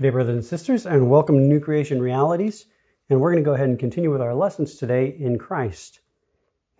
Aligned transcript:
Good 0.00 0.06
day, 0.06 0.10
brothers 0.12 0.34
and 0.34 0.44
sisters, 0.46 0.86
and 0.86 1.10
welcome 1.10 1.36
to 1.36 1.42
New 1.42 1.60
Creation 1.60 2.00
Realities. 2.00 2.64
And 3.10 3.20
we're 3.20 3.32
going 3.32 3.44
to 3.44 3.46
go 3.46 3.52
ahead 3.52 3.68
and 3.68 3.78
continue 3.78 4.10
with 4.10 4.22
our 4.22 4.34
lessons 4.34 4.76
today 4.76 5.14
in 5.14 5.36
Christ. 5.36 6.00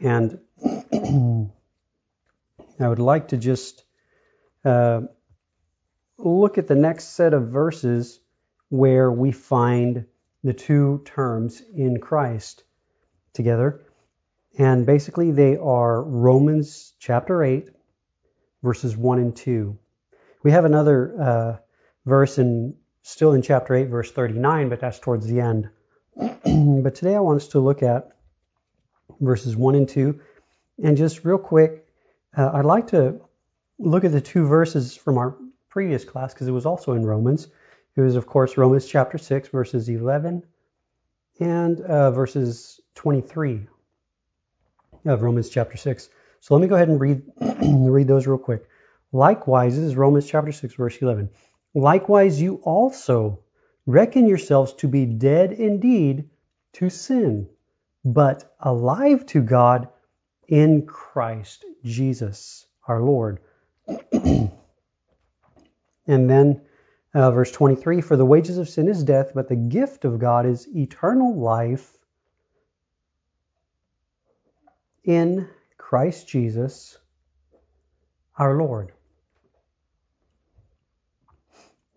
And 0.00 0.38
I 0.64 1.50
would 2.88 2.98
like 2.98 3.28
to 3.28 3.36
just 3.36 3.84
uh, 4.64 5.02
look 6.16 6.56
at 6.56 6.66
the 6.66 6.74
next 6.74 7.08
set 7.08 7.34
of 7.34 7.48
verses 7.48 8.20
where 8.70 9.12
we 9.12 9.32
find 9.32 10.06
the 10.42 10.54
two 10.54 11.02
terms 11.04 11.60
in 11.76 12.00
Christ 12.00 12.64
together. 13.34 13.82
And 14.56 14.86
basically, 14.86 15.30
they 15.32 15.58
are 15.58 16.02
Romans 16.02 16.94
chapter 16.98 17.44
8, 17.44 17.68
verses 18.62 18.96
1 18.96 19.18
and 19.18 19.36
2. 19.36 19.78
We 20.42 20.52
have 20.52 20.64
another 20.64 21.20
uh, 21.20 21.56
verse 22.06 22.38
in 22.38 22.76
still 23.02 23.32
in 23.32 23.42
chapter 23.42 23.74
8, 23.74 23.88
verse 23.88 24.10
39, 24.10 24.68
but 24.68 24.80
that's 24.80 24.98
towards 24.98 25.26
the 25.26 25.40
end. 25.40 25.68
but 26.16 26.94
today 26.94 27.14
I 27.14 27.20
want 27.20 27.42
us 27.42 27.48
to 27.48 27.60
look 27.60 27.82
at 27.82 28.10
verses 29.20 29.56
1 29.56 29.74
and 29.74 29.88
2. 29.88 30.20
And 30.82 30.96
just 30.96 31.24
real 31.24 31.38
quick, 31.38 31.86
uh, 32.36 32.50
I'd 32.54 32.64
like 32.64 32.88
to 32.88 33.20
look 33.78 34.04
at 34.04 34.12
the 34.12 34.20
two 34.20 34.46
verses 34.46 34.96
from 34.96 35.18
our 35.18 35.36
previous 35.68 36.04
class 36.04 36.32
because 36.32 36.48
it 36.48 36.52
was 36.52 36.66
also 36.66 36.92
in 36.92 37.04
Romans. 37.04 37.48
It 37.96 38.00
was, 38.00 38.16
of 38.16 38.26
course, 38.26 38.56
Romans 38.56 38.86
chapter 38.86 39.18
6, 39.18 39.48
verses 39.48 39.88
11 39.88 40.44
and 41.40 41.80
uh, 41.80 42.10
verses 42.10 42.80
23 42.96 43.66
of 45.06 45.22
Romans 45.22 45.48
chapter 45.48 45.76
6. 45.76 46.08
So 46.40 46.54
let 46.54 46.60
me 46.60 46.68
go 46.68 46.74
ahead 46.74 46.88
and 46.88 47.00
read, 47.00 47.22
read 47.62 48.06
those 48.06 48.26
real 48.26 48.38
quick. 48.38 48.68
Likewise, 49.12 49.76
this 49.76 49.84
is 49.84 49.96
Romans 49.96 50.28
chapter 50.28 50.52
6, 50.52 50.74
verse 50.74 50.96
11. 50.98 51.30
Likewise, 51.74 52.40
you 52.40 52.56
also 52.64 53.40
reckon 53.86 54.26
yourselves 54.26 54.72
to 54.74 54.88
be 54.88 55.06
dead 55.06 55.52
indeed 55.52 56.28
to 56.74 56.90
sin, 56.90 57.48
but 58.04 58.54
alive 58.60 59.26
to 59.26 59.42
God 59.42 59.88
in 60.48 60.86
Christ 60.86 61.64
Jesus 61.84 62.66
our 62.86 63.02
Lord. 63.02 63.40
and 64.12 64.50
then 66.06 66.60
uh, 67.14 67.30
verse 67.30 67.52
23 67.52 68.00
For 68.00 68.16
the 68.16 68.26
wages 68.26 68.58
of 68.58 68.68
sin 68.68 68.88
is 68.88 69.04
death, 69.04 69.32
but 69.34 69.48
the 69.48 69.56
gift 69.56 70.04
of 70.04 70.18
God 70.18 70.46
is 70.46 70.68
eternal 70.74 71.38
life 71.38 71.96
in 75.04 75.48
Christ 75.76 76.28
Jesus 76.28 76.98
our 78.36 78.56
Lord. 78.56 78.92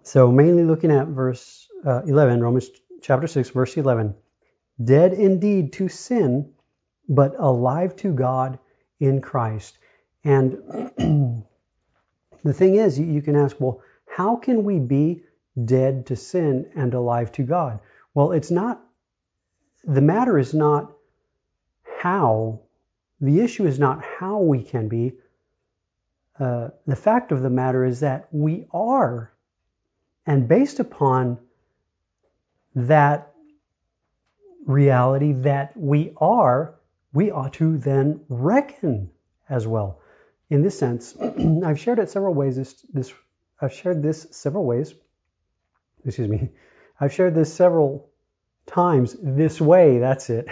So, 0.05 0.33
mainly 0.33 0.65
looking 0.65 0.91
at 0.91 1.07
verse 1.07 1.69
uh, 1.85 2.01
11, 2.03 2.41
Romans 2.41 2.69
chapter 3.01 3.25
6, 3.25 3.51
verse 3.51 3.77
11. 3.77 4.13
Dead 4.83 5.13
indeed 5.13 5.71
to 5.73 5.87
sin, 5.87 6.51
but 7.07 7.35
alive 7.39 7.95
to 7.97 8.13
God 8.13 8.59
in 8.99 9.21
Christ. 9.21 9.77
And 10.25 10.57
the 12.43 12.53
thing 12.53 12.75
is, 12.75 12.99
you 12.99 13.21
can 13.21 13.37
ask, 13.37 13.55
well, 13.59 13.81
how 14.05 14.35
can 14.35 14.65
we 14.65 14.79
be 14.79 15.23
dead 15.63 16.07
to 16.07 16.17
sin 16.17 16.69
and 16.75 16.93
alive 16.93 17.31
to 17.33 17.43
God? 17.43 17.79
Well, 18.13 18.33
it's 18.33 18.51
not, 18.51 18.83
the 19.85 20.01
matter 20.01 20.37
is 20.37 20.53
not 20.53 20.91
how, 22.01 22.59
the 23.21 23.39
issue 23.39 23.65
is 23.65 23.79
not 23.79 24.03
how 24.03 24.39
we 24.39 24.63
can 24.63 24.89
be. 24.89 25.13
Uh, 26.37 26.69
the 26.87 26.95
fact 26.95 27.31
of 27.31 27.41
the 27.41 27.49
matter 27.49 27.85
is 27.85 28.01
that 28.01 28.27
we 28.31 28.65
are 28.73 29.32
and 30.25 30.47
based 30.47 30.79
upon 30.79 31.37
that 32.75 33.33
reality 34.65 35.33
that 35.33 35.75
we 35.75 36.13
are, 36.17 36.75
we 37.13 37.31
ought 37.31 37.53
to 37.53 37.77
then 37.77 38.21
reckon 38.29 39.09
as 39.49 39.67
well. 39.67 39.99
In 40.49 40.61
this 40.61 40.77
sense, 40.77 41.15
I've 41.65 41.79
shared 41.79 41.99
it 41.99 42.09
several 42.09 42.33
ways. 42.33 42.55
This, 42.55 42.85
this, 42.93 43.13
I've 43.61 43.73
shared 43.73 44.01
this 44.01 44.27
several 44.31 44.65
ways. 44.65 44.93
Excuse 46.05 46.27
me. 46.27 46.49
I've 46.99 47.13
shared 47.13 47.35
this 47.35 47.53
several 47.53 48.09
times 48.65 49.15
this 49.21 49.59
way. 49.59 49.99
That's 49.99 50.29
it. 50.29 50.47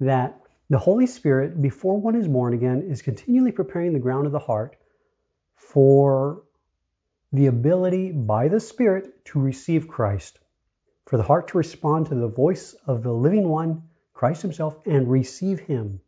That 0.00 0.40
the 0.70 0.78
Holy 0.78 1.06
Spirit, 1.06 1.60
before 1.60 2.00
one 2.00 2.14
is 2.14 2.28
born 2.28 2.54
again, 2.54 2.82
is 2.90 3.02
continually 3.02 3.52
preparing 3.52 3.92
the 3.92 3.98
ground 3.98 4.26
of 4.26 4.32
the 4.32 4.38
heart 4.38 4.76
for 5.56 6.42
the 7.32 7.46
ability 7.46 8.10
by 8.12 8.48
the 8.48 8.60
Spirit 8.60 9.24
to 9.26 9.40
receive 9.40 9.88
Christ, 9.88 10.38
for 11.06 11.16
the 11.16 11.22
heart 11.22 11.48
to 11.48 11.58
respond 11.58 12.06
to 12.06 12.14
the 12.14 12.28
voice 12.28 12.74
of 12.86 13.02
the 13.02 13.12
living 13.12 13.48
one, 13.48 13.82
Christ 14.14 14.42
Himself, 14.42 14.78
and 14.86 15.10
receive 15.10 15.60
Him. 15.60 16.00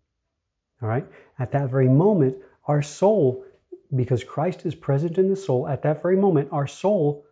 All 0.83 0.89
right? 0.89 1.07
At 1.39 1.53
that 1.53 1.71
very 1.71 1.89
moment, 1.89 2.39
our 2.67 2.83
soul, 2.83 3.45
because 3.95 4.25
Christ 4.25 4.65
is 4.65 4.75
present 4.75 5.19
in 5.19 5.29
the 5.29 5.37
soul, 5.37 5.69
at 5.69 5.83
that 5.83 6.03
very 6.03 6.17
moment, 6.17 6.49
our 6.53 6.67
soul 6.67 7.27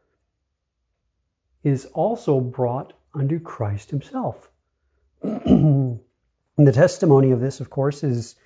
is 1.65 1.87
also 1.87 2.41
brought 2.41 2.93
unto 3.15 3.41
Christ 3.41 3.91
Himself. 3.91 4.51
the 5.23 5.99
testimony 6.59 7.31
of 7.31 7.41
this, 7.41 7.61
of 7.61 7.71
course, 7.71 8.05
is 8.05 8.37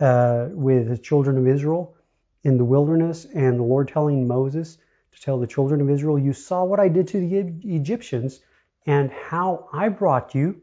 uh, 0.00 0.48
with 0.50 0.88
the 0.88 0.98
children 0.98 1.38
of 1.38 1.46
Israel 1.46 1.96
in 2.44 2.58
the 2.58 2.64
wilderness 2.64 3.24
and 3.24 3.58
the 3.58 3.64
Lord 3.64 3.88
telling 3.88 4.26
Moses 4.26 4.78
to 5.12 5.20
tell 5.20 5.38
the 5.38 5.46
children 5.46 5.80
of 5.80 5.90
Israel, 5.90 6.18
You 6.18 6.32
saw 6.32 6.64
what 6.64 6.80
I 6.80 6.88
did 6.88 7.08
to 7.08 7.20
the 7.20 7.74
Egyptians 7.74 8.40
and 8.86 9.10
how 9.10 9.68
I 9.72 9.88
brought 9.88 10.34
you 10.34 10.60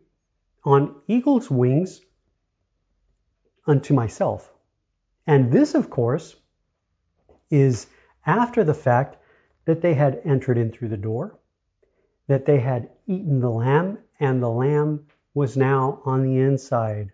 on 0.63 0.95
eagle's 1.07 1.49
wings 1.49 2.01
unto 3.65 3.93
myself. 3.93 4.51
And 5.25 5.51
this, 5.51 5.75
of 5.75 5.89
course, 5.89 6.35
is 7.49 7.87
after 8.25 8.63
the 8.63 8.73
fact 8.73 9.17
that 9.65 9.81
they 9.81 9.93
had 9.93 10.21
entered 10.25 10.57
in 10.57 10.71
through 10.71 10.89
the 10.89 10.97
door, 10.97 11.39
that 12.27 12.45
they 12.45 12.59
had 12.59 12.89
eaten 13.07 13.39
the 13.39 13.49
lamb, 13.49 13.99
and 14.19 14.41
the 14.41 14.49
lamb 14.49 15.05
was 15.33 15.55
now 15.55 16.01
on 16.05 16.23
the 16.23 16.39
inside. 16.39 17.11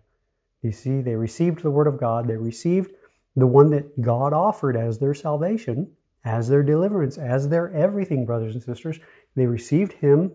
You 0.62 0.72
see, 0.72 1.02
they 1.02 1.14
received 1.14 1.62
the 1.62 1.70
word 1.70 1.86
of 1.86 2.00
God, 2.00 2.26
they 2.26 2.36
received 2.36 2.95
the 3.36 3.46
one 3.46 3.70
that 3.70 4.00
God 4.00 4.32
offered 4.32 4.76
as 4.76 4.98
their 4.98 5.14
salvation, 5.14 5.92
as 6.24 6.48
their 6.48 6.62
deliverance, 6.62 7.18
as 7.18 7.48
their 7.48 7.70
everything, 7.70 8.26
brothers 8.26 8.54
and 8.54 8.64
sisters. 8.64 8.98
They 9.34 9.46
received 9.46 9.92
him 9.92 10.32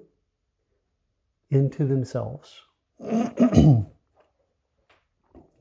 into 1.50 1.86
themselves. 1.86 2.62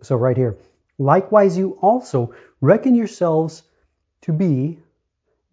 so, 0.02 0.16
right 0.16 0.36
here, 0.36 0.56
likewise, 0.98 1.56
you 1.56 1.78
also 1.80 2.34
reckon 2.60 2.94
yourselves 2.94 3.62
to 4.22 4.32
be 4.32 4.78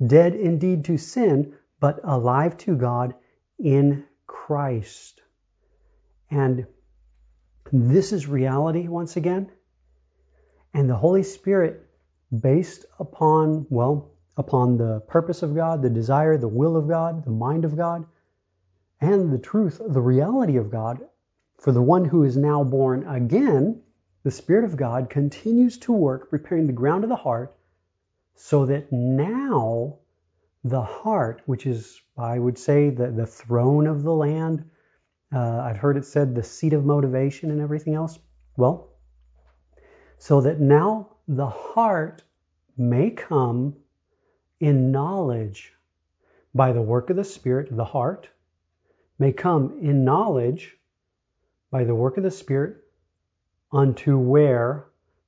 dead 0.06 0.36
indeed 0.36 0.86
to 0.86 0.98
sin, 0.98 1.56
but 1.80 2.02
alive 2.04 2.58
to 2.58 2.76
God 2.76 3.16
in 3.58 4.04
Christ. 4.28 5.22
And 6.30 6.68
this 7.72 8.12
is 8.12 8.28
reality 8.28 8.88
once 8.88 9.16
again. 9.18 9.50
And 10.78 10.88
the 10.88 10.96
Holy 10.96 11.24
Spirit, 11.24 11.90
based 12.40 12.86
upon, 13.00 13.66
well, 13.72 14.12
upon 14.38 14.78
the 14.78 15.00
purpose 15.08 15.42
of 15.42 15.56
God, 15.56 15.82
the 15.82 15.90
desire, 15.90 16.38
the 16.38 16.48
will 16.48 16.78
of 16.78 16.88
God, 16.88 17.26
the 17.26 17.32
mind 17.32 17.66
of 17.66 17.76
God, 17.76 18.06
and 19.02 19.34
the 19.34 19.40
truth, 19.40 19.82
the 19.84 20.00
reality 20.00 20.56
of 20.58 20.70
God, 20.70 21.00
for 21.58 21.72
the 21.72 21.82
one 21.82 22.06
who 22.06 22.26
is 22.26 22.38
now 22.38 22.64
born 22.64 23.08
again, 23.08 23.82
the 24.22 24.30
Spirit 24.30 24.66
of 24.66 24.78
God 24.78 25.10
continues 25.10 25.80
to 25.80 25.92
work, 25.92 26.30
preparing 26.30 26.68
the 26.68 26.74
ground 26.74 27.04
of 27.04 27.10
the 27.10 27.16
heart, 27.16 27.56
so 28.36 28.68
that 28.68 28.92
now 28.92 29.98
the 30.64 30.84
heart, 30.84 31.42
which 31.48 31.66
is, 31.66 32.00
I 32.16 32.38
would 32.38 32.60
say, 32.60 32.92
the, 32.92 33.10
the 33.10 33.26
throne 33.26 33.88
of 33.88 34.04
the 34.04 34.14
land, 34.14 34.70
uh, 35.34 35.58
I've 35.60 35.78
heard 35.78 35.98
it 35.98 36.06
said 36.06 36.36
the 36.36 36.44
seat 36.44 36.74
of 36.74 36.86
motivation 36.86 37.50
and 37.50 37.62
everything 37.62 37.96
else. 37.96 38.20
Well, 38.58 38.94
so 40.18 40.42
that 40.42 40.60
now 40.60 41.10
the 41.28 41.48
heart 41.48 42.24
may 42.78 43.10
come 43.10 43.76
in 44.60 44.92
knowledge 44.92 45.74
by 46.54 46.72
the 46.72 46.82
work 46.82 47.10
of 47.10 47.16
the 47.16 47.24
Spirit, 47.24 47.76
the 47.76 47.86
heart 47.86 48.30
may 49.20 49.32
come 49.32 49.80
in 49.82 50.04
knowledge 50.04 50.76
by 51.72 51.84
the 51.84 51.96
work 51.96 52.18
of 52.18 52.24
the 52.24 52.32
Spirit 52.32 52.78
unto 53.72 54.18
where 54.18 54.86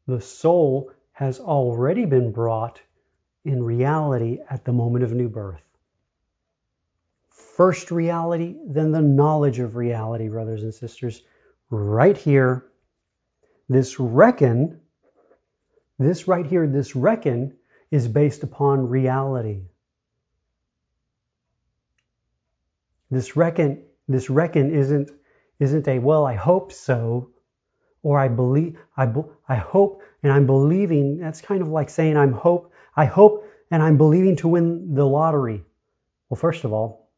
the 0.08 0.22
soul 0.22 0.92
has 1.12 1.40
already 1.40 2.06
been 2.06 2.32
brought 2.32 2.82
in 3.46 3.62
reality 3.62 4.40
at 4.50 4.66
the 4.66 4.74
moment 4.74 5.04
of 5.04 5.14
new 5.14 5.30
birth. 5.30 5.62
First 7.30 7.92
reality, 7.92 8.56
then 8.66 8.92
the 8.92 9.02
knowledge 9.02 9.60
of 9.60 9.76
reality, 9.76 10.30
brothers 10.30 10.64
and 10.64 10.74
sisters. 10.74 11.24
Right 11.70 12.18
here, 12.18 12.66
this 13.70 14.00
reckon, 14.00 14.82
this 16.00 16.28
right 16.28 16.46
here, 16.46 16.68
this 16.68 16.96
reckon 16.96 17.56
is 17.92 18.08
based 18.08 18.44
upon 18.44 18.90
reality. 18.90 19.62
This 23.12 23.36
reckon, 23.36 23.84
this 24.08 24.30
reckon 24.30 24.74
isn't 24.74 25.12
isn't 25.60 25.88
a 25.88 26.00
well, 26.00 26.26
I 26.26 26.36
hope 26.36 26.72
so, 26.72 27.32
or 28.02 28.18
I 28.18 28.30
believe, 28.30 28.80
I, 28.96 29.12
I 29.48 29.56
hope 29.56 30.02
and 30.24 30.32
I'm 30.32 30.46
believing. 30.46 31.18
That's 31.18 31.42
kind 31.42 31.62
of 31.62 31.68
like 31.68 31.90
saying 31.90 32.18
I'm 32.18 32.34
hope, 32.34 32.72
I 32.96 33.06
hope 33.06 33.46
and 33.72 33.84
I'm 33.84 33.98
believing 33.98 34.36
to 34.38 34.48
win 34.48 34.96
the 34.96 35.06
lottery. 35.06 35.64
Well, 36.30 36.38
first 36.40 36.64
of 36.64 36.74
all, 36.74 37.10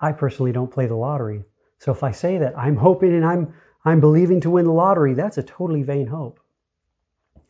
I 0.00 0.12
personally 0.12 0.52
don't 0.52 0.70
play 0.70 0.86
the 0.86 0.94
lottery. 0.94 1.44
So 1.78 1.92
if 1.92 2.02
I 2.02 2.12
say 2.12 2.38
that 2.38 2.56
I'm 2.58 2.76
hoping 2.76 3.14
and 3.14 3.24
I'm 3.24 3.54
I'm 3.84 4.00
believing 4.00 4.40
to 4.40 4.50
win 4.50 4.64
the 4.64 4.72
lottery, 4.72 5.14
that's 5.14 5.38
a 5.38 5.42
totally 5.42 5.82
vain 5.82 6.06
hope. 6.06 6.40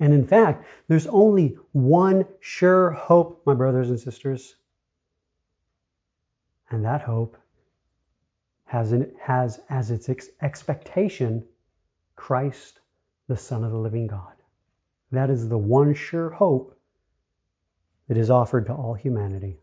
And 0.01 0.13
in 0.13 0.27
fact, 0.27 0.65
there's 0.89 1.07
only 1.07 1.57
one 1.73 2.27
sure 2.41 2.91
hope, 2.91 3.43
my 3.47 3.55
brothers 3.55 3.91
and 3.91 4.01
sisters. 4.01 4.57
And 6.71 6.85
that 6.85 7.03
hope 7.03 7.37
has, 8.65 8.93
in, 8.93 9.13
has 9.21 9.61
as 9.69 9.91
its 9.91 10.09
ex- 10.09 10.31
expectation 10.43 11.45
Christ, 12.17 12.81
the 13.29 13.37
Son 13.37 13.63
of 13.63 13.71
the 13.71 13.79
living 13.79 14.09
God. 14.09 14.33
That 15.13 15.31
is 15.31 15.49
the 15.49 15.59
one 15.59 15.95
sure 15.95 16.31
hope 16.31 16.77
that 18.09 18.17
is 18.17 18.31
offered 18.31 18.67
to 18.67 18.75
all 18.75 18.95
humanity. 18.95 19.59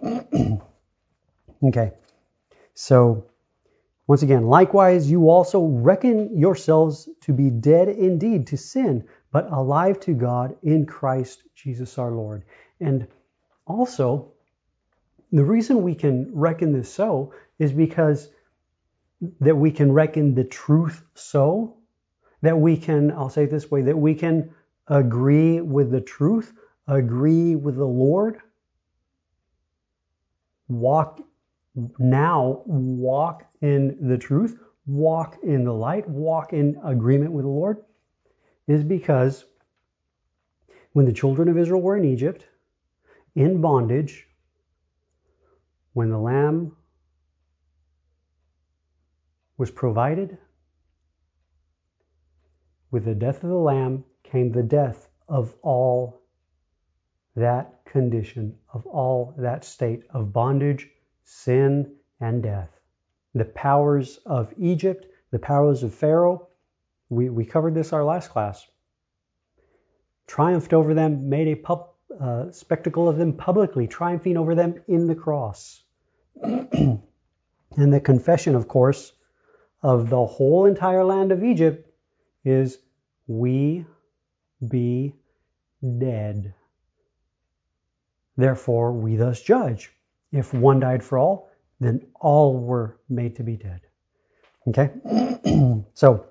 okay, 1.64 1.92
so 2.74 3.26
once 4.06 4.22
again, 4.22 4.46
likewise, 4.46 5.10
you 5.10 5.28
also 5.30 5.64
reckon 5.64 6.38
yourselves 6.38 7.08
to 7.22 7.32
be 7.32 7.50
dead 7.50 7.88
indeed 7.88 8.46
to 8.48 8.56
sin, 8.56 9.04
but 9.32 9.50
alive 9.52 9.98
to 10.00 10.14
God 10.14 10.56
in 10.62 10.86
Christ 10.86 11.42
Jesus 11.56 11.98
our 11.98 12.12
Lord. 12.12 12.44
And 12.80 13.08
also, 13.66 14.32
the 15.32 15.44
reason 15.44 15.82
we 15.82 15.94
can 15.94 16.30
reckon 16.32 16.72
this 16.72 16.92
so 16.92 17.34
is 17.58 17.72
because 17.72 18.28
that 19.40 19.56
we 19.56 19.72
can 19.72 19.90
reckon 19.92 20.34
the 20.34 20.44
truth 20.44 21.02
so, 21.14 21.76
that 22.42 22.56
we 22.56 22.76
can, 22.76 23.10
I'll 23.10 23.30
say 23.30 23.44
it 23.44 23.50
this 23.50 23.70
way, 23.70 23.82
that 23.82 23.98
we 23.98 24.14
can 24.14 24.54
agree 24.86 25.60
with 25.60 25.90
the 25.90 26.00
truth, 26.00 26.52
agree 26.86 27.56
with 27.56 27.76
the 27.76 27.84
Lord, 27.84 28.38
walk 30.68 31.20
now, 31.98 32.62
walk 32.66 33.45
in 33.60 34.08
the 34.08 34.18
truth, 34.18 34.58
walk 34.86 35.38
in 35.42 35.64
the 35.64 35.72
light, 35.72 36.08
walk 36.08 36.52
in 36.52 36.80
agreement 36.84 37.32
with 37.32 37.44
the 37.44 37.50
Lord, 37.50 37.78
is 38.66 38.84
because 38.84 39.44
when 40.92 41.06
the 41.06 41.12
children 41.12 41.48
of 41.48 41.58
Israel 41.58 41.82
were 41.82 41.96
in 41.96 42.04
Egypt, 42.04 42.46
in 43.34 43.60
bondage, 43.60 44.26
when 45.92 46.10
the 46.10 46.18
lamb 46.18 46.76
was 49.58 49.70
provided, 49.70 50.38
with 52.90 53.04
the 53.04 53.14
death 53.14 53.42
of 53.42 53.50
the 53.50 53.54
lamb 53.54 54.04
came 54.22 54.52
the 54.52 54.62
death 54.62 55.08
of 55.28 55.54
all 55.62 56.22
that 57.34 57.84
condition, 57.84 58.56
of 58.72 58.86
all 58.86 59.34
that 59.38 59.64
state 59.64 60.02
of 60.10 60.32
bondage, 60.32 60.88
sin, 61.24 61.94
and 62.20 62.42
death. 62.42 62.75
The 63.36 63.44
powers 63.44 64.18
of 64.24 64.54
Egypt, 64.56 65.06
the 65.30 65.38
powers 65.38 65.82
of 65.82 65.92
Pharaoh, 65.92 66.48
we, 67.10 67.28
we 67.28 67.44
covered 67.44 67.74
this 67.74 67.92
our 67.92 68.02
last 68.02 68.30
class. 68.30 68.66
Triumphed 70.26 70.72
over 70.72 70.94
them, 70.94 71.28
made 71.28 71.48
a 71.48 71.54
pub, 71.54 71.90
uh, 72.18 72.50
spectacle 72.50 73.10
of 73.10 73.18
them 73.18 73.34
publicly, 73.34 73.86
triumphing 73.86 74.38
over 74.38 74.54
them 74.54 74.82
in 74.88 75.06
the 75.06 75.14
cross. 75.14 75.82
and 76.42 77.02
the 77.76 78.00
confession, 78.00 78.54
of 78.54 78.68
course, 78.68 79.12
of 79.82 80.08
the 80.08 80.24
whole 80.24 80.64
entire 80.64 81.04
land 81.04 81.30
of 81.30 81.44
Egypt 81.44 81.90
is 82.42 82.78
we 83.26 83.84
be 84.66 85.14
dead. 85.98 86.54
Therefore, 88.38 88.94
we 88.94 89.16
thus 89.16 89.42
judge. 89.42 89.92
If 90.32 90.54
one 90.54 90.80
died 90.80 91.04
for 91.04 91.18
all, 91.18 91.50
then 91.80 92.06
all 92.20 92.58
were 92.58 92.98
made 93.08 93.36
to 93.36 93.42
be 93.42 93.56
dead. 93.56 93.80
Okay? 94.68 94.90
so, 95.94 96.26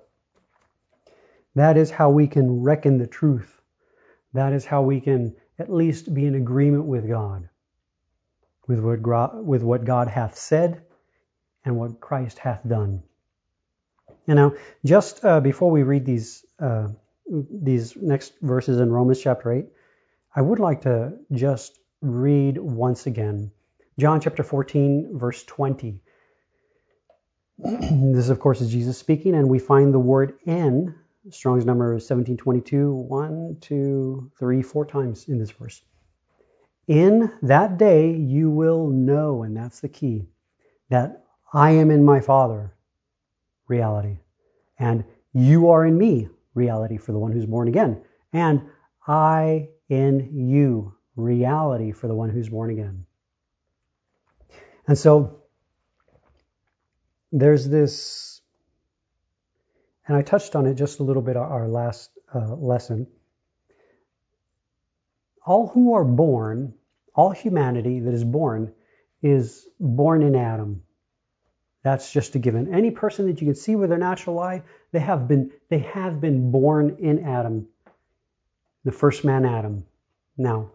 that 1.55 1.77
is 1.77 1.89
how 1.89 2.09
we 2.09 2.27
can 2.27 2.63
reckon 2.63 2.97
the 2.97 3.07
truth. 3.07 3.61
That 4.33 4.53
is 4.53 4.65
how 4.65 4.81
we 4.81 4.99
can 4.99 5.35
at 5.57 5.71
least 5.71 6.13
be 6.13 6.25
in 6.25 6.35
agreement 6.35 6.85
with 6.85 7.07
God, 7.07 7.47
with 8.67 8.79
what 8.79 9.43
with 9.43 9.63
what 9.63 9.85
God 9.85 10.09
hath 10.09 10.37
said 10.37 10.83
and 11.63 11.77
what 11.77 12.01
Christ 12.01 12.39
hath 12.39 12.67
done. 12.67 13.03
And 14.27 14.35
now, 14.35 14.53
just 14.83 15.23
uh, 15.23 15.39
before 15.39 15.71
we 15.71 15.83
read 15.83 16.05
these 16.05 16.45
uh, 16.59 16.89
these 17.27 17.95
next 17.95 18.33
verses 18.41 18.79
in 18.79 18.91
Romans 18.91 19.21
chapter 19.21 19.51
8, 19.51 19.65
I 20.35 20.41
would 20.41 20.59
like 20.59 20.81
to 20.81 21.13
just 21.31 21.79
read 22.01 22.57
once 22.57 23.07
again 23.07 23.51
John 23.97 24.19
chapter 24.19 24.43
14, 24.43 25.17
verse 25.17 25.43
20. 25.43 25.99
this, 27.57 28.29
of 28.29 28.39
course, 28.39 28.61
is 28.61 28.71
Jesus 28.71 28.97
speaking, 28.97 29.35
and 29.35 29.49
we 29.49 29.59
find 29.59 29.93
the 29.93 29.99
word 29.99 30.37
in 30.45 30.95
Strong's 31.31 31.65
number 31.65 31.95
is 31.95 32.03
1722, 32.03 32.93
one, 32.93 33.57
two, 33.59 34.31
three, 34.37 34.61
four 34.61 34.85
times 34.85 35.27
in 35.27 35.39
this 35.39 35.51
verse. 35.51 35.81
In 36.87 37.31
that 37.41 37.77
day 37.77 38.11
you 38.15 38.51
will 38.51 38.87
know, 38.89 39.41
and 39.41 39.57
that's 39.57 39.79
the 39.79 39.89
key, 39.89 40.27
that 40.89 41.25
I 41.51 41.71
am 41.71 41.89
in 41.89 42.03
my 42.03 42.19
Father, 42.19 42.75
reality, 43.67 44.19
and 44.77 45.03
you 45.33 45.69
are 45.69 45.85
in 45.85 45.97
me, 45.97 46.29
reality 46.53 46.97
for 46.97 47.11
the 47.11 47.17
one 47.17 47.31
who's 47.31 47.47
born 47.47 47.67
again, 47.67 48.01
and 48.31 48.61
I 49.07 49.69
in 49.89 50.29
you, 50.31 50.93
reality 51.15 51.91
for 51.91 52.07
the 52.07 52.15
one 52.15 52.29
who's 52.29 52.49
born 52.49 52.69
again. 52.69 53.05
And 54.87 54.97
so 54.97 55.41
there's 57.31 57.67
this 57.67 58.35
and 60.07 60.15
I 60.15 60.21
touched 60.21 60.55
on 60.55 60.65
it 60.67 60.75
just 60.75 60.99
a 60.99 61.03
little 61.03 61.21
bit 61.21 61.35
our 61.35 61.67
last 61.67 62.11
uh, 62.33 62.55
lesson. 62.55 63.07
All 65.45 65.67
who 65.67 65.95
are 65.95 66.03
born, 66.03 66.73
all 67.15 67.31
humanity 67.31 67.99
that 68.01 68.13
is 68.13 68.23
born, 68.23 68.73
is 69.21 69.67
born 69.79 70.21
in 70.21 70.35
Adam. 70.35 70.83
That's 71.83 72.11
just 72.11 72.35
a 72.35 72.39
given. 72.39 72.73
Any 72.73 72.91
person 72.91 73.27
that 73.27 73.41
you 73.41 73.47
can 73.47 73.55
see 73.55 73.75
with 73.75 73.89
their 73.89 73.99
natural 73.99 74.39
eye, 74.39 74.63
they 74.91 74.99
have 74.99 75.27
been 75.27 75.51
they 75.69 75.79
have 75.79 76.19
been 76.19 76.51
born 76.51 76.97
in 76.99 77.25
Adam, 77.25 77.67
the 78.83 78.91
first 78.91 79.23
man 79.23 79.45
Adam. 79.45 79.85
Now, 80.37 80.71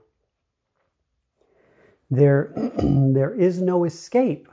there 2.10 2.52
there 2.78 3.34
is 3.34 3.60
no 3.60 3.84
escape 3.84 4.48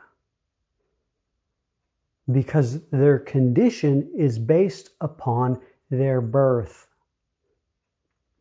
because 2.32 2.82
their 2.90 3.20
condition 3.20 4.12
is 4.16 4.38
based 4.38 4.90
upon 5.02 5.62
their 5.90 6.22
birth. 6.22 6.88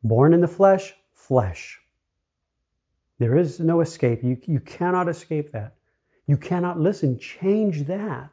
Born 0.02 0.34
in 0.34 0.40
the 0.40 0.48
flesh, 0.48 0.94
flesh. 1.14 1.80
There 3.18 3.36
is 3.36 3.60
no 3.60 3.80
escape. 3.80 4.22
You, 4.22 4.38
you 4.44 4.60
cannot 4.60 5.08
escape 5.08 5.52
that. 5.52 5.74
You 6.26 6.36
cannot 6.36 6.78
listen, 6.78 7.18
change 7.18 7.84
that. 7.84 8.30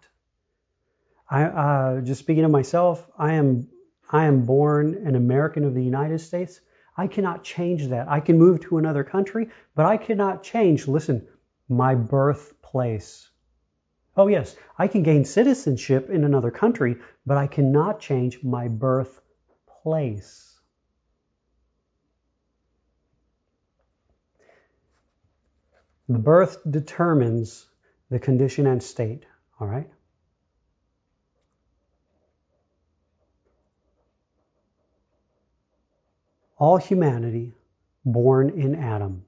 I, 1.30 1.44
uh, 1.44 2.02
just 2.02 2.20
speaking 2.20 2.44
of 2.44 2.52
myself, 2.52 3.08
I 3.18 3.34
am, 3.34 3.68
I 4.10 4.26
am 4.26 4.46
born 4.46 4.96
an 5.06 5.16
American 5.16 5.64
of 5.64 5.74
the 5.74 5.84
United 5.84 6.20
States. 6.20 6.60
I 6.96 7.08
cannot 7.08 7.44
change 7.44 7.88
that. 7.88 8.08
I 8.08 8.20
can 8.20 8.38
move 8.38 8.62
to 8.62 8.78
another 8.78 9.04
country, 9.04 9.50
but 9.76 9.86
I 9.86 9.98
cannot 9.98 10.44
change, 10.44 10.88
listen, 10.88 11.28
my 11.68 11.96
birthplace. 11.96 13.30
Oh, 14.16 14.28
yes, 14.28 14.56
I 14.78 14.88
can 14.88 15.02
gain 15.02 15.26
citizenship 15.26 16.10
in 16.10 16.24
another 16.24 16.52
country, 16.52 16.98
but 17.26 17.38
I 17.38 17.48
cannot 17.48 18.00
change 18.00 18.44
my 18.44 18.68
birthplace. 18.68 20.60
The 26.10 26.20
birth 26.20 26.58
determines 26.70 27.66
the 28.10 28.20
condition 28.20 28.68
and 28.68 28.84
state, 28.84 29.26
all 29.60 29.68
right? 29.68 29.90
All 36.64 36.78
humanity 36.78 37.52
born 38.06 38.52
in 38.52 38.76
Adam. 38.76 39.26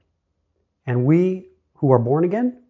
And 0.85 1.03
we 1.03 1.49
who 1.73 1.91
are 1.91 1.99
born 1.99 2.23
again, 2.23 2.63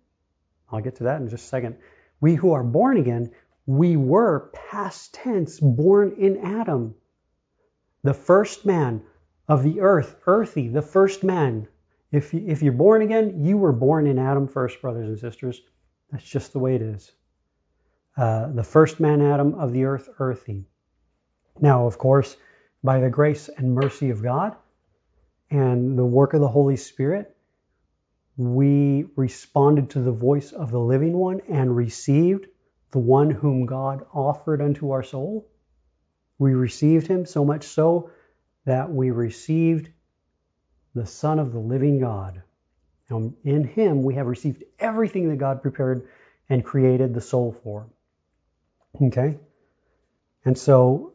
I'll 0.72 0.82
get 0.82 0.96
to 0.96 1.04
that 1.04 1.22
in 1.22 1.30
just 1.30 1.46
a 1.46 1.48
second. 1.48 1.76
We 2.20 2.34
who 2.34 2.52
are 2.54 2.64
born 2.64 2.98
again, 2.98 3.30
we 3.68 3.96
were 3.96 4.50
past 4.72 5.14
tense 5.14 5.60
born 5.60 6.16
in 6.18 6.38
Adam. 6.38 6.96
The 8.02 8.16
first 8.16 8.66
man 8.66 9.04
of 9.48 9.62
the 9.62 9.82
earth, 9.82 10.16
earthy, 10.26 10.68
the 10.68 10.82
first 10.82 11.24
man. 11.24 11.68
If, 12.12 12.34
you, 12.34 12.44
if 12.48 12.64
you're 12.64 12.74
born 12.74 13.04
again, 13.04 13.46
you 13.46 13.58
were 13.58 13.72
born 13.72 14.08
in 14.08 14.18
Adam 14.18 14.48
first, 14.48 14.82
brothers 14.82 15.08
and 15.08 15.20
sisters. 15.20 15.62
That's 16.12 16.28
just 16.28 16.54
the 16.54 16.60
way 16.60 16.74
it 16.74 16.82
is. 16.82 17.12
Uh, 18.18 18.48
the 18.48 18.64
first 18.64 19.00
man 19.00 19.22
Adam 19.22 19.54
of 19.60 19.74
the 19.74 19.84
earth, 19.84 20.10
earthy. 20.18 20.66
Now, 21.62 21.86
of 21.86 22.00
course, 22.00 22.36
by 22.86 23.00
the 23.00 23.10
grace 23.10 23.50
and 23.50 23.74
mercy 23.74 24.12
of 24.12 24.22
God 24.22 24.56
and 25.50 25.98
the 25.98 26.06
work 26.06 26.34
of 26.34 26.40
the 26.40 26.48
Holy 26.48 26.78
Spirit, 26.78 27.36
we 28.38 29.06
responded 29.16 29.90
to 29.92 30.00
the 30.00 30.12
voice 30.12 30.52
of 30.52 30.72
the 30.72 30.80
living 30.80 31.18
one 31.18 31.42
and 31.50 31.76
received 31.76 32.48
the 32.92 33.00
one 33.00 33.32
whom 33.32 33.66
God 33.66 34.06
offered 34.14 34.62
unto 34.62 34.92
our 34.92 35.04
soul. 35.04 35.48
We 36.38 36.54
received 36.54 37.08
him 37.08 37.26
so 37.26 37.44
much 37.44 37.64
so 37.66 38.12
that 38.66 38.92
we 38.92 39.12
received 39.12 39.90
the 40.94 41.06
Son 41.06 41.40
of 41.40 41.52
the 41.52 41.60
living 41.60 42.00
God. 42.00 42.42
Now, 43.10 43.34
in 43.44 43.64
him, 43.64 44.04
we 44.04 44.16
have 44.16 44.28
received 44.28 44.64
everything 44.80 45.30
that 45.30 45.38
God 45.38 45.62
prepared 45.62 46.08
and 46.50 46.64
created 46.64 47.14
the 47.14 47.22
soul 47.22 47.56
for. 47.64 47.88
Okay? 49.02 49.40
And 50.44 50.58
so 50.58 51.15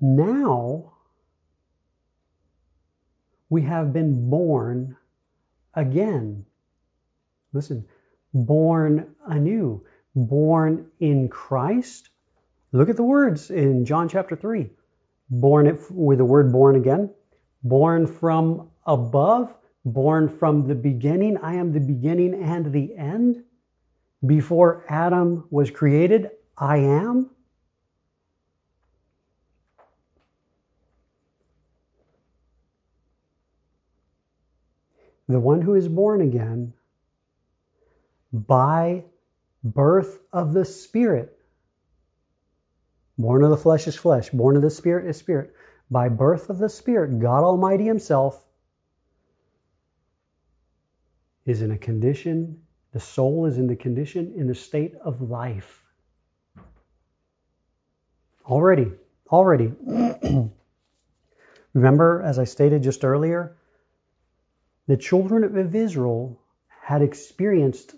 now 0.00 0.92
we 3.48 3.62
have 3.62 3.92
been 3.92 4.28
born 4.28 4.96
again. 5.74 6.44
Listen, 7.52 7.86
born 8.34 9.14
anew, 9.26 9.84
born 10.14 10.90
in 11.00 11.28
Christ. 11.28 12.10
Look 12.72 12.88
at 12.88 12.96
the 12.96 13.02
words 13.02 13.50
in 13.50 13.84
John 13.84 14.08
chapter 14.08 14.36
3. 14.36 14.68
Born 15.30 15.78
with 15.90 16.18
the 16.18 16.24
word 16.24 16.52
born 16.52 16.76
again. 16.76 17.10
Born 17.62 18.06
from 18.06 18.70
above, 18.86 19.54
born 19.84 20.28
from 20.28 20.66
the 20.66 20.74
beginning. 20.74 21.36
I 21.38 21.54
am 21.54 21.72
the 21.72 21.80
beginning 21.80 22.42
and 22.42 22.72
the 22.72 22.96
end. 22.96 23.44
Before 24.24 24.84
Adam 24.88 25.44
was 25.50 25.70
created, 25.70 26.30
I 26.56 26.78
am. 26.78 27.30
The 35.28 35.40
one 35.40 35.60
who 35.60 35.74
is 35.74 35.88
born 35.88 36.20
again 36.20 36.72
by 38.32 39.04
birth 39.64 40.18
of 40.32 40.52
the 40.52 40.64
Spirit. 40.64 41.38
Born 43.18 43.42
of 43.42 43.50
the 43.50 43.56
flesh 43.56 43.88
is 43.88 43.96
flesh, 43.96 44.30
born 44.30 44.56
of 44.56 44.62
the 44.62 44.70
Spirit 44.70 45.06
is 45.06 45.16
spirit. 45.16 45.54
By 45.90 46.08
birth 46.08 46.50
of 46.50 46.58
the 46.58 46.68
Spirit, 46.68 47.18
God 47.18 47.44
Almighty 47.44 47.84
Himself 47.84 48.42
is 51.44 51.62
in 51.62 51.70
a 51.70 51.78
condition, 51.78 52.62
the 52.92 53.00
soul 53.00 53.46
is 53.46 53.56
in 53.56 53.66
the 53.68 53.76
condition, 53.76 54.34
in 54.36 54.46
the 54.46 54.54
state 54.54 54.94
of 54.96 55.22
life. 55.22 55.82
Already, 58.44 58.92
already. 59.30 59.72
Remember, 61.72 62.22
as 62.22 62.38
I 62.38 62.44
stated 62.44 62.82
just 62.82 63.04
earlier, 63.04 63.56
the 64.86 64.96
children 64.96 65.42
of 65.44 65.74
Israel 65.74 66.40
had 66.68 67.02
experienced 67.02 67.94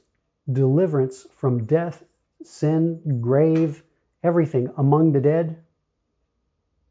deliverance 0.51 1.27
from 1.37 1.67
death, 1.67 2.03
sin, 2.43 3.21
grave, 3.21 3.83
everything 4.23 4.71
among 4.79 5.13
the 5.13 5.21
dead 5.21 5.63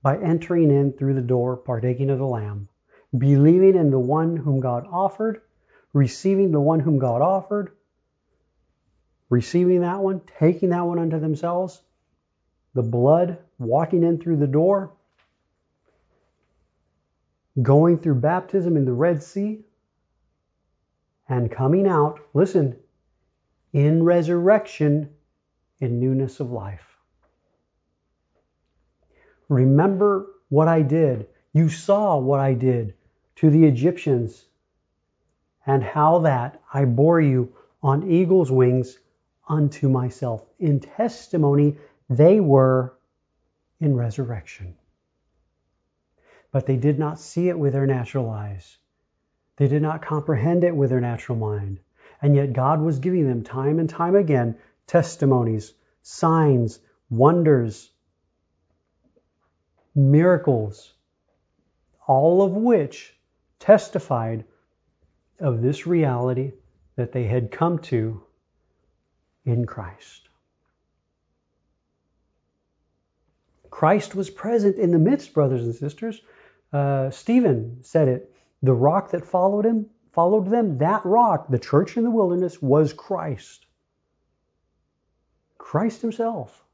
by 0.04 0.18
entering 0.18 0.70
in 0.70 0.94
through 0.94 1.16
the 1.16 1.22
door, 1.22 1.58
partaking 1.58 2.10
of 2.12 2.20
the 2.20 2.25
Lamb, 2.25 2.70
believing 3.18 3.75
in 3.75 3.89
the 3.89 4.00
one 4.00 4.38
whom 4.38 4.60
God 4.60 4.86
offered, 4.92 5.42
receiving 5.94 6.51
the 6.51 6.62
one 6.62 6.80
whom 6.80 7.00
God 7.00 7.22
offered, 7.22 7.72
receiving 9.30 9.82
that 9.82 10.00
one, 10.00 10.22
taking 10.39 10.70
that 10.70 10.86
one 10.86 11.00
unto 11.00 11.20
themselves, 11.20 11.82
the 12.75 12.84
blood, 12.84 13.39
walking 13.58 14.04
in 14.04 14.20
through 14.20 14.38
the 14.38 14.48
door, 14.48 14.92
going 17.60 17.98
through 17.98 18.16
baptism 18.16 18.77
in 18.77 18.86
the 18.86 18.94
Red 18.94 19.24
Sea, 19.24 19.66
and 21.29 21.51
coming 21.51 21.88
out, 21.88 22.19
listen, 22.34 22.77
in 23.74 24.03
resurrection 24.03 25.10
in 25.79 26.00
newness 26.00 26.39
of 26.39 26.51
life. 26.51 26.98
Remember 29.50 30.27
what 30.50 30.67
I 30.67 30.81
did. 30.81 31.27
You 31.53 31.69
saw 31.69 32.17
what 32.17 32.39
I 32.39 32.53
did 32.53 32.93
to 33.38 33.50
the 33.50 33.65
Egyptians 33.65 34.46
and 35.65 35.84
how 35.84 36.19
that 36.19 36.62
I 36.74 36.86
bore 36.86 37.22
you 37.22 37.53
on 37.84 38.10
eagle's 38.10 38.51
wings 38.51 38.98
unto 39.48 39.89
myself. 39.89 40.46
In 40.60 40.79
testimony, 40.79 41.77
they 42.10 42.39
were 42.39 42.93
in 43.79 43.96
resurrection. 43.96 44.75
But 46.51 46.65
they 46.65 46.77
did 46.77 46.98
not 46.98 47.19
see 47.19 47.50
it 47.50 47.60
with 47.60 47.74
their 47.74 47.86
natural 47.86 48.29
eyes. 48.29 48.77
They 49.57 49.67
did 49.67 49.81
not 49.81 50.01
comprehend 50.01 50.63
it 50.63 50.75
with 50.75 50.89
their 50.91 51.01
natural 51.01 51.37
mind. 51.37 51.79
And 52.21 52.35
yet 52.35 52.53
God 52.53 52.81
was 52.81 52.99
giving 52.99 53.27
them 53.27 53.43
time 53.43 53.79
and 53.79 53.89
time 53.89 54.15
again 54.15 54.57
testimonies, 54.87 55.73
signs, 56.01 56.79
wonders, 57.09 57.91
miracles, 59.93 60.93
all 62.07 62.41
of 62.41 62.53
which 62.53 63.15
testified 63.59 64.45
of 65.39 65.61
this 65.61 65.85
reality 65.85 66.53
that 66.95 67.11
they 67.11 67.25
had 67.25 67.51
come 67.51 67.79
to 67.79 68.23
in 69.45 69.65
Christ. 69.65 70.29
Christ 73.69 74.15
was 74.15 74.29
present 74.29 74.77
in 74.77 74.91
the 74.91 74.99
midst, 74.99 75.33
brothers 75.33 75.63
and 75.63 75.75
sisters. 75.75 76.21
Uh, 76.73 77.11
Stephen 77.11 77.79
said 77.83 78.07
it. 78.07 78.33
The 78.63 78.73
rock 78.73 79.11
that 79.11 79.25
followed 79.25 79.65
him 79.65 79.89
followed 80.17 80.49
them, 80.49 80.79
that 80.79 81.05
rock, 81.05 81.47
the 81.47 81.59
church 81.59 81.95
in 81.95 82.03
the 82.03 82.09
wilderness, 82.09 82.59
was 82.59 82.91
Christ. 82.91 83.67
Christ 85.59 86.01
Himself. 86.01 86.65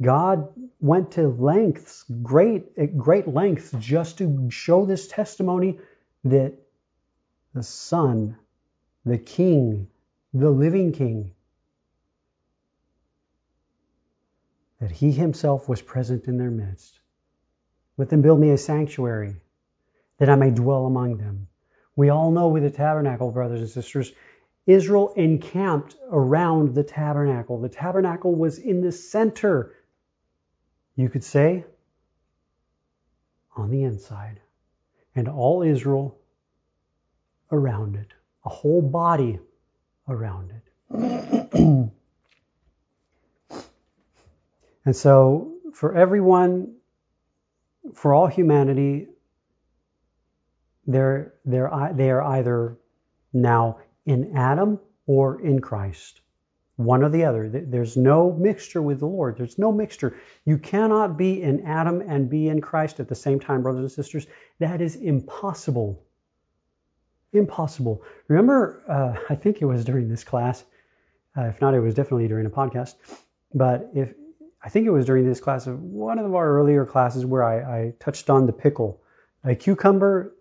God 0.00 0.48
went 0.80 1.10
to 1.12 1.26
lengths, 1.26 2.04
great, 2.22 2.96
great 2.96 3.26
lengths, 3.26 3.72
just 3.80 4.18
to 4.18 4.48
show 4.52 4.86
this 4.86 5.08
testimony 5.08 5.80
that 6.22 6.54
the 7.54 7.64
Son, 7.64 8.36
the 9.04 9.18
King, 9.18 9.88
the 10.32 10.50
living 10.50 10.92
King, 10.92 11.32
that 14.78 14.92
He 14.92 15.10
Himself 15.10 15.68
was 15.68 15.82
present 15.82 16.28
in 16.28 16.36
their 16.36 16.52
midst. 16.52 17.00
Let 17.96 18.08
them 18.08 18.22
build 18.22 18.40
me 18.40 18.50
a 18.50 18.58
sanctuary 18.58 19.36
that 20.18 20.28
I 20.28 20.36
may 20.36 20.50
dwell 20.50 20.86
among 20.86 21.18
them. 21.18 21.48
We 21.96 22.10
all 22.10 22.30
know 22.30 22.48
with 22.48 22.62
the 22.62 22.70
tabernacle, 22.70 23.30
brothers 23.30 23.60
and 23.60 23.70
sisters, 23.70 24.12
Israel 24.66 25.12
encamped 25.16 25.96
around 26.10 26.74
the 26.74 26.84
tabernacle. 26.84 27.60
The 27.60 27.68
tabernacle 27.68 28.34
was 28.34 28.58
in 28.58 28.80
the 28.82 28.92
center, 28.92 29.74
you 30.96 31.08
could 31.08 31.24
say, 31.24 31.64
on 33.56 33.70
the 33.70 33.82
inside. 33.82 34.40
And 35.14 35.28
all 35.28 35.62
Israel 35.62 36.16
around 37.50 37.96
it, 37.96 38.12
a 38.44 38.48
whole 38.48 38.82
body 38.82 39.40
around 40.08 40.52
it. 40.52 41.50
and 44.84 44.96
so, 44.96 45.54
for 45.74 45.96
everyone, 45.96 46.76
for 47.94 48.14
all 48.14 48.26
humanity, 48.26 49.08
they're, 50.86 51.34
they're, 51.44 51.92
they 51.94 52.10
are 52.10 52.22
either 52.22 52.78
now 53.32 53.78
in 54.06 54.36
Adam 54.36 54.78
or 55.06 55.40
in 55.40 55.60
Christ. 55.60 56.20
One 56.76 57.02
or 57.02 57.10
the 57.10 57.24
other. 57.24 57.48
There's 57.48 57.96
no 57.96 58.32
mixture 58.32 58.80
with 58.80 59.00
the 59.00 59.06
Lord. 59.06 59.36
There's 59.36 59.58
no 59.58 59.70
mixture. 59.70 60.16
You 60.46 60.56
cannot 60.56 61.18
be 61.18 61.42
in 61.42 61.66
Adam 61.66 62.00
and 62.00 62.30
be 62.30 62.48
in 62.48 62.62
Christ 62.62 63.00
at 63.00 63.08
the 63.08 63.14
same 63.14 63.38
time, 63.38 63.62
brothers 63.62 63.82
and 63.82 63.92
sisters. 63.92 64.26
That 64.60 64.80
is 64.80 64.96
impossible. 64.96 66.02
Impossible. 67.32 68.02
Remember, 68.28 68.82
uh, 68.88 69.20
I 69.32 69.34
think 69.34 69.60
it 69.60 69.66
was 69.66 69.84
during 69.84 70.08
this 70.08 70.24
class. 70.24 70.64
Uh, 71.36 71.42
if 71.42 71.60
not, 71.60 71.74
it 71.74 71.80
was 71.80 71.94
definitely 71.94 72.28
during 72.28 72.46
a 72.46 72.50
podcast. 72.50 72.94
But 73.54 73.90
if 73.94 74.14
I 74.62 74.68
think 74.68 74.86
it 74.86 74.90
was 74.90 75.06
during 75.06 75.26
this 75.26 75.40
class 75.40 75.66
of 75.66 75.82
one 75.82 76.18
of 76.18 76.34
our 76.34 76.58
earlier 76.58 76.84
classes 76.84 77.24
where 77.24 77.42
I, 77.42 77.56
I 77.56 77.94
touched 77.98 78.28
on 78.28 78.46
the 78.46 78.52
pickle. 78.52 79.00
A 79.42 79.54
cucumber 79.54 80.34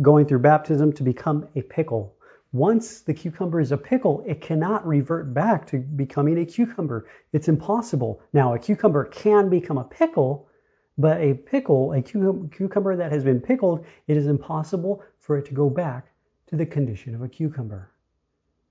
going 0.00 0.26
through 0.26 0.38
baptism 0.38 0.92
to 0.94 1.02
become 1.02 1.48
a 1.54 1.62
pickle. 1.62 2.14
Once 2.52 3.00
the 3.02 3.12
cucumber 3.12 3.60
is 3.60 3.72
a 3.72 3.76
pickle, 3.76 4.24
it 4.26 4.40
cannot 4.40 4.86
revert 4.86 5.34
back 5.34 5.66
to 5.66 5.78
becoming 5.78 6.38
a 6.38 6.46
cucumber. 6.46 7.06
It's 7.32 7.48
impossible. 7.48 8.22
Now, 8.32 8.54
a 8.54 8.58
cucumber 8.58 9.04
can 9.04 9.50
become 9.50 9.76
a 9.76 9.84
pickle, 9.84 10.48
but 10.96 11.20
a 11.20 11.34
pickle, 11.34 11.92
a 11.92 12.00
cucumber 12.00 12.96
that 12.96 13.12
has 13.12 13.24
been 13.24 13.40
pickled, 13.40 13.84
it 14.06 14.16
is 14.16 14.26
impossible 14.26 15.02
for 15.18 15.36
it 15.36 15.44
to 15.46 15.54
go 15.54 15.68
back 15.68 16.08
to 16.46 16.56
the 16.56 16.64
condition 16.64 17.14
of 17.14 17.20
a 17.20 17.28
cucumber. 17.28 17.90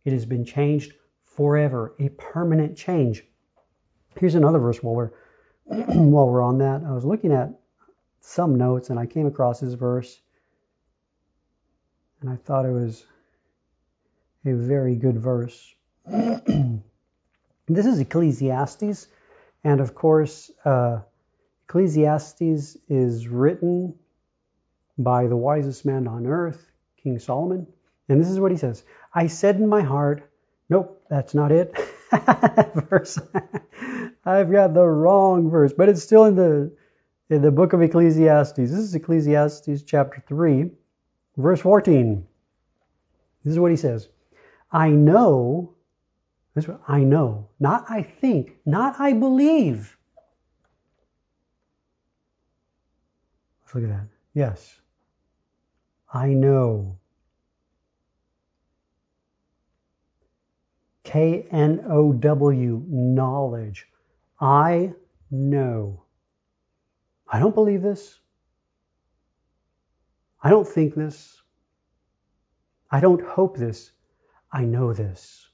It 0.04 0.14
has 0.14 0.26
been 0.26 0.46
changed 0.46 0.94
forever, 1.24 1.94
a 2.00 2.10
permanent 2.10 2.76
change. 2.76 3.24
Here's 4.20 4.36
another 4.36 4.60
verse 4.60 4.82
while 4.82 4.96
we're 4.96 5.12
while 5.66 6.28
we're 6.28 6.42
on 6.42 6.60
that. 6.60 6.84
I 6.86 6.92
was 6.92 7.06
looking 7.06 7.32
at 7.34 7.50
some 8.22 8.56
notes 8.56 8.90
and 8.90 9.00
I 9.00 9.06
came 9.06 9.28
across 9.28 9.60
this 9.60 9.74
verse 9.74 10.20
and 12.22 12.30
I 12.30 12.38
thought 12.38 12.66
it 12.66 12.72
was 12.72 13.06
a 14.46 14.54
very 14.54 14.96
good 14.96 15.18
verse. 15.18 15.74
this 16.06 17.86
is 17.86 18.00
Ecclesiastes, 18.00 19.08
and 19.64 19.82
of 19.82 19.96
course, 19.96 20.52
uh, 20.64 21.00
Ecclesiastes 21.68 22.78
is 22.90 23.28
written 23.28 23.96
by 24.98 25.28
the 25.28 25.36
wisest 25.36 25.86
man 25.86 26.08
on 26.08 26.26
earth, 26.28 26.72
King 27.04 27.20
Solomon. 27.20 27.68
And 28.08 28.22
this 28.22 28.30
is 28.30 28.40
what 28.40 28.52
he 28.52 28.58
says 28.58 28.84
I 29.14 29.28
said 29.28 29.58
in 29.58 29.68
my 29.68 29.82
heart, 29.82 30.30
nope, 30.70 31.04
that's 31.10 31.34
not 31.34 31.52
it. 31.52 31.76
verse. 32.90 33.20
I've 34.26 34.52
got 34.52 34.74
the 34.74 34.84
wrong 34.84 35.50
verse, 35.50 35.72
but 35.72 35.88
it's 35.88 36.02
still 36.02 36.26
in 36.26 36.36
the 36.36 36.72
in 37.30 37.42
the 37.42 37.52
book 37.52 37.74
of 37.74 37.82
Ecclesiastes. 37.82 38.58
This 38.58 38.72
is 38.72 38.94
Ecclesiastes 38.96 39.84
chapter 39.84 40.24
3, 40.28 40.70
verse 41.38 41.60
14. 41.62 42.26
This 43.44 43.54
is 43.54 43.60
what 43.60 43.72
he 43.72 43.78
says. 43.78 44.10
I 44.72 44.90
know, 44.90 45.74
this 46.54 46.68
what 46.68 46.82
I 46.88 47.00
know, 47.00 47.48
not 47.60 47.86
I 47.90 48.02
think, 48.02 48.58
not 48.66 49.00
I 49.00 49.14
believe. 49.14 49.98
Let's 53.64 53.76
look 53.76 53.84
at 53.86 53.90
that. 53.90 54.08
Yes. 54.34 54.80
I 56.14 56.28
know. 56.30 56.98
K 61.04 61.46
N 61.52 61.86
O 61.88 62.14
W, 62.14 62.84
knowledge. 62.88 63.88
I 64.40 64.94
know. 65.32 66.04
I 67.28 67.40
don't 67.40 67.56
believe 67.56 67.82
this. 67.82 68.20
I 70.44 70.50
don't 70.50 70.68
think 70.68 70.94
this. 70.94 71.42
I 72.92 73.00
don't 73.00 73.22
hope 73.26 73.58
this. 73.58 73.92
I 74.52 74.64
know 74.64 74.94
this. 74.94 75.50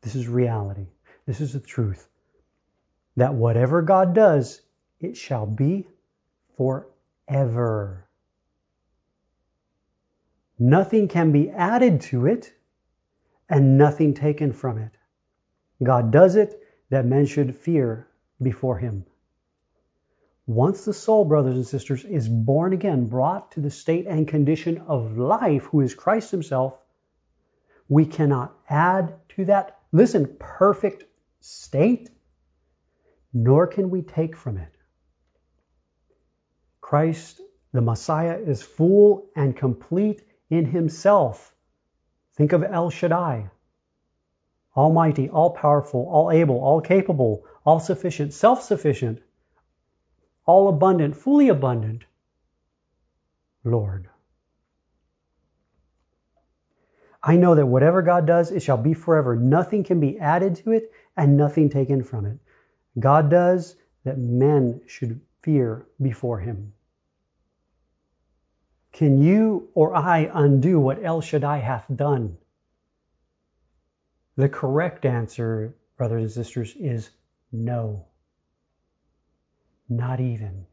This 0.00 0.14
is 0.14 0.28
reality. 0.28 0.86
This 1.26 1.40
is 1.40 1.52
the 1.52 1.60
truth. 1.60 2.08
That 3.16 3.34
whatever 3.34 3.82
God 3.82 4.14
does, 4.14 4.62
it 5.00 5.16
shall 5.16 5.46
be 5.46 5.86
forever. 6.56 8.08
Nothing 10.58 11.08
can 11.08 11.32
be 11.32 11.50
added 11.50 12.00
to 12.02 12.26
it 12.26 12.52
and 13.48 13.76
nothing 13.76 14.14
taken 14.14 14.52
from 14.52 14.78
it. 14.78 14.92
God 15.82 16.10
does 16.10 16.36
it 16.36 16.63
that 16.90 17.06
men 17.06 17.26
should 17.26 17.54
fear 17.54 18.06
before 18.40 18.78
Him. 18.78 19.04
Once 20.46 20.84
the 20.84 20.92
soul, 20.92 21.24
brothers 21.24 21.54
and 21.54 21.66
sisters, 21.66 22.04
is 22.04 22.28
born 22.28 22.72
again, 22.72 23.06
brought 23.06 23.52
to 23.52 23.60
the 23.60 23.70
state 23.70 24.06
and 24.06 24.28
condition 24.28 24.78
of 24.86 25.16
life, 25.16 25.64
who 25.64 25.80
is 25.80 25.94
Christ 25.94 26.30
Himself, 26.30 26.78
we 27.88 28.04
cannot 28.04 28.54
add 28.68 29.14
to 29.30 29.46
that, 29.46 29.78
listen, 29.92 30.36
perfect 30.38 31.04
state, 31.40 32.10
nor 33.32 33.66
can 33.66 33.90
we 33.90 34.02
take 34.02 34.36
from 34.36 34.58
it. 34.58 34.74
Christ, 36.80 37.40
the 37.72 37.80
Messiah, 37.80 38.38
is 38.38 38.62
full 38.62 39.30
and 39.34 39.56
complete 39.56 40.22
in 40.50 40.66
Himself. 40.66 41.54
Think 42.34 42.52
of 42.52 42.62
El 42.62 42.90
Shaddai. 42.90 43.50
Almighty, 44.76 45.28
all 45.28 45.50
powerful, 45.50 46.08
all 46.10 46.30
able, 46.30 46.58
all 46.58 46.80
capable, 46.80 47.44
all 47.64 47.80
sufficient, 47.80 48.32
self 48.32 48.62
sufficient, 48.62 49.20
all 50.46 50.68
abundant, 50.68 51.16
fully 51.16 51.48
abundant 51.48 52.04
Lord. 53.64 54.08
I 57.22 57.36
know 57.36 57.54
that 57.54 57.66
whatever 57.66 58.02
God 58.02 58.26
does, 58.26 58.50
it 58.50 58.60
shall 58.62 58.76
be 58.76 58.92
forever. 58.92 59.34
Nothing 59.34 59.82
can 59.82 59.98
be 59.98 60.18
added 60.18 60.56
to 60.56 60.72
it 60.72 60.92
and 61.16 61.38
nothing 61.38 61.70
taken 61.70 62.04
from 62.04 62.26
it. 62.26 62.38
God 62.98 63.30
does 63.30 63.76
that 64.04 64.18
men 64.18 64.82
should 64.86 65.20
fear 65.40 65.86
before 66.00 66.38
him. 66.38 66.74
Can 68.92 69.22
you 69.22 69.70
or 69.74 69.94
I 69.96 70.30
undo 70.32 70.78
what 70.78 71.02
El 71.02 71.22
Shaddai 71.22 71.58
hath 71.58 71.86
done? 71.94 72.36
The 74.36 74.48
correct 74.48 75.04
answer, 75.04 75.74
brothers 75.96 76.22
and 76.22 76.30
sisters, 76.32 76.74
is 76.78 77.10
no. 77.52 78.06
Not 79.88 80.20
even. 80.20 80.66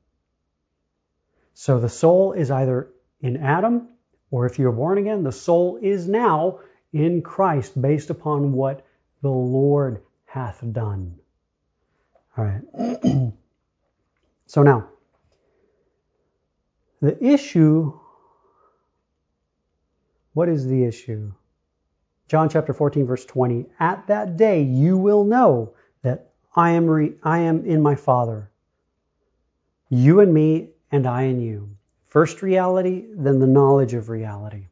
So 1.54 1.80
the 1.80 1.89
soul 1.89 2.34
is 2.34 2.50
either 2.50 2.89
in 3.19 3.38
Adam 3.38 3.89
or 4.32 4.45
if 4.45 4.58
you're 4.58 4.71
born 4.71 4.97
again, 4.97 5.24
the 5.24 5.32
soul 5.32 5.78
is 5.82 6.08
now 6.08 6.60
in 6.93 7.21
Christ 7.21 7.80
based 7.80 8.10
upon 8.10 8.54
what 8.54 8.86
the 9.21 9.30
Lord 9.30 10.02
hath 10.26 10.63
done. 10.71 11.17
All 12.38 12.45
right. 12.45 13.04
so 14.45 14.63
now, 14.63 14.88
the 17.02 17.21
issue 17.24 18.00
what 20.34 20.47
is 20.47 20.65
the 20.65 20.86
issue? 20.86 21.34
John 22.32 22.48
chapter 22.48 22.74
14, 22.74 23.06
verse 23.06 23.26
20. 23.26 23.65
At 23.78 24.08
that 24.08 24.38
day 24.38 24.62
you 24.62 24.98
will 24.98 25.26
know 25.26 25.74
that 26.02 26.32
I 26.56 26.70
am, 26.70 26.86
re- 26.86 27.15
I 27.22 27.39
am 27.39 27.65
in 27.65 27.82
my 27.82 27.96
Father, 27.96 28.50
you 29.89 30.22
and 30.22 30.34
me, 30.34 30.70
and 30.94 31.06
I 31.06 31.24
in 31.24 31.41
you. 31.41 31.76
First 32.08 32.41
reality, 32.41 33.06
then 33.13 33.39
the 33.39 33.48
knowledge 33.48 33.94
of 33.94 34.08
reality. 34.08 34.67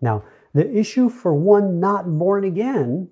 Now, 0.00 0.24
the 0.54 0.66
issue 0.74 1.10
for 1.10 1.34
one 1.34 1.78
not 1.78 2.06
born 2.06 2.44
again 2.44 3.10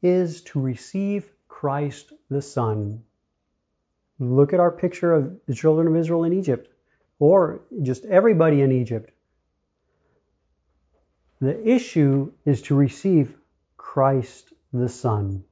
is 0.00 0.40
to 0.44 0.58
receive 0.58 1.30
Christ 1.46 2.10
the 2.30 2.40
Son. 2.40 3.02
Look 4.18 4.54
at 4.54 4.60
our 4.60 4.72
picture 4.72 5.12
of 5.12 5.38
the 5.44 5.54
children 5.54 5.88
of 5.88 5.96
Israel 5.96 6.24
in 6.24 6.32
Egypt, 6.32 6.70
or 7.18 7.64
just 7.82 8.06
everybody 8.06 8.62
in 8.62 8.72
Egypt. 8.72 9.10
The 11.40 11.68
issue 11.68 12.32
is 12.44 12.62
to 12.62 12.74
receive 12.74 13.36
Christ 13.76 14.52
the 14.72 14.88
Son. 14.88 15.44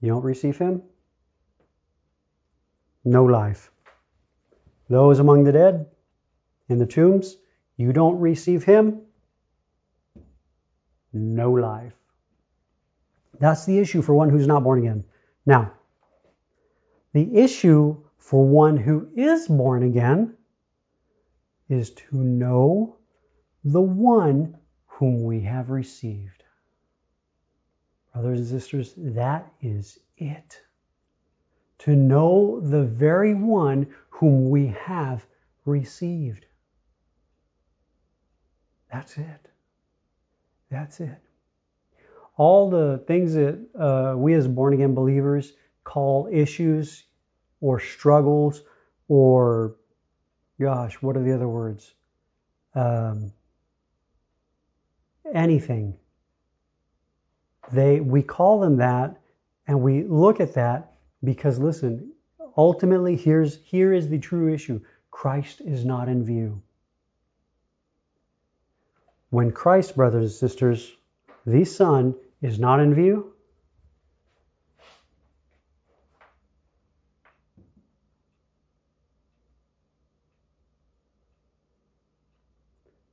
You 0.00 0.08
don't 0.08 0.22
receive 0.22 0.58
Him? 0.58 0.82
no 3.06 3.24
life. 3.24 3.70
Those 4.90 5.20
among 5.20 5.44
the 5.44 5.52
dead 5.52 5.86
in 6.68 6.78
the 6.78 6.86
tombs, 6.86 7.36
you 7.76 7.92
don't 7.92 8.18
receive 8.18 8.64
him, 8.64 9.02
no 11.12 11.52
life. 11.52 11.94
That's 13.38 13.64
the 13.64 13.78
issue 13.78 14.02
for 14.02 14.14
one 14.14 14.28
who's 14.28 14.46
not 14.46 14.64
born 14.64 14.80
again. 14.80 15.04
Now, 15.44 15.72
the 17.12 17.36
issue 17.36 18.02
for 18.18 18.44
one 18.44 18.76
who 18.76 19.08
is 19.14 19.46
born 19.46 19.84
again 19.84 20.34
is 21.68 21.90
to 21.90 22.16
know 22.16 22.95
the 23.66 23.80
one 23.80 24.56
whom 24.86 25.24
we 25.24 25.40
have 25.40 25.70
received. 25.70 26.44
Brothers 28.12 28.38
and 28.38 28.48
sisters, 28.48 28.94
that 28.96 29.52
is 29.60 29.98
it 30.16 30.62
to 31.78 31.96
know 31.96 32.60
the 32.60 32.84
very 32.84 33.34
one 33.34 33.88
whom 34.08 34.50
we 34.50 34.68
have 34.68 35.26
received. 35.64 36.46
That's 38.90 39.18
it. 39.18 39.50
That's 40.70 41.00
it. 41.00 41.18
All 42.36 42.70
the 42.70 43.02
things 43.08 43.34
that 43.34 43.58
uh, 43.76 44.16
we 44.16 44.34
as 44.34 44.46
born 44.46 44.74
again 44.74 44.94
believers 44.94 45.54
call 45.82 46.28
issues 46.30 47.02
or 47.60 47.80
struggles 47.80 48.62
or, 49.08 49.74
gosh, 50.60 50.94
what 51.02 51.16
are 51.16 51.22
the 51.22 51.34
other 51.34 51.48
words? 51.48 51.94
Um, 52.74 53.32
anything. 55.32 55.96
They, 57.72 58.00
we 58.00 58.22
call 58.22 58.60
them 58.60 58.76
that 58.76 59.16
and 59.66 59.82
we 59.82 60.04
look 60.04 60.40
at 60.40 60.54
that 60.54 60.92
because 61.24 61.58
listen, 61.58 62.12
ultimately 62.56 63.16
here's 63.16 63.58
here 63.64 63.92
is 63.92 64.08
the 64.08 64.18
true 64.18 64.52
issue. 64.52 64.80
Christ 65.10 65.60
is 65.64 65.84
not 65.84 66.08
in 66.08 66.24
view. 66.24 66.62
When 69.30 69.50
Christ, 69.50 69.96
brothers 69.96 70.22
and 70.22 70.32
sisters, 70.32 70.92
the 71.44 71.64
Son 71.64 72.14
is 72.42 72.58
not 72.58 72.80
in 72.80 72.94
view, 72.94 73.32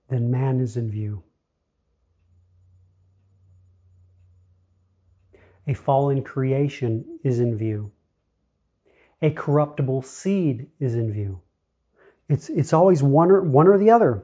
then 0.10 0.30
man 0.30 0.60
is 0.60 0.78
in 0.78 0.92
view. 0.92 1.24
A 5.68 5.74
fallen 5.74 6.24
creation 6.24 7.20
is 7.24 7.40
in 7.40 7.58
view. 7.58 7.92
A 9.22 9.32
corruptible 9.32 10.02
seed 10.02 10.68
is 10.80 10.96
in 10.96 11.14
view. 11.14 11.42
It's, 12.28 12.50
it's 12.50 12.74
always 12.74 13.02
one 13.02 13.32
or, 13.32 13.42
one 13.42 13.68
or 13.68 13.78
the 13.78 13.92
other. 13.92 14.24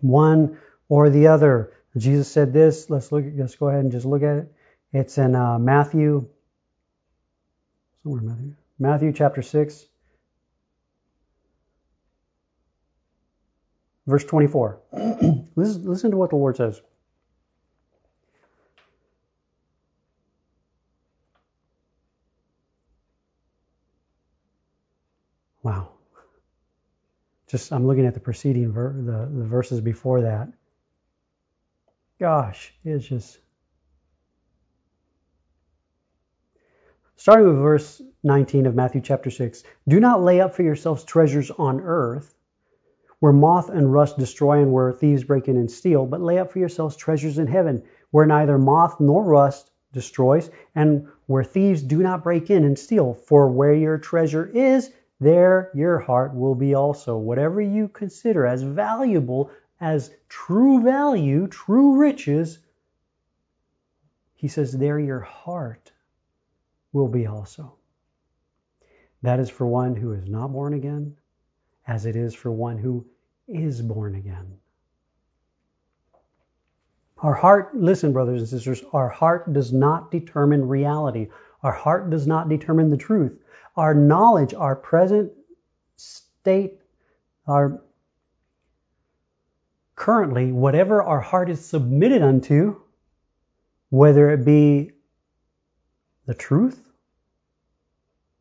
One 0.00 0.58
or 0.88 1.08
the 1.08 1.28
other. 1.28 1.72
Jesus 1.96 2.30
said 2.30 2.52
this. 2.52 2.90
Let's 2.90 3.12
look. 3.12 3.24
Let's 3.36 3.54
go 3.54 3.68
ahead 3.68 3.80
and 3.80 3.92
just 3.92 4.06
look 4.06 4.22
at 4.22 4.36
it. 4.36 4.52
It's 4.92 5.18
in 5.18 5.34
uh, 5.34 5.58
Matthew. 5.58 6.28
Somewhere 8.02 8.22
Matthew. 8.22 8.54
Matthew 8.78 9.12
chapter 9.12 9.42
six, 9.42 9.86
verse 14.06 14.24
twenty-four. 14.24 14.80
listen, 15.54 15.84
listen 15.84 16.10
to 16.10 16.16
what 16.16 16.30
the 16.30 16.36
Lord 16.36 16.56
says. 16.56 16.80
Just 27.52 27.70
I'm 27.70 27.86
looking 27.86 28.06
at 28.06 28.14
the 28.14 28.20
preceding 28.20 28.72
ver- 28.72 28.94
the, 28.94 29.28
the 29.30 29.44
verses 29.44 29.82
before 29.82 30.22
that. 30.22 30.48
Gosh, 32.18 32.72
it's 32.82 33.06
just 33.06 33.38
starting 37.16 37.46
with 37.46 37.58
verse 37.58 38.00
19 38.24 38.64
of 38.64 38.74
Matthew 38.74 39.02
chapter 39.02 39.30
6. 39.30 39.64
Do 39.86 40.00
not 40.00 40.22
lay 40.22 40.40
up 40.40 40.54
for 40.54 40.62
yourselves 40.62 41.04
treasures 41.04 41.50
on 41.50 41.82
earth, 41.82 42.34
where 43.18 43.34
moth 43.34 43.68
and 43.68 43.92
rust 43.92 44.16
destroy 44.16 44.62
and 44.62 44.72
where 44.72 44.90
thieves 44.90 45.22
break 45.22 45.46
in 45.46 45.58
and 45.58 45.70
steal, 45.70 46.06
but 46.06 46.22
lay 46.22 46.38
up 46.38 46.52
for 46.52 46.58
yourselves 46.58 46.96
treasures 46.96 47.36
in 47.36 47.48
heaven, 47.48 47.82
where 48.12 48.24
neither 48.24 48.56
moth 48.56 48.98
nor 48.98 49.22
rust 49.22 49.70
destroys, 49.92 50.48
and 50.74 51.06
where 51.26 51.44
thieves 51.44 51.82
do 51.82 51.98
not 51.98 52.24
break 52.24 52.48
in 52.48 52.64
and 52.64 52.78
steal. 52.78 53.12
For 53.12 53.50
where 53.50 53.74
your 53.74 53.98
treasure 53.98 54.46
is, 54.46 54.90
there 55.22 55.70
your 55.74 55.98
heart 55.98 56.34
will 56.34 56.54
be 56.54 56.74
also. 56.74 57.16
Whatever 57.16 57.60
you 57.60 57.88
consider 57.88 58.46
as 58.46 58.62
valuable, 58.62 59.50
as 59.80 60.10
true 60.28 60.82
value, 60.82 61.46
true 61.46 61.98
riches, 61.98 62.58
he 64.34 64.48
says, 64.48 64.72
there 64.72 64.98
your 64.98 65.20
heart 65.20 65.92
will 66.92 67.08
be 67.08 67.26
also. 67.26 67.74
That 69.22 69.38
is 69.38 69.48
for 69.48 69.66
one 69.66 69.94
who 69.94 70.12
is 70.12 70.28
not 70.28 70.52
born 70.52 70.74
again, 70.74 71.16
as 71.86 72.06
it 72.06 72.16
is 72.16 72.34
for 72.34 72.50
one 72.50 72.76
who 72.76 73.06
is 73.46 73.80
born 73.80 74.16
again. 74.16 74.58
Our 77.18 77.34
heart, 77.34 77.76
listen, 77.76 78.12
brothers 78.12 78.40
and 78.40 78.48
sisters, 78.48 78.82
our 78.92 79.08
heart 79.08 79.52
does 79.52 79.72
not 79.72 80.10
determine 80.10 80.66
reality. 80.66 81.28
Our 81.62 81.72
heart 81.72 82.10
does 82.10 82.26
not 82.26 82.48
determine 82.48 82.90
the 82.90 82.96
truth 82.96 83.38
our 83.76 83.94
knowledge, 83.94 84.52
our 84.52 84.76
present 84.76 85.32
state, 85.96 86.78
our 87.46 87.82
currently, 89.94 90.52
whatever 90.52 91.02
our 91.02 91.20
heart 91.20 91.48
is 91.48 91.64
submitted 91.64 92.22
unto, 92.22 92.80
whether 93.88 94.30
it 94.30 94.44
be 94.44 94.90
the 96.26 96.34
truth 96.34 96.90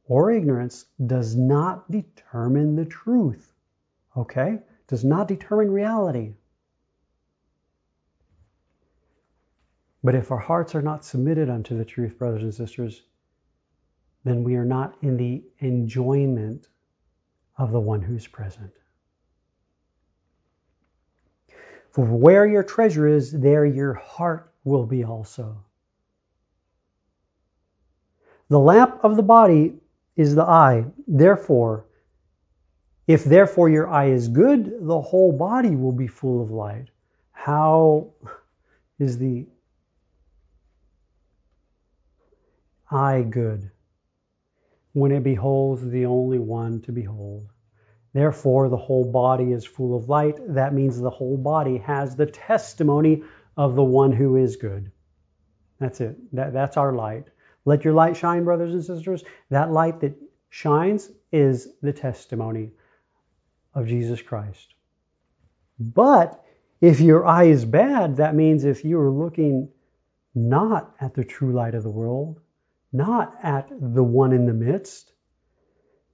or 0.06 0.32
ignorance, 0.32 0.86
does 1.06 1.36
not 1.36 1.90
determine 1.90 2.76
the 2.76 2.86
truth. 2.86 3.54
Okay? 4.18 4.60
Does 4.88 5.06
not 5.06 5.28
determine 5.28 5.72
reality. 5.72 6.34
But 10.04 10.16
if 10.16 10.32
our 10.32 10.40
hearts 10.40 10.74
are 10.76 10.82
not 10.82 11.06
submitted 11.06 11.50
unto 11.50 11.78
the 11.78 11.86
truth, 11.86 12.18
brothers 12.18 12.44
and 12.44 12.54
sisters, 12.54 13.04
then 14.24 14.44
we 14.44 14.56
are 14.56 14.66
not 14.66 14.96
in 15.02 15.18
the 15.18 15.44
enjoyment 15.60 16.68
of 17.58 17.72
the 17.72 17.80
one 17.80 18.02
who's 18.02 18.28
present. 18.28 18.72
For 21.92 22.06
where 22.06 22.46
your 22.46 22.64
treasure 22.64 23.08
is, 23.08 23.32
there 23.32 23.66
your 23.66 23.94
heart 23.94 24.54
will 24.64 24.86
be 24.86 25.04
also. 25.04 25.64
The 28.50 28.60
lamp 28.60 29.00
of 29.04 29.16
the 29.16 29.24
body 29.24 29.76
is 30.16 30.36
the 30.36 30.44
eye. 30.44 30.86
Therefore, 31.08 31.86
if 33.08 33.24
therefore 33.24 33.70
your 33.70 33.90
eye 33.90 34.10
is 34.10 34.28
good, 34.28 34.74
the 34.82 35.02
whole 35.02 35.32
body 35.32 35.76
will 35.76 35.92
be 35.92 36.08
full 36.08 36.42
of 36.42 36.52
light. 36.52 36.88
How 37.32 38.12
is 39.00 39.18
the 39.18 39.48
eye 42.90 43.24
good? 43.24 43.72
When 44.94 45.12
it 45.12 45.24
beholds 45.24 45.88
the 45.90 46.06
only 46.06 46.40
one 46.40 46.82
to 46.82 46.92
behold. 46.92 47.48
Therefore, 48.14 48.68
the 48.68 48.78
whole 48.78 49.10
body 49.10 49.52
is 49.52 49.66
full 49.66 49.96
of 49.96 50.10
light. 50.10 50.36
That 50.54 50.74
means 50.74 51.00
the 51.00 51.10
whole 51.10 51.38
body 51.38 51.78
has 51.78 52.16
the 52.16 52.26
testimony 52.26 53.24
of 53.56 53.76
the 53.76 53.84
one 53.84 54.12
who 54.12 54.36
is 54.36 54.58
good. 54.58 54.92
That's 55.80 56.02
it. 56.02 56.18
That, 56.36 56.54
that's 56.54 56.78
our 56.78 56.94
light. 56.94 57.26
Let 57.64 57.86
your 57.86 57.94
light 57.94 58.18
shine, 58.18 58.44
brothers 58.44 58.74
and 58.74 58.84
sisters. 58.84 59.24
That 59.50 59.72
light 59.72 60.02
that 60.02 60.16
shines 60.50 61.10
is 61.32 61.70
the 61.82 61.94
testimony 61.94 62.72
of 63.74 63.88
Jesus 63.88 64.22
Christ. 64.22 64.74
But 65.80 66.44
if 66.82 67.00
your 67.00 67.26
eye 67.26 67.46
is 67.46 67.64
bad, 67.64 68.18
that 68.18 68.36
means 68.36 68.66
if 68.66 68.84
you 68.84 69.00
are 69.00 69.10
looking 69.10 69.70
not 70.36 70.94
at 71.00 71.14
the 71.14 71.24
true 71.24 71.54
light 71.54 71.76
of 71.76 71.84
the 71.84 71.90
world, 71.90 72.41
not 72.92 73.36
at 73.44 73.70
the 73.70 74.04
one 74.04 74.34
in 74.34 74.46
the 74.46 74.54
midst, 74.54 75.12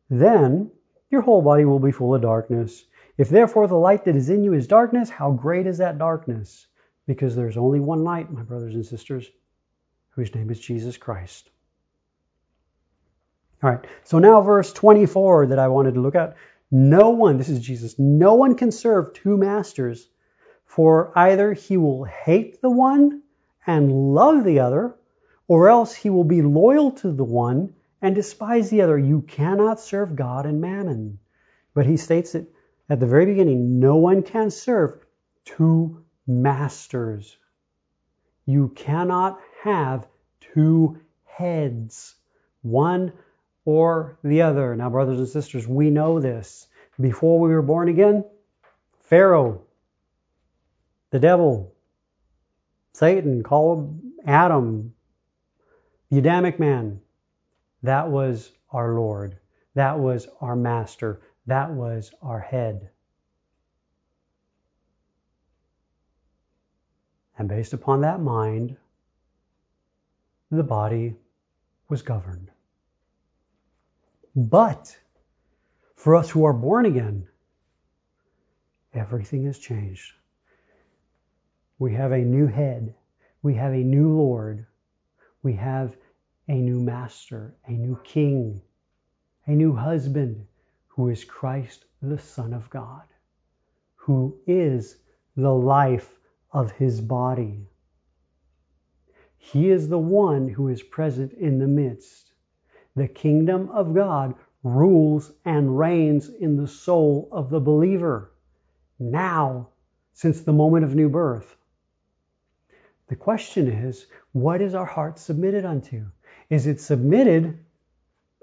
then 0.09 0.71
your 1.09 1.21
whole 1.21 1.41
body 1.41 1.65
will 1.65 1.79
be 1.79 1.91
full 1.91 2.13
of 2.13 2.21
darkness. 2.21 2.83
If 3.17 3.29
therefore 3.29 3.67
the 3.67 3.75
light 3.75 4.05
that 4.05 4.15
is 4.15 4.29
in 4.29 4.43
you 4.43 4.53
is 4.53 4.67
darkness, 4.67 5.09
how 5.09 5.31
great 5.31 5.65
is 5.67 5.79
that 5.79 5.97
darkness? 5.97 6.67
Because 7.07 7.35
there's 7.35 7.57
only 7.57 7.79
one 7.79 8.03
light, 8.03 8.31
my 8.31 8.43
brothers 8.43 8.75
and 8.75 8.85
sisters, 8.85 9.27
whose 10.11 10.33
name 10.35 10.49
is 10.49 10.59
Jesus 10.59 10.97
Christ. 10.97 11.49
All 13.63 13.71
right, 13.71 13.85
so 14.03 14.19
now 14.19 14.41
verse 14.41 14.71
24 14.71 15.47
that 15.47 15.59
I 15.59 15.69
wanted 15.69 15.95
to 15.95 16.01
look 16.01 16.15
at. 16.15 16.35
No 16.69 17.09
one, 17.09 17.37
this 17.37 17.49
is 17.49 17.59
Jesus, 17.59 17.97
no 17.97 18.35
one 18.35 18.55
can 18.55 18.71
serve 18.71 19.13
two 19.13 19.37
masters, 19.37 20.07
for 20.65 21.11
either 21.17 21.53
he 21.53 21.77
will 21.77 22.03
hate 22.03 22.61
the 22.61 22.69
one 22.69 23.23
and 23.65 24.13
love 24.13 24.43
the 24.43 24.59
other, 24.59 24.95
or 25.47 25.69
else 25.69 25.93
he 25.93 26.09
will 26.09 26.23
be 26.23 26.41
loyal 26.41 26.91
to 26.91 27.11
the 27.11 27.23
one 27.23 27.73
and 28.01 28.13
despise 28.13 28.69
the 28.69 28.81
other. 28.81 28.97
You 28.97 29.21
cannot 29.21 29.79
serve 29.79 30.15
God 30.15 30.45
and 30.45 30.61
mammon. 30.61 31.19
But 31.73 31.85
he 31.85 31.97
states 31.97 32.35
it 32.35 32.51
at 32.89 32.99
the 32.99 33.07
very 33.07 33.25
beginning 33.25 33.79
no 33.79 33.97
one 33.97 34.23
can 34.23 34.51
serve 34.51 34.99
two 35.45 36.03
masters. 36.25 37.37
You 38.45 38.69
cannot 38.69 39.39
have 39.63 40.07
two 40.53 40.99
heads, 41.25 42.15
one 42.61 43.13
or 43.65 44.17
the 44.23 44.41
other. 44.43 44.75
Now, 44.75 44.89
brothers 44.89 45.19
and 45.19 45.27
sisters, 45.27 45.67
we 45.67 45.89
know 45.89 46.19
this. 46.19 46.67
Before 46.99 47.39
we 47.39 47.49
were 47.49 47.61
born 47.61 47.89
again, 47.89 48.25
Pharaoh, 49.01 49.61
the 51.11 51.19
devil, 51.19 51.73
Satan 52.93 53.43
called 53.43 53.99
Adam 54.25 54.93
the 56.09 56.19
Adamic 56.19 56.59
man, 56.59 57.01
that 57.83 58.09
was 58.09 58.51
our 58.71 58.93
Lord. 58.93 59.37
That 59.75 59.99
was 59.99 60.27
our 60.41 60.55
master. 60.55 61.21
That 61.45 61.71
was 61.71 62.11
our 62.21 62.39
head. 62.39 62.89
And 67.37 67.47
based 67.47 67.73
upon 67.73 68.01
that 68.01 68.19
mind, 68.19 68.77
the 70.49 70.63
body 70.63 71.15
was 71.89 72.01
governed. 72.01 72.49
But 74.35 74.97
for 75.95 76.15
us 76.15 76.29
who 76.29 76.45
are 76.45 76.53
born 76.53 76.85
again, 76.85 77.27
everything 78.93 79.45
has 79.45 79.59
changed. 79.59 80.13
We 81.79 81.93
have 81.93 82.11
a 82.11 82.17
new 82.17 82.47
head. 82.47 82.95
We 83.43 83.53
have 83.55 83.73
a 83.73 83.83
new 83.83 84.17
Lord 84.17 84.65
we 85.43 85.53
have 85.53 85.95
a 86.47 86.55
new 86.55 86.79
master, 86.79 87.55
a 87.65 87.71
new 87.71 87.99
king, 88.03 88.61
a 89.45 89.51
new 89.51 89.75
husband 89.75 90.45
who 90.87 91.09
is 91.09 91.23
Christ, 91.23 91.85
the 92.01 92.17
Son 92.17 92.53
of 92.53 92.69
God, 92.69 93.03
who 93.95 94.37
is 94.47 94.97
the 95.35 95.53
life 95.53 96.19
of 96.51 96.71
his 96.71 97.01
body. 97.01 97.67
He 99.37 99.69
is 99.69 99.87
the 99.87 99.99
one 99.99 100.47
who 100.47 100.69
is 100.69 100.81
present 100.81 101.33
in 101.33 101.59
the 101.59 101.67
midst. 101.67 102.33
The 102.95 103.07
kingdom 103.07 103.69
of 103.69 103.93
God 103.93 104.35
rules 104.63 105.31
and 105.45 105.77
reigns 105.77 106.29
in 106.29 106.57
the 106.57 106.67
soul 106.67 107.29
of 107.31 107.49
the 107.49 107.59
believer. 107.59 108.31
Now, 108.99 109.69
since 110.13 110.41
the 110.41 110.53
moment 110.53 110.83
of 110.83 110.95
new 110.95 111.09
birth. 111.09 111.56
The 113.07 113.15
question 113.15 113.67
is, 113.69 114.05
what 114.33 114.61
is 114.61 114.75
our 114.75 114.85
heart 114.85 115.17
submitted 115.17 115.65
unto? 115.65 116.05
Is 116.49 116.67
it 116.67 116.81
submitted? 116.81 117.59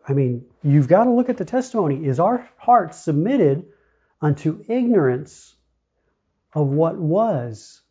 I 0.06 0.12
mean, 0.14 0.46
you've 0.62 0.88
got 0.88 1.04
to 1.04 1.10
look 1.10 1.28
at 1.28 1.36
the 1.36 1.44
testimony. 1.44 2.06
Is 2.06 2.18
our 2.18 2.48
heart 2.56 2.94
submitted 2.94 3.66
unto 4.20 4.64
ignorance 4.68 5.54
of 6.54 6.68
what 6.68 6.96
was? 6.96 7.82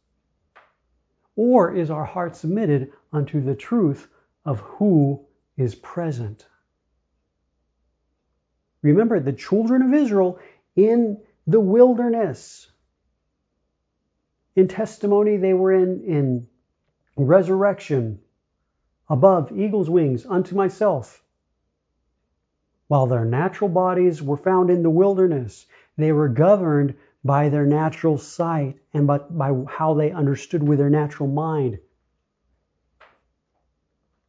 Or 1.36 1.76
is 1.76 1.92
our 1.92 2.06
heart 2.06 2.36
submitted 2.36 2.92
unto 3.12 3.42
the 3.42 3.56
truth 3.56 4.08
of 4.46 4.60
who 4.60 5.26
is 5.58 5.76
present? 5.76 6.46
Remember, 8.82 9.20
the 9.20 9.34
children 9.34 9.82
of 9.84 9.94
Israel 9.94 10.40
in 10.76 11.22
the 11.46 11.60
wilderness, 11.60 12.68
in 14.56 14.68
testimony, 14.68 15.38
they 15.38 15.54
were 15.54 15.72
in, 15.72 16.04
in 16.04 16.48
resurrection, 17.16 18.20
above 19.10 19.52
eagle's 19.52 19.90
wings 19.90 20.26
unto 20.26 20.56
myself. 20.56 21.24
While 22.88 23.08
their 23.08 23.26
natural 23.26 23.70
bodies 23.70 24.22
were 24.22 24.38
found 24.38 24.70
in 24.70 24.84
the 24.84 24.90
wilderness, 24.90 25.66
they 25.98 26.12
were 26.12 26.30
governed 26.30 26.96
by 27.24 27.50
their 27.50 27.66
natural 27.66 28.18
sight 28.18 28.78
and 28.94 29.08
by, 29.08 29.20
by 29.20 29.54
how 29.68 29.94
they 29.94 30.12
understood 30.12 30.62
with 30.62 30.80
their 30.80 30.90
natural 30.90 31.30
mind. 31.30 31.80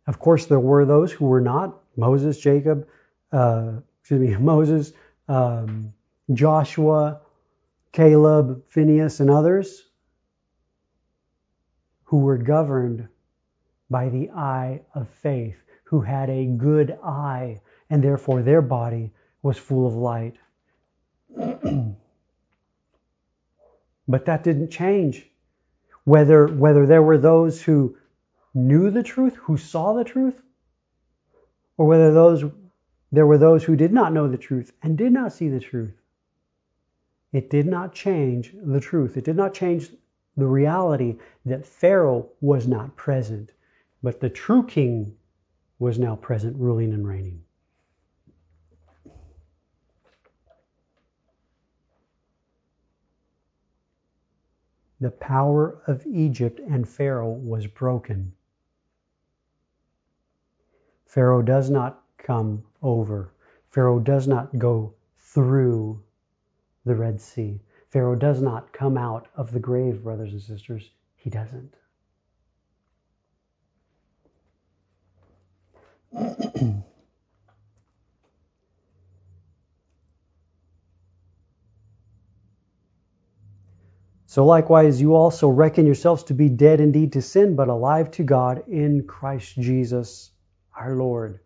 Of 0.06 0.18
course, 0.18 0.46
there 0.46 0.60
were 0.60 0.84
those 0.84 1.10
who 1.10 1.26
were 1.26 1.40
not 1.40 1.80
Moses, 1.96 2.38
Jacob, 2.38 2.86
uh, 3.32 3.72
excuse 4.00 4.20
me, 4.20 4.36
Moses, 4.40 4.92
um, 5.28 5.92
Joshua, 6.32 7.20
Caleb, 7.92 8.64
Phineas, 8.68 9.20
and 9.20 9.30
others 9.30 9.84
who 12.14 12.20
were 12.20 12.38
governed 12.38 13.08
by 13.90 14.08
the 14.08 14.30
eye 14.30 14.80
of 14.94 15.08
faith, 15.08 15.56
who 15.82 16.00
had 16.00 16.30
a 16.30 16.46
good 16.46 16.96
eye, 17.02 17.60
and 17.90 18.04
therefore 18.04 18.40
their 18.40 18.62
body 18.62 19.10
was 19.42 19.58
full 19.58 19.84
of 19.84 19.94
light. 19.96 20.36
but 24.06 24.26
that 24.26 24.44
didn't 24.44 24.70
change. 24.70 25.28
Whether, 26.04 26.46
whether 26.46 26.86
there 26.86 27.02
were 27.02 27.18
those 27.18 27.60
who 27.60 27.96
knew 28.54 28.92
the 28.92 29.02
truth, 29.02 29.34
who 29.34 29.56
saw 29.56 29.94
the 29.94 30.04
truth, 30.04 30.40
or 31.76 31.88
whether 31.88 32.14
those, 32.14 32.44
there 33.10 33.26
were 33.26 33.38
those 33.38 33.64
who 33.64 33.74
did 33.74 33.92
not 33.92 34.12
know 34.12 34.28
the 34.28 34.38
truth 34.38 34.72
and 34.84 34.96
did 34.96 35.12
not 35.12 35.32
see 35.32 35.48
the 35.48 35.58
truth. 35.58 36.00
It 37.32 37.50
did 37.50 37.66
not 37.66 37.92
change 37.92 38.54
the 38.62 38.78
truth. 38.78 39.16
It 39.16 39.24
did 39.24 39.34
not 39.34 39.52
change 39.52 39.90
the 40.36 40.46
reality 40.46 41.16
that 41.44 41.66
Pharaoh 41.66 42.28
was 42.40 42.66
not 42.66 42.96
present, 42.96 43.50
but 44.02 44.20
the 44.20 44.30
true 44.30 44.66
king 44.66 45.16
was 45.78 45.98
now 45.98 46.16
present, 46.16 46.56
ruling 46.56 46.92
and 46.92 47.06
reigning. 47.06 47.42
The 55.00 55.10
power 55.10 55.82
of 55.86 56.06
Egypt 56.06 56.60
and 56.60 56.88
Pharaoh 56.88 57.32
was 57.32 57.66
broken. 57.66 58.32
Pharaoh 61.04 61.42
does 61.42 61.68
not 61.68 62.02
come 62.16 62.64
over. 62.82 63.30
Pharaoh 63.70 63.98
does 63.98 64.26
not 64.26 64.58
go 64.58 64.94
through 65.18 66.02
the 66.84 66.94
Red 66.94 67.20
Sea. 67.20 67.60
Pharaoh 67.94 68.16
does 68.16 68.42
not 68.42 68.72
come 68.72 68.98
out 68.98 69.28
of 69.36 69.52
the 69.52 69.60
grave, 69.60 70.02
brothers 70.02 70.32
and 70.32 70.42
sisters. 70.42 70.90
He 71.14 71.30
doesn't. 71.30 71.76
so 84.26 84.44
likewise, 84.44 85.00
you 85.00 85.14
also 85.14 85.46
reckon 85.48 85.86
yourselves 85.86 86.24
to 86.24 86.34
be 86.34 86.48
dead 86.48 86.80
indeed 86.80 87.12
to 87.12 87.22
sin, 87.22 87.54
but 87.54 87.68
alive 87.68 88.10
to 88.10 88.24
God 88.24 88.64
in 88.66 89.06
Christ 89.06 89.54
Jesus 89.54 90.32
our 90.76 90.96
Lord. 90.96 91.38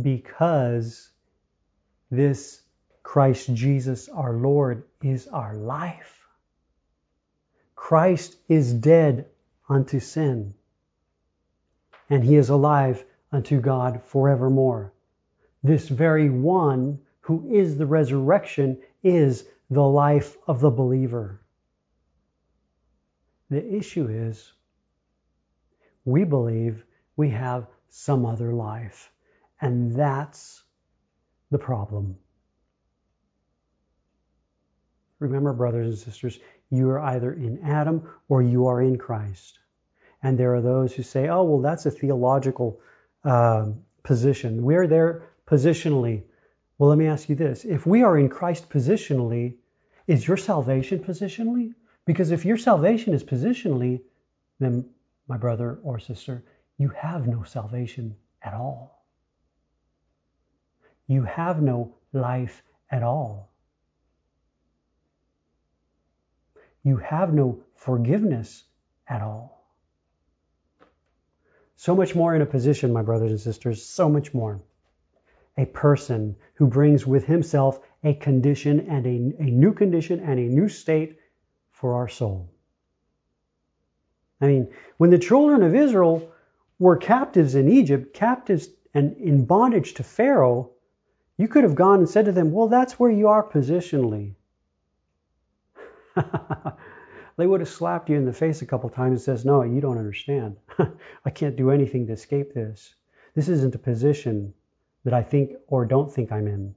Because 0.00 1.10
this 2.10 2.61
Christ 3.02 3.52
Jesus 3.54 4.08
our 4.08 4.34
Lord 4.34 4.84
is 5.02 5.26
our 5.28 5.54
life. 5.54 6.26
Christ 7.74 8.36
is 8.48 8.72
dead 8.72 9.26
unto 9.68 10.00
sin, 10.00 10.54
and 12.08 12.22
he 12.22 12.36
is 12.36 12.48
alive 12.48 13.04
unto 13.32 13.60
God 13.60 14.02
forevermore. 14.04 14.92
This 15.62 15.88
very 15.88 16.30
one 16.30 17.00
who 17.20 17.52
is 17.52 17.76
the 17.76 17.86
resurrection 17.86 18.78
is 19.02 19.44
the 19.70 19.82
life 19.82 20.36
of 20.46 20.60
the 20.60 20.70
believer. 20.70 21.40
The 23.50 23.76
issue 23.76 24.08
is 24.08 24.52
we 26.04 26.24
believe 26.24 26.84
we 27.16 27.30
have 27.30 27.66
some 27.88 28.26
other 28.26 28.52
life, 28.52 29.10
and 29.60 29.94
that's 29.94 30.62
the 31.50 31.58
problem. 31.58 32.16
Remember, 35.22 35.52
brothers 35.52 35.88
and 35.88 35.98
sisters, 35.98 36.38
you 36.70 36.88
are 36.90 37.00
either 37.00 37.32
in 37.32 37.62
Adam 37.64 38.08
or 38.28 38.42
you 38.42 38.66
are 38.66 38.82
in 38.82 38.98
Christ. 38.98 39.58
And 40.22 40.38
there 40.38 40.54
are 40.54 40.60
those 40.60 40.94
who 40.94 41.02
say, 41.02 41.28
oh, 41.28 41.42
well, 41.42 41.60
that's 41.60 41.86
a 41.86 41.90
theological 41.90 42.80
uh, 43.24 43.66
position. 44.02 44.62
We're 44.62 44.86
there 44.86 45.22
positionally. 45.46 46.22
Well, 46.78 46.88
let 46.88 46.98
me 46.98 47.06
ask 47.06 47.28
you 47.28 47.36
this. 47.36 47.64
If 47.64 47.86
we 47.86 48.02
are 48.02 48.18
in 48.18 48.28
Christ 48.28 48.68
positionally, 48.68 49.54
is 50.06 50.26
your 50.26 50.36
salvation 50.36 50.98
positionally? 51.00 51.74
Because 52.04 52.32
if 52.32 52.44
your 52.44 52.56
salvation 52.56 53.14
is 53.14 53.22
positionally, 53.22 54.00
then, 54.58 54.88
my 55.28 55.36
brother 55.36 55.78
or 55.84 55.98
sister, 55.98 56.42
you 56.78 56.88
have 56.88 57.28
no 57.28 57.44
salvation 57.44 58.16
at 58.42 58.54
all. 58.54 59.04
You 61.06 61.22
have 61.22 61.62
no 61.62 61.94
life 62.12 62.62
at 62.90 63.02
all. 63.02 63.51
You 66.84 66.96
have 66.96 67.32
no 67.32 67.62
forgiveness 67.74 68.64
at 69.08 69.22
all. 69.22 69.66
So 71.76 71.96
much 71.96 72.14
more 72.14 72.34
in 72.34 72.42
a 72.42 72.46
position, 72.46 72.92
my 72.92 73.02
brothers 73.02 73.30
and 73.30 73.40
sisters, 73.40 73.84
so 73.84 74.08
much 74.08 74.32
more. 74.32 74.60
A 75.58 75.66
person 75.66 76.36
who 76.54 76.66
brings 76.66 77.06
with 77.06 77.24
himself 77.24 77.80
a 78.04 78.14
condition 78.14 78.88
and 78.88 79.06
a, 79.06 79.42
a 79.42 79.50
new 79.50 79.72
condition 79.72 80.20
and 80.20 80.38
a 80.38 80.48
new 80.48 80.68
state 80.68 81.18
for 81.70 81.94
our 81.94 82.08
soul. 82.08 82.50
I 84.40 84.46
mean, 84.46 84.68
when 84.96 85.10
the 85.10 85.18
children 85.18 85.62
of 85.62 85.74
Israel 85.74 86.32
were 86.78 86.96
captives 86.96 87.54
in 87.54 87.68
Egypt, 87.68 88.14
captives 88.14 88.68
and 88.94 89.16
in 89.16 89.44
bondage 89.44 89.94
to 89.94 90.02
Pharaoh, 90.02 90.70
you 91.36 91.48
could 91.48 91.64
have 91.64 91.74
gone 91.74 92.00
and 92.00 92.08
said 92.08 92.26
to 92.26 92.32
them, 92.32 92.52
Well, 92.52 92.68
that's 92.68 92.98
where 92.98 93.10
you 93.10 93.28
are 93.28 93.48
positionally. 93.48 94.34
they 97.36 97.46
would 97.46 97.60
have 97.60 97.68
slapped 97.68 98.10
you 98.10 98.16
in 98.16 98.24
the 98.24 98.32
face 98.32 98.62
a 98.62 98.66
couple 98.66 98.88
times 98.90 99.12
and 99.12 99.20
says, 99.20 99.44
"No, 99.44 99.62
you 99.62 99.80
don't 99.80 99.98
understand. 99.98 100.56
I 101.24 101.30
can't 101.30 101.56
do 101.56 101.70
anything 101.70 102.06
to 102.06 102.12
escape 102.12 102.54
this. 102.54 102.94
This 103.34 103.48
isn't 103.48 103.74
a 103.74 103.78
position 103.78 104.54
that 105.04 105.14
I 105.14 105.22
think 105.22 105.52
or 105.66 105.84
don't 105.86 106.12
think 106.12 106.30
I'm 106.32 106.46
in. 106.46 106.74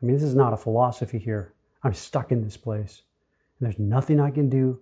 I 0.00 0.06
mean, 0.06 0.14
this 0.14 0.22
is 0.22 0.34
not 0.34 0.52
a 0.52 0.56
philosophy 0.56 1.18
here. 1.18 1.54
I'm 1.82 1.94
stuck 1.94 2.32
in 2.32 2.42
this 2.42 2.56
place. 2.56 3.02
And 3.58 3.66
there's 3.66 3.78
nothing 3.78 4.20
I 4.20 4.30
can 4.30 4.48
do 4.48 4.80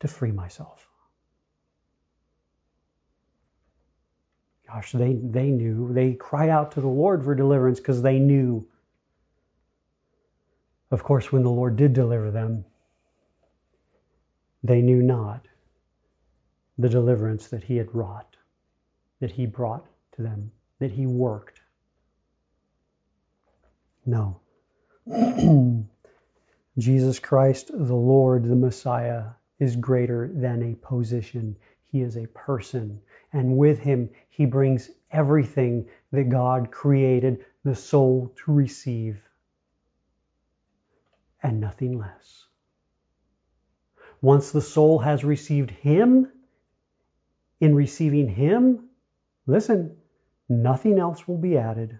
to 0.00 0.08
free 0.08 0.32
myself." 0.32 0.88
Gosh, 4.66 4.92
they, 4.92 5.12
they 5.12 5.50
knew. 5.50 5.92
They 5.92 6.14
cried 6.14 6.48
out 6.48 6.72
to 6.72 6.80
the 6.80 6.88
Lord 6.88 7.22
for 7.22 7.34
deliverance 7.34 7.78
because 7.78 8.00
they 8.00 8.18
knew 8.18 8.66
of 10.92 11.02
course, 11.02 11.32
when 11.32 11.42
the 11.42 11.50
Lord 11.50 11.76
did 11.76 11.94
deliver 11.94 12.30
them, 12.30 12.66
they 14.62 14.82
knew 14.82 15.02
not 15.02 15.48
the 16.76 16.90
deliverance 16.90 17.48
that 17.48 17.64
He 17.64 17.78
had 17.78 17.94
wrought, 17.94 18.36
that 19.18 19.30
He 19.30 19.46
brought 19.46 19.86
to 20.16 20.22
them, 20.22 20.52
that 20.80 20.90
He 20.90 21.06
worked. 21.06 21.62
No. 24.04 24.38
Jesus 26.78 27.18
Christ, 27.18 27.70
the 27.72 27.94
Lord, 27.94 28.44
the 28.44 28.54
Messiah, 28.54 29.24
is 29.58 29.76
greater 29.76 30.28
than 30.28 30.62
a 30.62 30.74
position. 30.86 31.56
He 31.86 32.02
is 32.02 32.18
a 32.18 32.26
person. 32.28 33.00
And 33.32 33.56
with 33.56 33.78
him, 33.78 34.10
he 34.28 34.44
brings 34.44 34.90
everything 35.10 35.88
that 36.10 36.28
God 36.28 36.70
created 36.70 37.44
the 37.64 37.74
soul 37.74 38.34
to 38.44 38.52
receive 38.52 39.22
and 41.42 41.60
nothing 41.60 41.98
less. 41.98 42.46
Once 44.20 44.52
the 44.52 44.60
soul 44.60 44.98
has 45.00 45.24
received 45.24 45.70
Him, 45.70 46.30
in 47.60 47.74
receiving 47.74 48.28
Him, 48.28 48.88
listen, 49.46 49.96
nothing 50.48 50.98
else 50.98 51.26
will 51.26 51.38
be 51.38 51.56
added 51.56 51.98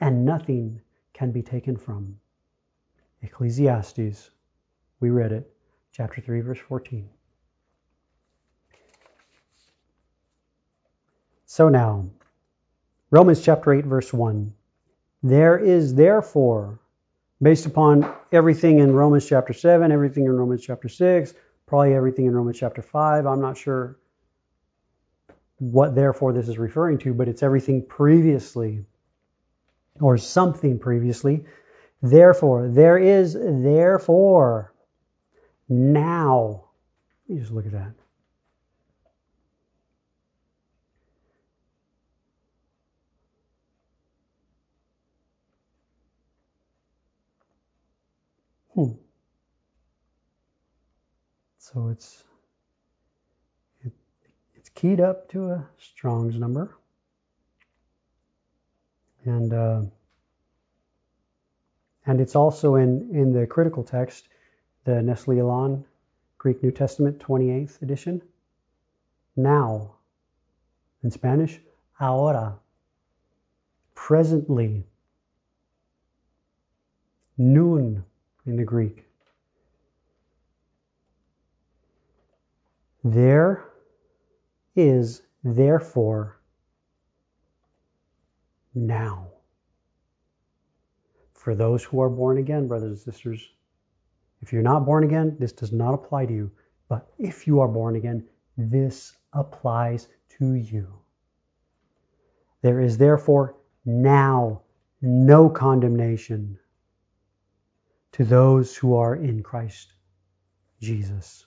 and 0.00 0.24
nothing 0.24 0.80
can 1.12 1.32
be 1.32 1.42
taken 1.42 1.76
from. 1.76 2.18
Ecclesiastes, 3.22 4.30
we 5.00 5.10
read 5.10 5.32
it, 5.32 5.50
chapter 5.92 6.20
3, 6.20 6.40
verse 6.40 6.58
14. 6.58 7.08
So 11.46 11.68
now, 11.68 12.04
Romans 13.10 13.42
chapter 13.42 13.72
8, 13.72 13.84
verse 13.86 14.12
1. 14.12 14.52
There 15.22 15.58
is 15.58 15.94
therefore, 15.94 16.78
based 17.40 17.66
upon 17.66 18.12
everything 18.32 18.78
in 18.80 18.92
Romans 18.92 19.26
chapter 19.26 19.52
7, 19.52 19.92
everything 19.92 20.24
in 20.24 20.32
Romans 20.32 20.62
chapter 20.64 20.88
6, 20.88 21.34
probably 21.66 21.94
everything 21.94 22.26
in 22.26 22.34
Romans 22.34 22.58
chapter 22.58 22.82
5, 22.82 23.26
I'm 23.26 23.40
not 23.40 23.56
sure 23.56 23.98
what 25.58 25.94
therefore 25.94 26.32
this 26.32 26.48
is 26.48 26.58
referring 26.58 26.98
to, 26.98 27.14
but 27.14 27.28
it's 27.28 27.42
everything 27.42 27.84
previously 27.84 28.84
or 30.00 30.16
something 30.16 30.78
previously. 30.78 31.44
Therefore, 32.02 32.68
there 32.68 32.98
is 32.98 33.34
therefore 33.34 34.72
now. 35.68 36.64
Me 37.28 37.38
just 37.40 37.52
look 37.52 37.66
at 37.66 37.72
that. 37.72 37.92
Hmm. 48.78 48.92
So 51.58 51.88
it's 51.88 52.22
it, 53.84 53.90
it's 54.54 54.68
keyed 54.68 55.00
up 55.00 55.28
to 55.30 55.50
a 55.50 55.66
Strong's 55.78 56.38
number, 56.38 56.76
and 59.24 59.52
uh, 59.52 59.82
and 62.06 62.20
it's 62.20 62.36
also 62.36 62.76
in 62.76 63.10
in 63.12 63.32
the 63.32 63.48
critical 63.48 63.82
text, 63.82 64.28
the 64.84 65.02
Nestle 65.02 65.40
Aland 65.40 65.84
Greek 66.38 66.62
New 66.62 66.70
Testament 66.70 67.18
28th 67.18 67.82
edition. 67.82 68.22
Now, 69.34 69.96
in 71.02 71.10
Spanish, 71.10 71.58
ahora, 71.98 72.60
presently, 73.96 74.84
noon 77.36 78.04
in 78.48 78.56
the 78.56 78.64
Greek. 78.64 79.04
There 83.04 83.64
is 84.74 85.22
therefore 85.44 86.40
now. 88.74 89.28
For 91.34 91.54
those 91.54 91.84
who 91.84 92.00
are 92.00 92.10
born 92.10 92.38
again, 92.38 92.66
brothers 92.66 92.90
and 92.90 92.98
sisters, 93.14 93.48
if 94.40 94.52
you're 94.52 94.62
not 94.62 94.84
born 94.84 95.04
again, 95.04 95.36
this 95.38 95.52
does 95.52 95.72
not 95.72 95.94
apply 95.94 96.26
to 96.26 96.32
you. 96.32 96.50
But 96.88 97.08
if 97.18 97.46
you 97.46 97.60
are 97.60 97.68
born 97.68 97.96
again, 97.96 98.26
this 98.56 99.16
applies 99.32 100.08
to 100.38 100.54
you. 100.54 100.88
There 102.62 102.80
is 102.80 102.98
therefore 102.98 103.56
now 103.84 104.62
no 105.00 105.48
condemnation 105.48 106.58
to 108.18 108.24
those 108.24 108.76
who 108.76 108.96
are 108.96 109.14
in 109.14 109.44
Christ 109.44 109.92
Jesus. 110.80 111.46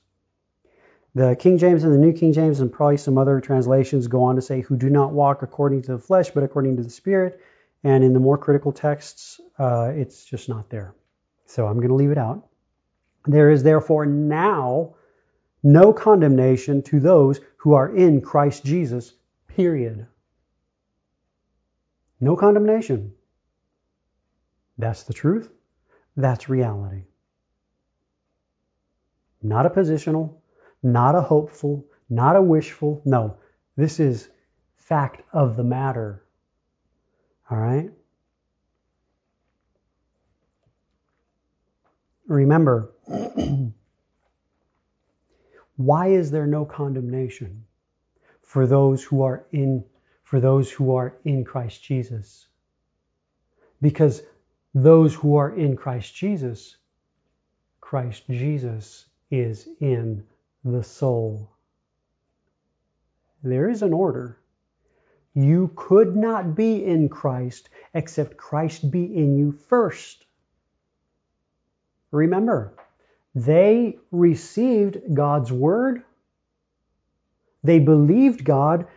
The 1.14 1.36
King 1.36 1.58
James 1.58 1.84
and 1.84 1.94
the 1.94 1.98
New 1.98 2.14
King 2.14 2.32
James 2.32 2.62
and 2.62 2.72
probably 2.72 2.96
some 2.96 3.18
other 3.18 3.42
translations 3.42 4.08
go 4.08 4.24
on 4.24 4.38
to 4.38 4.42
say, 4.42 4.62
who 4.62 4.78
do 4.78 4.90
not 4.90 5.12
walk 5.12 5.42
according 5.42 5.82
to 5.84 5.92
the 5.92 6.00
flesh, 6.00 6.32
but 6.32 6.44
according 6.44 6.78
to 6.78 6.84
the 6.84 6.90
Spirit. 6.90 7.42
And 7.84 8.06
in 8.06 8.14
the 8.14 8.22
more 8.22 8.38
critical 8.38 8.72
texts, 8.72 9.42
uh, 9.60 9.92
it's 9.94 10.24
just 10.24 10.48
not 10.48 10.70
there. 10.70 10.96
So 11.46 11.68
I'm 11.68 11.76
going 11.76 11.90
to 11.90 11.96
leave 11.96 12.12
it 12.12 12.18
out. 12.18 12.48
There 13.28 13.52
is 13.52 13.64
therefore 13.64 14.06
now 14.06 14.96
no 15.64 15.92
condemnation 15.92 16.84
to 16.84 17.02
those 17.02 17.42
who 17.58 17.74
are 17.74 17.94
in 17.94 18.22
Christ 18.22 18.64
Jesus, 18.64 19.14
period. 19.50 20.08
No 22.22 22.38
condemnation. 22.38 23.14
That's 24.78 25.04
the 25.04 25.14
truth. 25.14 25.52
That's 26.16 26.50
reality. 26.50 27.04
Not 29.42 29.66
a 29.66 29.70
positional, 29.70 30.36
not 30.84 31.16
a 31.16 31.22
hopeful, 31.22 31.86
not 32.10 32.36
a 32.36 32.42
wishful. 32.42 33.02
No, 33.06 33.38
this 33.76 34.00
is 34.00 34.30
fact 34.76 35.24
of 35.34 35.56
the 35.56 35.64
matter. 35.64 36.24
All 37.50 37.58
right? 37.58 37.92
Remember, 42.28 42.92
why 45.76 46.08
is 46.08 46.32
there 46.32 46.48
no 46.48 46.66
condemnation 46.66 47.66
for 48.42 48.68
those 48.68 49.04
who 49.04 49.24
are 49.24 49.46
in 49.52 49.84
for 50.24 50.40
those 50.40 50.72
who 50.72 50.96
are 50.96 51.18
in 51.26 51.44
Christ 51.44 51.84
Jesus? 51.84 52.48
Because 53.82 54.22
those 54.74 55.14
who 55.14 55.36
are 55.36 55.54
in 55.56 55.76
Christ 55.76 56.16
Jesus, 56.16 56.78
Christ 57.80 58.24
Jesus 58.30 59.06
is 59.30 59.68
in 59.80 60.24
the 60.64 60.84
soul. 60.84 61.50
There 63.44 63.70
is 63.70 63.82
an 63.82 63.94
order. 63.94 64.38
You 65.34 65.72
could 65.76 66.16
not 66.16 66.56
be 66.56 66.86
in 66.86 67.10
Christ 67.10 67.70
except 67.94 68.38
Christ 68.38 68.90
be 68.92 69.04
in 69.04 69.38
you 69.38 69.52
first. 69.52 70.26
Remember, 72.12 72.74
they 73.34 73.98
received 74.12 74.98
God's 75.14 75.52
word. 75.52 76.04
They 77.64 77.80
believed 77.80 78.44
God, 78.44 78.88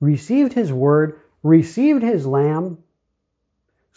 received 0.00 0.52
his 0.52 0.72
word, 0.72 1.20
received 1.42 2.02
his 2.02 2.26
lamb, 2.26 2.78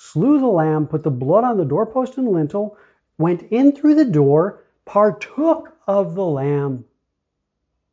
slew 0.02 0.40
the 0.40 0.48
lamb, 0.48 0.88
put 0.88 1.04
the 1.04 1.12
blood 1.12 1.44
on 1.44 1.58
the 1.58 1.66
doorpost 1.66 2.18
and 2.18 2.30
lintel, 2.30 2.78
went 3.18 3.44
in 3.52 3.74
through 3.74 3.96
the 3.96 4.06
door, 4.06 4.64
partook 4.86 5.76
of 5.86 6.16
the 6.16 6.26
lamb, 6.26 6.86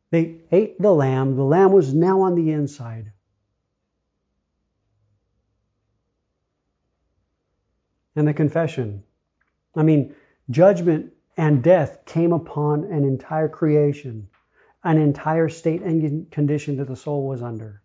they 0.09 0.39
ate 0.51 0.81
the 0.81 0.93
lamb. 0.93 1.35
The 1.35 1.43
lamb 1.43 1.73
was 1.73 1.93
now 1.93 2.21
on 2.21 2.35
the 2.35 2.51
inside. 2.51 3.11
And 8.15 8.25
the 8.25 8.33
confession. 8.33 9.03
I 9.75 9.83
mean, 9.83 10.15
judgment 10.49 11.11
and 11.35 11.61
death 11.61 12.05
came 12.05 12.31
upon 12.31 12.85
an 12.85 13.03
entire 13.03 13.49
creation, 13.49 14.29
an 14.83 14.97
entire 14.97 15.49
state 15.49 15.81
and 15.81 16.31
condition 16.31 16.77
that 16.77 16.87
the 16.87 16.95
soul 16.95 17.27
was 17.27 17.43
under. 17.43 17.81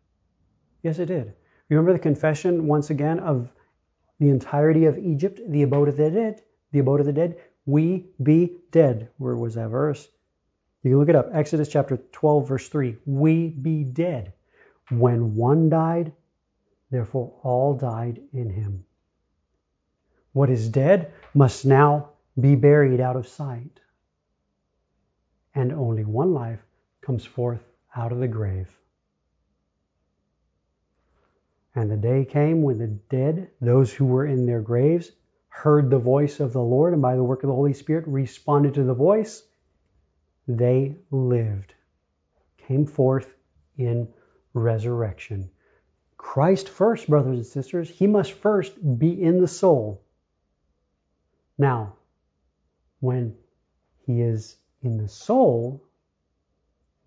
Yes, 0.84 1.00
it 1.00 1.06
did. 1.06 1.34
Remember 1.68 1.92
the 1.92 1.98
confession 1.98 2.68
once 2.68 2.90
again 2.90 3.18
of 3.18 3.50
the 4.22 4.30
entirety 4.30 4.84
of 4.84 4.98
Egypt, 4.98 5.40
the 5.48 5.62
abode 5.62 5.88
of 5.88 5.96
the 5.96 6.08
dead, 6.08 6.42
the 6.70 6.78
abode 6.78 7.00
of 7.00 7.06
the 7.06 7.12
dead. 7.12 7.40
We 7.66 8.06
be 8.22 8.58
dead. 8.70 9.08
Where 9.16 9.34
was 9.34 9.56
that 9.56 9.68
verse? 9.68 10.06
You 10.84 10.92
can 10.92 11.00
look 11.00 11.08
it 11.08 11.16
up. 11.16 11.30
Exodus 11.32 11.68
chapter 11.68 11.96
12, 11.96 12.48
verse 12.48 12.68
3. 12.68 12.98
We 13.04 13.48
be 13.48 13.82
dead. 13.82 14.32
When 14.90 15.34
one 15.34 15.70
died, 15.70 16.12
therefore 16.88 17.32
all 17.42 17.74
died 17.74 18.20
in 18.32 18.48
him. 18.48 18.84
What 20.32 20.50
is 20.50 20.68
dead 20.68 21.12
must 21.34 21.64
now 21.64 22.10
be 22.38 22.54
buried 22.54 23.00
out 23.00 23.16
of 23.16 23.26
sight. 23.26 23.80
And 25.52 25.72
only 25.72 26.04
one 26.04 26.32
life 26.32 26.60
comes 27.00 27.24
forth 27.24 27.64
out 27.96 28.12
of 28.12 28.20
the 28.20 28.28
grave. 28.28 28.68
And 31.74 31.90
the 31.90 31.96
day 31.96 32.24
came 32.24 32.62
when 32.62 32.78
the 32.78 32.86
dead, 32.86 33.50
those 33.60 33.92
who 33.92 34.04
were 34.04 34.26
in 34.26 34.46
their 34.46 34.60
graves, 34.60 35.10
heard 35.48 35.88
the 35.88 35.98
voice 35.98 36.40
of 36.40 36.52
the 36.52 36.62
Lord, 36.62 36.92
and 36.92 37.00
by 37.00 37.16
the 37.16 37.24
work 37.24 37.42
of 37.42 37.48
the 37.48 37.54
Holy 37.54 37.72
Spirit 37.72 38.06
responded 38.06 38.74
to 38.74 38.84
the 38.84 38.94
voice 38.94 39.42
they 40.48 40.96
lived, 41.10 41.74
came 42.58 42.84
forth 42.84 43.34
in 43.76 44.08
resurrection. 44.54 45.50
Christ 46.16 46.68
first, 46.68 47.08
brothers 47.08 47.36
and 47.36 47.46
sisters, 47.46 47.88
he 47.88 48.06
must 48.06 48.32
first 48.32 48.74
be 48.98 49.22
in 49.22 49.40
the 49.40 49.48
soul. 49.48 50.02
Now, 51.58 51.94
when 53.00 53.36
he 54.06 54.20
is 54.20 54.56
in 54.82 54.98
the 54.98 55.08
soul, 55.08 55.82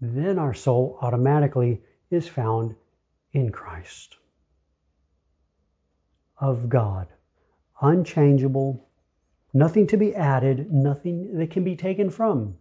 then 0.01 0.39
our 0.39 0.53
soul 0.53 0.97
automatically 1.01 1.81
is 2.09 2.27
found 2.27 2.75
in 3.31 3.51
Christ. 3.51 4.17
Of 6.45 6.69
God, 6.69 7.07
unchangeable, 7.81 8.85
Nothing 9.55 9.87
to 9.87 9.95
be 9.95 10.13
added, 10.13 10.69
nothing 10.69 11.37
that 11.37 11.49
can 11.49 11.63
be 11.63 11.77
taken 11.77 12.09
from. 12.09 12.57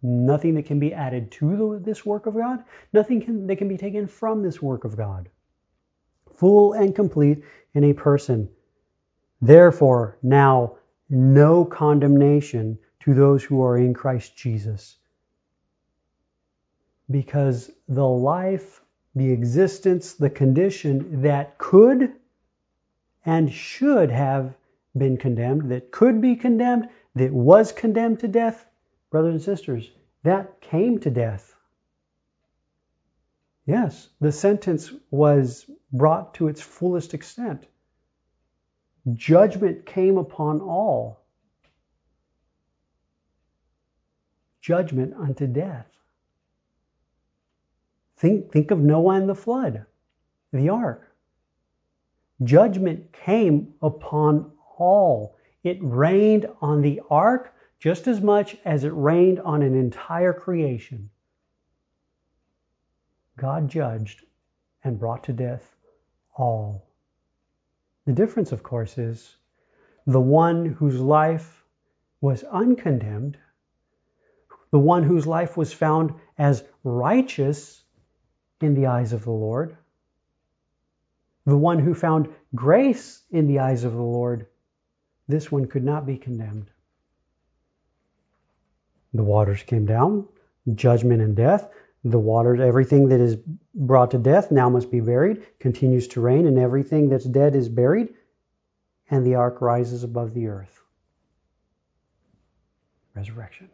Nothing 0.00 0.54
that 0.54 0.66
can 0.66 0.78
be 0.78 0.94
added 0.94 1.32
to 1.32 1.80
this 1.82 2.06
work 2.06 2.26
of 2.26 2.34
God, 2.34 2.62
nothing 2.92 3.20
can, 3.20 3.48
that 3.48 3.56
can 3.56 3.66
be 3.66 3.76
taken 3.76 4.06
from 4.06 4.40
this 4.40 4.62
work 4.62 4.84
of 4.84 4.96
God. 4.96 5.28
Full 6.36 6.74
and 6.74 6.94
complete 6.94 7.42
in 7.74 7.82
a 7.82 7.92
person. 7.92 8.48
Therefore, 9.42 10.16
now 10.22 10.76
no 11.10 11.64
condemnation 11.64 12.78
to 13.00 13.12
those 13.12 13.42
who 13.42 13.60
are 13.64 13.76
in 13.76 13.92
Christ 13.92 14.36
Jesus. 14.36 14.98
Because 17.10 17.68
the 17.88 18.06
life, 18.06 18.80
the 19.16 19.32
existence, 19.32 20.12
the 20.12 20.30
condition 20.30 21.22
that 21.22 21.58
could 21.58 22.12
and 23.26 23.52
should 23.52 24.10
have 24.10 24.54
been 24.96 25.16
condemned, 25.16 25.70
that 25.70 25.90
could 25.90 26.20
be 26.20 26.36
condemned, 26.36 26.88
that 27.16 27.32
was 27.32 27.72
condemned 27.72 28.20
to 28.20 28.28
death, 28.28 28.64
brothers 29.10 29.34
and 29.34 29.42
sisters, 29.42 29.90
that 30.22 30.60
came 30.60 30.98
to 31.00 31.10
death. 31.10 31.54
Yes, 33.66 34.08
the 34.20 34.30
sentence 34.30 34.92
was 35.10 35.68
brought 35.92 36.34
to 36.34 36.46
its 36.46 36.60
fullest 36.60 37.14
extent. 37.14 37.66
Judgment 39.12 39.84
came 39.84 40.18
upon 40.18 40.60
all. 40.60 41.20
Judgment 44.60 45.14
unto 45.14 45.46
death. 45.48 45.86
Think, 48.18 48.52
think 48.52 48.70
of 48.70 48.78
Noah 48.78 49.16
and 49.16 49.28
the 49.28 49.34
flood, 49.34 49.84
the 50.52 50.68
ark. 50.68 51.12
Judgment 52.42 53.12
came 53.12 53.74
upon 53.82 54.52
all. 54.78 55.36
It 55.62 55.78
rained 55.80 56.46
on 56.60 56.82
the 56.82 57.00
ark 57.08 57.54
just 57.78 58.06
as 58.06 58.20
much 58.20 58.56
as 58.64 58.84
it 58.84 58.92
rained 58.94 59.40
on 59.40 59.62
an 59.62 59.74
entire 59.74 60.32
creation. 60.32 61.10
God 63.36 63.68
judged 63.68 64.24
and 64.84 64.98
brought 64.98 65.24
to 65.24 65.32
death 65.32 65.76
all. 66.36 66.86
The 68.06 68.12
difference, 68.12 68.52
of 68.52 68.62
course, 68.62 68.98
is 68.98 69.36
the 70.06 70.20
one 70.20 70.66
whose 70.66 71.00
life 71.00 71.64
was 72.20 72.44
uncondemned, 72.44 73.36
the 74.70 74.78
one 74.78 75.02
whose 75.02 75.26
life 75.26 75.56
was 75.56 75.72
found 75.72 76.14
as 76.38 76.64
righteous 76.84 77.82
in 78.60 78.74
the 78.74 78.86
eyes 78.86 79.12
of 79.12 79.24
the 79.24 79.32
Lord, 79.32 79.76
the 81.46 81.56
one 81.56 81.78
who 81.78 81.94
found 81.94 82.28
grace 82.54 83.22
in 83.30 83.46
the 83.46 83.60
eyes 83.60 83.84
of 83.84 83.92
the 83.92 84.02
Lord, 84.02 84.46
this 85.28 85.50
one 85.50 85.66
could 85.66 85.84
not 85.84 86.04
be 86.04 86.18
condemned. 86.18 86.70
The 89.14 89.22
waters 89.22 89.62
came 89.62 89.86
down, 89.86 90.26
judgment 90.74 91.22
and 91.22 91.34
death. 91.36 91.68
The 92.04 92.18
waters, 92.18 92.60
everything 92.60 93.08
that 93.08 93.20
is 93.20 93.36
brought 93.74 94.10
to 94.10 94.18
death 94.18 94.50
now 94.50 94.68
must 94.68 94.90
be 94.90 95.00
buried, 95.00 95.46
continues 95.58 96.06
to 96.08 96.20
reign, 96.20 96.46
and 96.46 96.58
everything 96.58 97.08
that's 97.08 97.24
dead 97.24 97.56
is 97.56 97.68
buried, 97.68 98.14
and 99.10 99.24
the 99.24 99.36
ark 99.36 99.60
rises 99.60 100.04
above 100.04 100.34
the 100.34 100.48
earth. 100.48 100.82
Resurrection. 103.14 103.70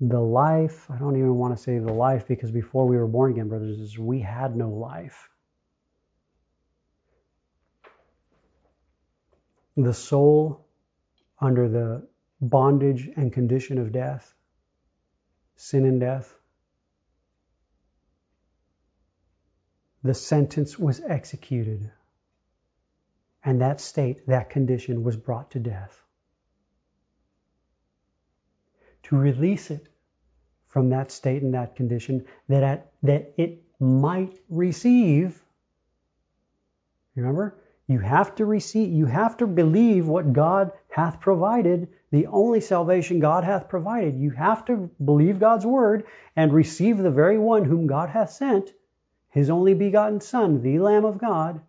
The 0.00 0.20
life, 0.20 0.90
I 0.90 0.98
don't 0.98 1.16
even 1.16 1.36
want 1.36 1.56
to 1.56 1.62
say 1.62 1.78
the 1.78 1.92
life 1.92 2.28
because 2.28 2.50
before 2.50 2.86
we 2.86 2.96
were 2.96 3.06
born 3.06 3.32
again, 3.32 3.48
brothers, 3.48 3.98
we 3.98 4.20
had 4.20 4.54
no 4.54 4.70
life. 4.70 5.30
The 9.76 9.94
soul 9.94 10.66
under 11.40 11.68
the 11.68 12.08
bondage 12.40 13.08
and 13.16 13.32
condition 13.32 13.78
of 13.78 13.92
death, 13.92 14.34
sin 15.56 15.84
and 15.86 16.00
death. 16.00 16.34
The 20.02 20.14
sentence 20.14 20.78
was 20.78 21.00
executed, 21.00 21.90
and 23.42 23.60
that 23.62 23.80
state, 23.80 24.26
that 24.26 24.50
condition 24.50 25.02
was 25.04 25.16
brought 25.16 25.50
to 25.52 25.58
death. 25.58 26.05
To 29.06 29.16
release 29.16 29.70
it 29.70 29.88
from 30.66 30.90
that 30.90 31.12
state 31.12 31.42
and 31.42 31.54
that 31.54 31.76
condition, 31.76 32.24
that, 32.48 32.64
at, 32.64 32.92
that 33.04 33.32
it 33.36 33.62
might 33.78 34.36
receive, 34.48 35.40
remember, 37.14 37.56
you 37.86 38.00
have 38.00 38.34
to 38.34 38.44
receive, 38.44 38.92
you 38.92 39.06
have 39.06 39.36
to 39.36 39.46
believe 39.46 40.08
what 40.08 40.32
God 40.32 40.72
hath 40.88 41.20
provided, 41.20 41.86
the 42.10 42.26
only 42.26 42.60
salvation 42.60 43.20
God 43.20 43.44
hath 43.44 43.68
provided. 43.68 44.18
You 44.18 44.30
have 44.30 44.64
to 44.64 44.90
believe 45.04 45.38
God's 45.38 45.64
word 45.64 46.04
and 46.34 46.52
receive 46.52 46.98
the 46.98 47.10
very 47.12 47.38
one 47.38 47.64
whom 47.64 47.86
God 47.86 48.08
hath 48.08 48.30
sent, 48.30 48.72
his 49.30 49.50
only 49.50 49.74
begotten 49.74 50.20
Son, 50.20 50.62
the 50.62 50.80
Lamb 50.80 51.04
of 51.04 51.18
God. 51.18 51.60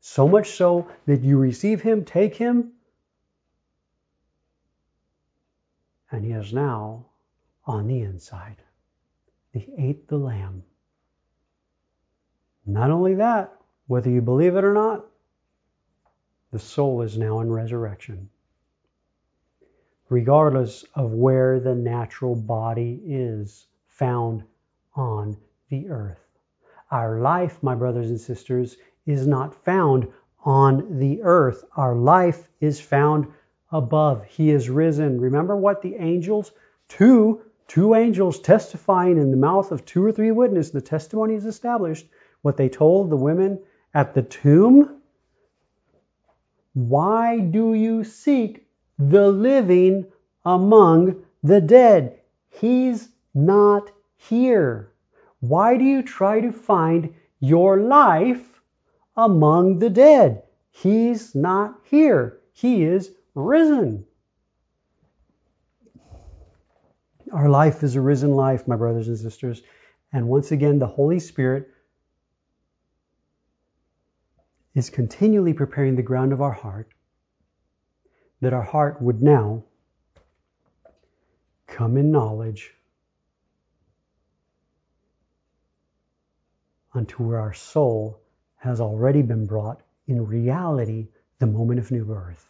So 0.00 0.28
much 0.28 0.50
so 0.50 0.86
that 1.06 1.22
you 1.22 1.38
receive 1.38 1.80
him, 1.80 2.04
take 2.04 2.36
him, 2.36 2.72
and 6.10 6.24
he 6.24 6.32
is 6.32 6.52
now 6.52 7.06
on 7.66 7.86
the 7.86 8.00
inside. 8.00 8.56
He 9.52 9.68
ate 9.78 10.08
the 10.08 10.16
lamb. 10.16 10.62
Not 12.66 12.90
only 12.90 13.14
that, 13.14 13.52
whether 13.86 14.10
you 14.10 14.20
believe 14.20 14.56
it 14.56 14.64
or 14.64 14.74
not, 14.74 15.06
the 16.52 16.58
soul 16.58 17.02
is 17.02 17.16
now 17.16 17.40
in 17.40 17.50
resurrection. 17.50 18.28
Regardless 20.08 20.84
of 20.94 21.12
where 21.12 21.60
the 21.60 21.74
natural 21.74 22.34
body 22.34 23.00
is 23.04 23.66
found 23.86 24.42
on 24.94 25.36
the 25.68 25.88
earth. 25.88 26.18
Our 26.90 27.20
life, 27.20 27.62
my 27.62 27.76
brothers 27.76 28.10
and 28.10 28.20
sisters, 28.20 28.76
is 29.06 29.26
not 29.26 29.64
found 29.64 30.08
on 30.44 30.98
the 30.98 31.22
earth. 31.22 31.64
Our 31.76 31.94
life 31.94 32.48
is 32.60 32.80
found 32.80 33.28
above. 33.72 34.24
He 34.24 34.50
is 34.50 34.68
risen. 34.68 35.20
Remember 35.20 35.56
what 35.56 35.82
the 35.82 35.96
angels, 35.96 36.52
two, 36.88 37.42
two 37.68 37.94
angels 37.94 38.40
testifying 38.40 39.16
in 39.16 39.30
the 39.30 39.36
mouth 39.36 39.70
of 39.70 39.84
two 39.84 40.04
or 40.04 40.12
three 40.12 40.32
witnesses, 40.32 40.72
the 40.72 40.80
testimony 40.80 41.34
is 41.34 41.46
established, 41.46 42.08
what 42.42 42.56
they 42.56 42.68
told 42.68 43.10
the 43.10 43.16
women 43.16 43.60
at 43.94 44.14
the 44.14 44.22
tomb? 44.22 45.00
Why 46.74 47.38
do 47.40 47.74
you 47.74 48.04
seek 48.04 48.66
the 48.98 49.28
living 49.28 50.06
among 50.44 51.22
the 51.42 51.60
dead? 51.60 52.20
He's 52.48 53.08
not 53.34 53.90
here. 54.16 54.92
Why 55.40 55.76
do 55.76 55.84
you 55.84 56.02
try 56.02 56.40
to 56.40 56.52
find 56.52 57.14
your 57.40 57.78
life 57.80 58.60
among 59.16 59.78
the 59.78 59.90
dead? 59.90 60.42
He's 60.70 61.34
not 61.34 61.78
here. 61.84 62.38
He 62.52 62.84
is 62.84 63.12
risen. 63.34 64.06
Our 67.32 67.48
life 67.48 67.82
is 67.82 67.96
a 67.96 68.00
risen 68.00 68.32
life, 68.32 68.66
my 68.66 68.76
brothers 68.76 69.08
and 69.08 69.18
sisters. 69.18 69.62
And 70.12 70.28
once 70.28 70.50
again, 70.50 70.78
the 70.78 70.86
Holy 70.86 71.20
Spirit 71.20 71.68
is 74.74 74.90
continually 74.90 75.52
preparing 75.52 75.96
the 75.96 76.02
ground 76.02 76.32
of 76.32 76.40
our 76.40 76.52
heart 76.52 76.88
that 78.40 78.52
our 78.52 78.62
heart 78.62 79.00
would 79.00 79.22
now 79.22 79.64
come 81.66 81.96
in 81.96 82.10
knowledge 82.10 82.74
unto 86.94 87.22
where 87.22 87.38
our 87.38 87.52
soul 87.52 88.20
has 88.56 88.80
already 88.80 89.22
been 89.22 89.46
brought 89.46 89.82
in 90.06 90.26
reality 90.26 91.08
the 91.38 91.46
moment 91.46 91.78
of 91.78 91.90
new 91.90 92.04
birth. 92.04 92.49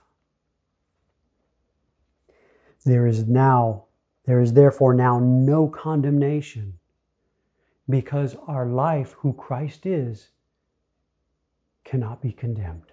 There 2.84 3.06
is 3.06 3.26
now, 3.26 3.84
there 4.24 4.40
is 4.40 4.52
therefore 4.52 4.94
now 4.94 5.18
no 5.18 5.68
condemnation 5.68 6.78
because 7.88 8.36
our 8.46 8.66
life, 8.66 9.12
who 9.18 9.32
Christ 9.32 9.86
is, 9.86 10.30
cannot 11.84 12.22
be 12.22 12.32
condemned. 12.32 12.92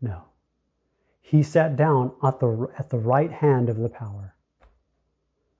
No. 0.00 0.22
He 1.20 1.42
sat 1.42 1.76
down 1.76 2.12
at 2.22 2.38
the, 2.40 2.68
at 2.78 2.90
the 2.90 2.98
right 2.98 3.32
hand 3.32 3.68
of 3.68 3.78
the 3.78 3.88
power, 3.88 4.34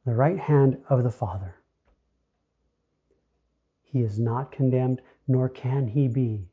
the 0.04 0.14
right 0.14 0.38
hand 0.38 0.78
of 0.88 1.02
the 1.02 1.10
Father. 1.10 1.54
He 3.82 4.00
is 4.00 4.18
not 4.18 4.52
condemned, 4.52 5.00
nor 5.26 5.48
can 5.48 5.88
he 5.88 6.08
be. 6.08 6.48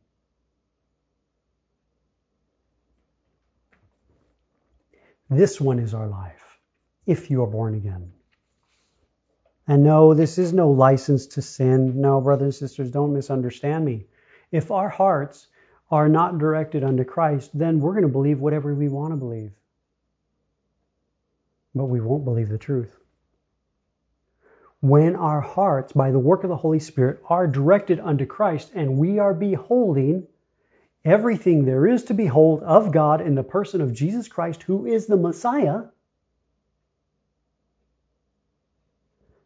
This 5.30 5.60
one 5.60 5.80
is 5.80 5.94
our 5.94 6.08
life, 6.08 6.45
if 7.06 7.30
you 7.30 7.44
are 7.44 7.48
born 7.48 7.76
again. 7.76 8.12
And 9.68 9.84
no, 9.84 10.14
this 10.14 10.38
is 10.38 10.54
no 10.54 10.72
license 10.72 11.28
to 11.28 11.42
sin. 11.42 12.00
No, 12.00 12.22
brothers 12.22 12.62
and 12.62 12.70
sisters, 12.70 12.92
don't 12.92 13.14
misunderstand 13.14 13.84
me. 13.84 14.06
If 14.52 14.70
our 14.72 14.90
hearts 14.90 15.48
are 15.90 16.08
not 16.08 16.38
directed 16.38 16.84
unto 16.84 17.04
Christ, 17.04 17.52
then 17.54 17.80
we're 17.80 17.94
going 17.94 18.04
to 18.04 18.10
believe 18.10 18.40
whatever 18.40 18.74
we 18.74 18.90
want 18.90 19.14
to 19.14 19.18
believe. 19.18 19.52
But 21.74 21.86
we 21.86 22.00
won't 22.00 22.26
believe 22.26 22.50
the 22.50 22.58
truth. 22.58 22.96
When 24.82 25.16
our 25.16 25.42
hearts, 25.42 25.94
by 25.94 26.12
the 26.12 26.20
work 26.20 26.44
of 26.44 26.50
the 26.50 26.56
Holy 26.56 26.80
Spirit, 26.80 27.22
are 27.28 27.48
directed 27.48 28.00
unto 28.00 28.26
Christ 28.26 28.72
and 28.76 29.00
we 29.00 29.18
are 29.18 29.34
beholding 29.34 30.28
everything 31.04 31.66
there 31.66 31.88
is 31.88 32.04
to 32.06 32.14
behold 32.14 32.62
of 32.64 32.92
God 32.92 33.22
in 33.22 33.36
the 33.36 33.44
person 33.44 33.82
of 33.82 33.94
Jesus 33.94 34.28
Christ, 34.28 34.64
who 34.64 34.86
is 34.86 35.06
the 35.06 35.18
Messiah, 35.18 35.84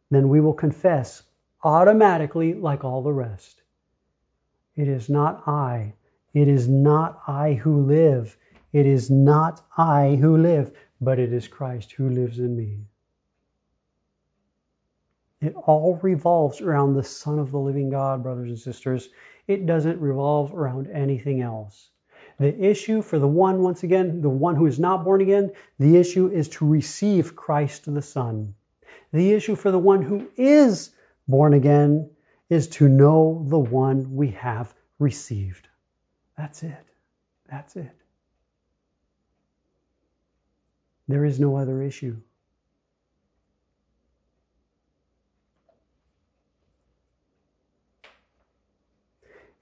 then 0.10 0.30
we 0.30 0.42
will 0.42 0.54
confess 0.54 1.24
automatically 1.64 2.54
like 2.54 2.84
all 2.84 3.02
the 3.02 3.14
rest. 3.14 3.62
It 4.76 4.88
is 4.88 5.10
not 5.10 5.48
I. 5.48 5.94
It 6.34 6.48
is 6.48 6.68
not 6.68 7.22
I 7.28 7.54
who 7.54 7.82
live. 7.82 8.38
It 8.72 8.86
is 8.86 9.10
not 9.10 9.62
I 9.78 10.16
who 10.16 10.38
live, 10.38 10.72
but 11.02 11.20
it 11.20 11.34
is 11.34 11.48
Christ 11.48 11.92
who 11.92 12.10
lives 12.10 12.40
in 12.40 12.56
me. 12.56 12.86
It 15.42 15.56
all 15.56 16.00
revolves 16.02 16.62
around 16.62 16.94
the 16.94 17.04
Son 17.04 17.40
of 17.40 17.52
the 17.52 17.60
living 17.60 17.90
God, 17.90 18.24
brothers 18.24 18.50
and 18.50 18.60
sisters. 18.60 19.10
It 19.48 19.66
doesn't 19.66 20.02
revolve 20.02 20.54
around 20.54 20.88
anything 20.88 21.42
else. 21.42 21.90
The 22.38 22.58
issue 22.64 23.02
for 23.02 23.20
the 23.20 23.28
one, 23.28 23.64
once 23.64 23.84
again, 23.84 24.22
the 24.22 24.30
one 24.30 24.56
who 24.56 24.66
is 24.66 24.80
not 24.80 25.04
born 25.04 25.22
again, 25.22 25.52
the 25.78 25.98
issue 25.98 26.28
is 26.28 26.50
to 26.50 26.68
receive 26.68 27.36
Christ 27.36 27.92
the 27.94 28.02
Son. 28.02 28.54
The 29.12 29.34
issue 29.34 29.56
for 29.56 29.72
the 29.72 29.80
one 29.80 30.02
who 30.02 30.30
is 30.38 30.92
born 31.28 31.54
again 31.54 32.10
is 32.50 32.68
to 32.68 32.88
know 32.88 33.46
the 33.48 33.60
one 33.60 34.16
we 34.16 34.32
have 34.32 34.74
received. 34.98 35.68
That's 36.38 36.64
it. 36.64 36.86
That's 37.50 37.76
it. 37.76 37.96
There 41.08 41.26
is 41.26 41.40
no 41.40 41.58
other 41.58 41.82
issue. 41.82 42.18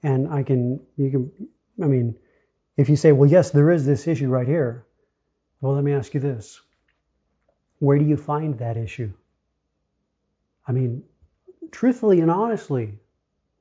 And 0.02 0.28
I 0.28 0.42
can, 0.42 0.80
you 0.96 1.10
can, 1.10 1.48
I 1.82 1.86
mean, 1.86 2.14
if 2.76 2.88
you 2.88 2.96
say, 2.96 3.12
well, 3.12 3.28
yes, 3.28 3.50
there 3.50 3.70
is 3.70 3.84
this 3.84 4.06
issue 4.06 4.28
right 4.28 4.46
here, 4.46 4.86
well, 5.60 5.74
let 5.74 5.82
me 5.82 5.92
ask 5.92 6.14
you 6.14 6.20
this. 6.20 6.60
Where 7.80 7.98
do 7.98 8.04
you 8.04 8.16
find 8.16 8.58
that 8.58 8.76
issue? 8.76 9.12
I 10.68 10.72
mean, 10.72 11.02
truthfully 11.72 12.20
and 12.20 12.30
honestly, 12.30 12.98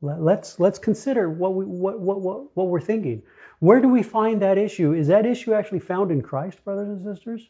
let's 0.01 0.59
let's 0.59 0.77
consider 0.77 1.29
what 1.29 1.55
we 1.55 1.65
what 1.65 1.99
what 1.99 2.21
what, 2.21 2.55
what 2.55 2.67
we're 2.67 2.81
thinking. 2.81 3.23
Where 3.59 3.79
do 3.79 3.87
we 3.87 4.03
find 4.03 4.41
that 4.41 4.57
issue? 4.57 4.93
Is 4.93 5.07
that 5.07 5.25
issue 5.25 5.53
actually 5.53 5.79
found 5.79 6.11
in 6.11 6.21
Christ, 6.21 6.63
brothers 6.63 6.89
and 6.89 7.01
sisters? 7.01 7.49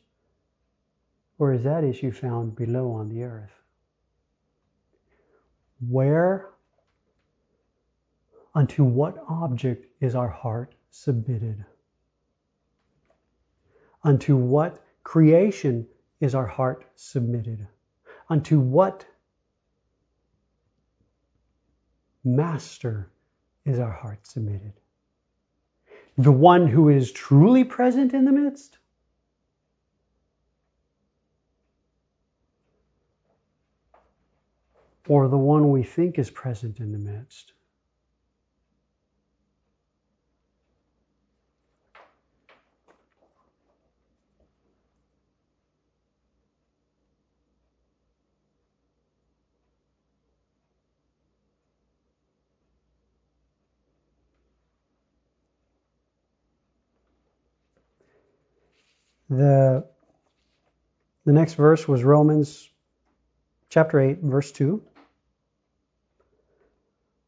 Or 1.39 1.53
is 1.53 1.63
that 1.63 1.83
issue 1.83 2.11
found 2.11 2.55
below 2.55 2.91
on 2.91 3.09
the 3.09 3.23
earth? 3.23 3.51
Where 5.87 6.49
unto 8.55 8.83
what 8.83 9.23
object 9.27 9.85
is 10.01 10.15
our 10.15 10.29
heart 10.29 10.73
submitted? 10.89 11.65
Unto 14.03 14.35
what 14.35 14.83
creation 15.03 15.87
is 16.21 16.33
our 16.33 16.47
heart 16.47 16.85
submitted? 16.95 17.67
Unto 18.29 18.59
what 18.59 19.05
master 22.27 23.09
is 23.65 23.79
our 23.79 23.91
heart 23.91 24.27
submitted? 24.27 24.73
The 26.17 26.31
one 26.31 26.67
who 26.67 26.89
is 26.89 27.11
truly 27.11 27.63
present 27.63 28.13
in 28.13 28.25
the 28.25 28.31
midst? 28.31 28.77
Or 35.07 35.27
the 35.27 35.37
one 35.37 35.71
we 35.71 35.83
think 35.83 36.19
is 36.19 36.29
present 36.29 36.79
in 36.79 36.91
the 36.91 36.99
midst? 36.99 37.53
The, 59.29 59.85
the 61.25 61.33
next 61.33 61.55
verse 61.55 61.87
was 61.87 62.03
Romans 62.03 62.69
chapter 63.69 63.99
8, 63.99 64.19
verse 64.19 64.51
2. 64.51 64.81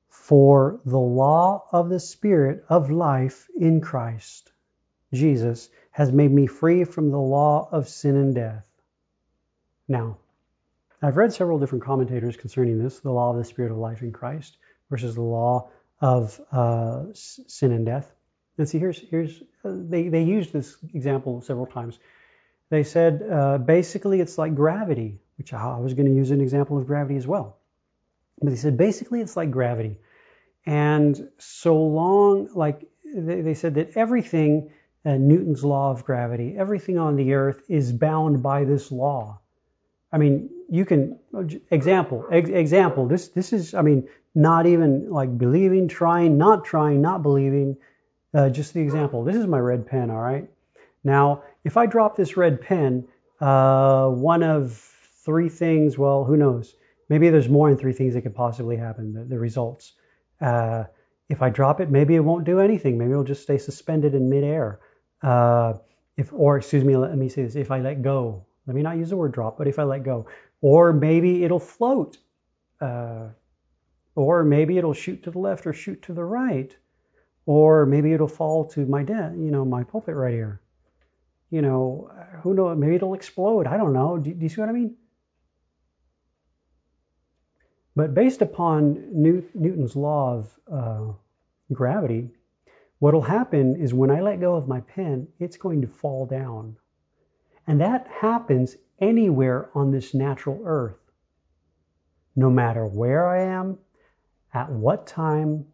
For 0.09 0.79
the 0.85 0.99
law 0.99 1.65
of 1.71 1.89
the 1.89 1.99
Spirit 1.99 2.63
of 2.69 2.91
life 2.91 3.47
in 3.57 3.81
Christ 3.81 4.51
Jesus 5.11 5.69
has 5.91 6.11
made 6.11 6.31
me 6.31 6.47
free 6.47 6.83
from 6.83 7.09
the 7.09 7.19
law 7.19 7.67
of 7.71 7.89
sin 7.89 8.15
and 8.15 8.35
death. 8.35 8.67
Now, 9.87 10.17
I've 11.01 11.17
read 11.17 11.33
several 11.33 11.59
different 11.59 11.83
commentators 11.83 12.37
concerning 12.37 12.77
this 12.77 12.99
the 12.99 13.11
law 13.11 13.31
of 13.31 13.37
the 13.37 13.43
Spirit 13.43 13.71
of 13.71 13.77
life 13.77 14.01
in 14.01 14.11
Christ 14.11 14.57
versus 14.89 15.15
the 15.15 15.21
law 15.21 15.69
of 15.99 16.39
uh, 16.51 17.05
sin 17.13 17.71
and 17.71 17.85
death. 17.85 18.13
And 18.59 18.67
see, 18.67 18.77
here's 18.77 18.99
here's 19.09 19.41
uh, 19.63 19.71
they 19.73 20.09
they 20.09 20.23
used 20.23 20.51
this 20.51 20.75
example 20.93 21.41
several 21.41 21.65
times. 21.65 21.97
They 22.69 22.83
said 22.83 23.23
uh, 23.23 23.57
basically 23.57 24.19
it's 24.19 24.37
like 24.37 24.53
gravity, 24.53 25.19
which 25.37 25.53
I 25.53 25.79
was 25.79 25.93
going 25.93 26.07
to 26.07 26.13
use 26.13 26.31
an 26.31 26.41
example 26.41 26.77
of 26.77 26.85
gravity 26.85 27.15
as 27.15 27.25
well. 27.25 27.57
But 28.41 28.49
they 28.49 28.57
said 28.57 28.77
basically 28.77 29.21
it's 29.21 29.37
like 29.37 29.49
gravity, 29.49 29.97
and 30.65 31.29
so 31.37 31.81
long 31.81 32.49
like 32.53 32.85
they, 33.05 33.41
they 33.41 33.53
said 33.53 33.75
that 33.75 33.95
everything 33.95 34.71
uh, 35.05 35.13
Newton's 35.13 35.63
law 35.63 35.91
of 35.91 36.03
gravity, 36.03 36.55
everything 36.57 36.97
on 36.97 37.15
the 37.15 37.33
earth 37.33 37.61
is 37.69 37.93
bound 37.93 38.43
by 38.43 38.65
this 38.65 38.91
law. 38.91 39.39
I 40.11 40.17
mean, 40.17 40.49
you 40.69 40.83
can 40.83 41.17
example 41.71 42.25
ex, 42.29 42.49
example. 42.49 43.07
This 43.07 43.29
this 43.29 43.53
is 43.53 43.73
I 43.73 43.83
mean 43.83 44.09
not 44.35 44.65
even 44.65 45.09
like 45.09 45.37
believing, 45.37 45.87
trying, 45.87 46.37
not 46.37 46.65
trying, 46.65 47.01
not 47.01 47.23
believing 47.23 47.77
uh, 48.33 48.49
just 48.49 48.73
the 48.73 48.81
example. 48.81 49.23
This 49.23 49.35
is 49.35 49.47
my 49.47 49.59
red 49.59 49.85
pen, 49.85 50.09
all 50.09 50.21
right? 50.21 50.49
Now, 51.03 51.43
if 51.63 51.77
I 51.77 51.85
drop 51.85 52.15
this 52.15 52.37
red 52.37 52.61
pen, 52.61 53.07
uh, 53.39 54.09
one 54.09 54.43
of 54.43 54.73
three 55.25 55.49
things, 55.49 55.97
well, 55.97 56.23
who 56.23 56.37
knows? 56.37 56.75
Maybe 57.09 57.29
there's 57.29 57.49
more 57.49 57.69
than 57.69 57.77
three 57.77 57.93
things 57.93 58.13
that 58.13 58.21
could 58.21 58.35
possibly 58.35 58.77
happen, 58.77 59.13
the, 59.13 59.23
the 59.23 59.39
results. 59.39 59.93
Uh, 60.39 60.83
if 61.29 61.41
I 61.41 61.49
drop 61.49 61.79
it, 61.79 61.89
maybe 61.89 62.15
it 62.15 62.19
won't 62.19 62.45
do 62.45 62.59
anything. 62.59 62.97
Maybe 62.97 63.11
it'll 63.11 63.23
just 63.23 63.43
stay 63.43 63.57
suspended 63.57 64.15
in 64.15 64.29
midair. 64.29 64.79
Uh, 65.21 65.73
if, 66.17 66.33
or 66.33 66.57
excuse 66.57 66.83
me, 66.83 66.97
let 66.97 67.17
me 67.17 67.29
say 67.29 67.43
this: 67.43 67.55
if 67.55 67.71
I 67.71 67.79
let 67.79 68.01
go, 68.01 68.45
let 68.67 68.75
me 68.75 68.81
not 68.81 68.97
use 68.97 69.09
the 69.09 69.17
word 69.17 69.31
drop, 69.31 69.57
but 69.57 69.67
if 69.67 69.79
I 69.79 69.83
let 69.83 70.03
go, 70.03 70.27
or 70.61 70.91
maybe 70.91 71.43
it'll 71.43 71.59
float, 71.59 72.17
uh, 72.81 73.27
or 74.15 74.43
maybe 74.43 74.77
it'll 74.77 74.93
shoot 74.93 75.23
to 75.23 75.31
the 75.31 75.39
left 75.39 75.65
or 75.65 75.73
shoot 75.73 76.01
to 76.03 76.13
the 76.13 76.23
right. 76.23 76.75
Or 77.49 77.87
maybe 77.87 78.13
it'll 78.13 78.27
fall 78.27 78.65
to 78.73 78.85
my 78.85 79.01
desk, 79.01 79.33
you 79.35 79.49
know, 79.49 79.65
my 79.65 79.83
pulpit 79.83 80.13
right 80.13 80.35
here. 80.35 80.61
You 81.49 81.63
know, 81.63 82.11
who 82.43 82.53
knows? 82.53 82.77
Maybe 82.77 82.93
it'll 82.93 83.15
explode. 83.15 83.65
I 83.65 83.75
don't 83.75 83.91
know. 83.91 84.19
Do, 84.19 84.31
do 84.31 84.43
you 84.43 84.49
see 84.49 84.61
what 84.61 84.69
I 84.69 84.71
mean? 84.71 84.95
But 87.95 88.13
based 88.13 88.43
upon 88.43 88.83
New, 89.11 89.43
Newton's 89.55 89.95
law 89.95 90.37
of 90.37 90.59
uh, 90.71 91.13
gravity, 91.73 92.29
what'll 92.99 93.23
happen 93.23 93.77
is 93.77 93.95
when 93.95 94.11
I 94.11 94.21
let 94.21 94.39
go 94.39 94.53
of 94.53 94.67
my 94.67 94.81
pen, 94.81 95.27
it's 95.39 95.57
going 95.57 95.81
to 95.81 95.87
fall 95.87 96.27
down. 96.27 96.75
And 97.65 97.81
that 97.81 98.05
happens 98.09 98.75
anywhere 98.99 99.71
on 99.73 99.89
this 99.89 100.13
natural 100.13 100.61
earth. 100.63 100.99
No 102.35 102.51
matter 102.51 102.85
where 102.85 103.27
I 103.27 103.41
am, 103.41 103.79
at 104.53 104.71
what 104.71 105.07
time, 105.07 105.65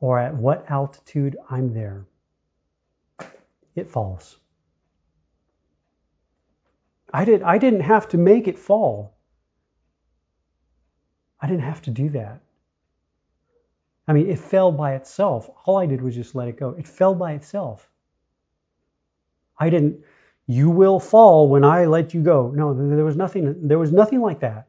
or 0.00 0.18
at 0.18 0.34
what 0.34 0.70
altitude 0.70 1.36
I'm 1.50 1.74
there, 1.74 2.04
it 3.74 3.90
falls. 3.90 4.36
I, 7.12 7.24
did, 7.24 7.42
I 7.42 7.58
didn't 7.58 7.80
have 7.80 8.08
to 8.08 8.18
make 8.18 8.48
it 8.48 8.58
fall. 8.58 9.16
I 11.40 11.46
didn't 11.46 11.62
have 11.62 11.82
to 11.82 11.90
do 11.90 12.10
that. 12.10 12.40
I 14.06 14.12
mean, 14.12 14.28
it 14.30 14.38
fell 14.38 14.72
by 14.72 14.94
itself. 14.94 15.50
All 15.64 15.76
I 15.76 15.86
did 15.86 16.00
was 16.00 16.14
just 16.14 16.34
let 16.34 16.48
it 16.48 16.58
go. 16.58 16.70
It 16.70 16.86
fell 16.86 17.14
by 17.14 17.32
itself. 17.32 17.88
I 19.58 19.70
didn't, 19.70 20.00
you 20.46 20.70
will 20.70 20.98
fall 20.98 21.48
when 21.48 21.64
I 21.64 21.84
let 21.84 22.14
you 22.14 22.22
go. 22.22 22.50
No, 22.54 22.72
there 22.72 23.04
was 23.04 23.16
nothing, 23.16 23.68
there 23.68 23.78
was 23.78 23.92
nothing 23.92 24.20
like 24.20 24.40
that. 24.40 24.68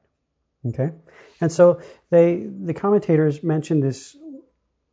Okay? 0.66 0.92
And 1.40 1.52
so 1.52 1.82
they, 2.10 2.48
the 2.64 2.74
commentators 2.74 3.44
mentioned 3.44 3.82
this 3.82 4.18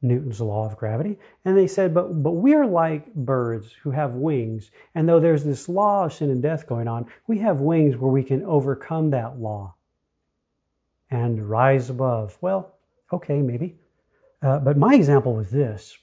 Newton's 0.03 0.41
law 0.41 0.67
of 0.67 0.77
gravity. 0.77 1.19
And 1.45 1.57
they 1.57 1.67
said, 1.67 1.95
but, 1.95 2.23
but 2.23 2.33
we're 2.33 2.67
like 2.67 3.15
birds 3.15 3.73
who 3.83 3.91
have 3.91 4.13
wings. 4.13 4.71
And 4.95 5.09
though 5.09 5.21
there's 5.21 5.45
this 5.45 5.69
law 5.69 6.05
of 6.05 6.13
sin 6.13 6.31
and 6.31 6.43
death 6.43 6.67
going 6.67 6.89
on, 6.89 7.07
we 7.27 7.39
have 7.39 7.61
wings 7.61 7.97
where 7.97 8.11
we 8.11 8.23
can 8.23 8.45
overcome 8.45 9.11
that 9.11 9.39
law 9.39 9.75
and 11.11 11.49
rise 11.49 11.91
above. 11.91 12.37
Well, 12.41 12.75
okay, 13.13 13.41
maybe. 13.41 13.77
Uh, 14.43 14.59
but 14.59 14.77
my 14.77 14.95
example 14.95 15.35
was 15.35 15.51
this. 15.51 15.97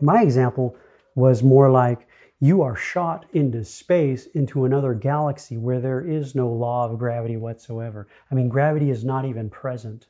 My 0.00 0.22
example 0.22 0.76
was 1.14 1.42
more 1.42 1.70
like 1.70 2.06
you 2.38 2.62
are 2.62 2.76
shot 2.76 3.26
into 3.32 3.64
space 3.64 4.26
into 4.26 4.64
another 4.64 4.94
galaxy 4.94 5.58
where 5.58 5.80
there 5.80 6.00
is 6.00 6.34
no 6.34 6.48
law 6.48 6.88
of 6.88 6.98
gravity 6.98 7.36
whatsoever. 7.36 8.08
I 8.30 8.34
mean, 8.34 8.48
gravity 8.48 8.90
is 8.90 9.04
not 9.04 9.26
even 9.26 9.50
present. 9.50 10.06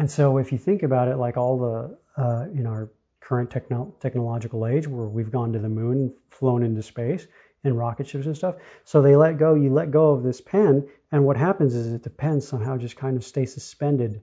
And 0.00 0.10
so 0.10 0.38
if 0.38 0.50
you 0.50 0.56
think 0.56 0.82
about 0.82 1.08
it, 1.08 1.18
like 1.18 1.36
all 1.36 1.58
the, 1.58 1.98
uh, 2.16 2.46
in 2.54 2.66
our 2.66 2.90
current 3.20 3.50
techno- 3.50 3.94
technological 4.00 4.66
age 4.66 4.88
where 4.88 5.06
we've 5.06 5.30
gone 5.30 5.52
to 5.52 5.58
the 5.58 5.68
moon, 5.68 6.14
flown 6.30 6.62
into 6.62 6.82
space 6.82 7.26
in 7.64 7.76
rocket 7.76 8.08
ships 8.08 8.24
and 8.24 8.34
stuff. 8.34 8.54
So 8.84 9.02
they 9.02 9.14
let 9.14 9.36
go, 9.36 9.56
you 9.56 9.70
let 9.70 9.90
go 9.90 10.12
of 10.12 10.22
this 10.22 10.40
pen, 10.40 10.88
and 11.12 11.26
what 11.26 11.36
happens 11.36 11.74
is 11.74 11.92
it, 11.92 12.16
pen 12.16 12.40
somehow 12.40 12.78
just 12.78 12.96
kind 12.96 13.14
of 13.18 13.24
stays 13.24 13.52
suspended 13.52 14.22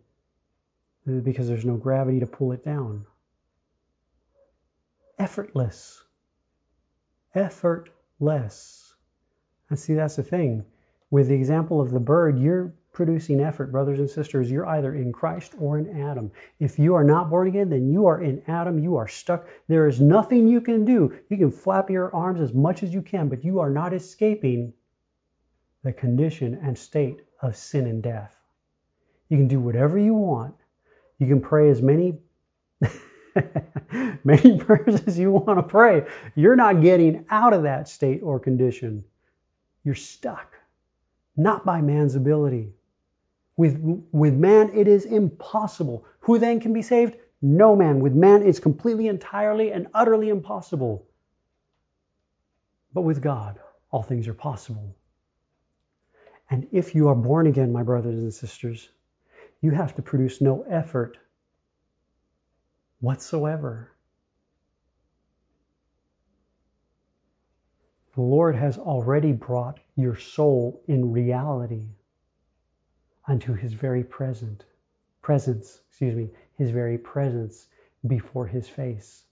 because 1.06 1.48
there's 1.48 1.64
no 1.64 1.78
gravity 1.78 2.22
to 2.22 2.26
pull 2.26 2.54
it 2.54 2.66
down. 2.66 3.06
Effortless. 5.20 6.04
Effortless. 7.36 8.96
And 9.70 9.78
see, 9.78 9.94
that's 9.94 10.16
the 10.16 10.24
thing. 10.24 10.66
With 11.12 11.28
the 11.28 11.36
example 11.36 11.80
of 11.80 11.92
the 11.92 12.00
bird, 12.00 12.40
you're 12.40 12.74
producing 12.98 13.39
effort, 13.39 13.72
brothers 13.72 14.00
and 14.00 14.10
sisters, 14.10 14.50
you're 14.50 14.66
either 14.66 14.95
in 14.95 15.14
Christ 15.14 15.54
or 15.60 15.78
in 15.78 16.02
Adam. 16.02 16.32
If 16.60 16.80
you 16.80 16.95
are 16.95 17.04
not 17.04 17.30
born 17.30 17.48
again, 17.48 17.70
then 17.70 17.88
you 17.91 18.08
are 18.08 18.24
in 18.24 18.41
Adam. 18.48 18.80
You 18.80 18.95
are 18.95 19.08
stuck. 19.08 19.48
There 19.68 19.88
is 19.88 20.02
nothing 20.02 20.48
you 20.48 20.62
can 20.62 20.84
do. 20.84 21.14
You 21.30 21.38
can 21.38 21.52
flap 21.52 21.91
your 21.91 22.14
arms 22.14 22.41
as 22.41 22.56
much 22.56 22.82
as 22.82 22.91
you 22.91 23.04
can, 23.04 23.30
but 23.30 23.45
you 23.45 23.60
are 23.60 23.70
not 23.70 23.93
escaping 23.93 24.74
the 25.84 25.93
condition 25.93 26.60
and 26.64 26.76
state 26.76 27.22
of 27.43 27.56
sin 27.56 27.86
and 27.86 28.02
death. 28.02 28.36
You 29.30 29.38
can 29.38 29.48
do 29.48 29.60
whatever 29.60 30.00
you 30.00 30.16
want. 30.16 30.56
You 31.20 31.28
can 31.28 31.39
pray 31.39 31.70
as 31.70 31.84
many 31.84 32.18
many 34.24 34.58
prayers 34.58 35.04
as 35.06 35.20
you 35.20 35.30
want 35.30 35.60
to 35.60 35.64
pray. 35.64 36.08
You're 36.34 36.56
not 36.56 36.82
getting 36.82 37.28
out 37.30 37.54
of 37.54 37.62
that 37.62 37.88
state 37.88 38.22
or 38.24 38.39
condition. 38.39 39.04
You're 39.84 39.93
stuck. 39.93 40.56
Not 41.36 41.64
by 41.64 41.82
man's 41.82 42.16
ability. 42.16 42.74
With, 43.58 43.80
with 44.12 44.36
man, 44.36 44.72
it 44.76 44.88
is 44.88 45.05
impossible. 45.05 46.05
Who 46.22 46.38
then 46.38 46.60
can 46.60 46.74
be 46.74 46.84
saved? 46.84 47.18
No 47.41 47.76
man. 47.76 47.99
With 47.99 48.14
man, 48.14 48.43
it's 48.43 48.60
completely, 48.60 49.08
entirely, 49.08 49.72
and 49.72 49.88
utterly 49.95 50.30
impossible. 50.30 51.08
But 52.93 53.01
with 53.01 53.22
God, 53.22 53.60
all 53.91 54.03
things 54.03 54.28
are 54.28 54.34
possible. 54.34 54.95
And 56.49 56.68
if 56.72 56.93
you 56.95 57.10
are 57.10 57.16
born 57.16 57.47
again, 57.47 57.74
my 57.74 57.84
brothers 57.84 58.22
and 58.22 58.34
sisters, 58.34 58.89
you 59.62 59.72
have 59.72 59.95
to 59.95 60.01
produce 60.01 60.39
no 60.39 60.62
effort 60.70 61.18
whatsoever. 62.99 63.91
The 68.16 68.22
Lord 68.22 68.55
has 68.55 68.78
already 68.78 69.32
brought 69.32 69.80
your 69.95 70.16
soul 70.16 70.82
in 70.88 71.12
reality 71.12 71.86
unto 73.28 73.54
his 73.54 73.74
very 73.74 74.04
present 74.04 74.66
presence, 75.22 75.82
excuse 75.90 76.16
me, 76.16 76.30
his 76.58 76.72
very 76.72 76.98
presence 76.98 77.68
before 78.08 78.48
his 78.48 78.70
face. 78.70 79.26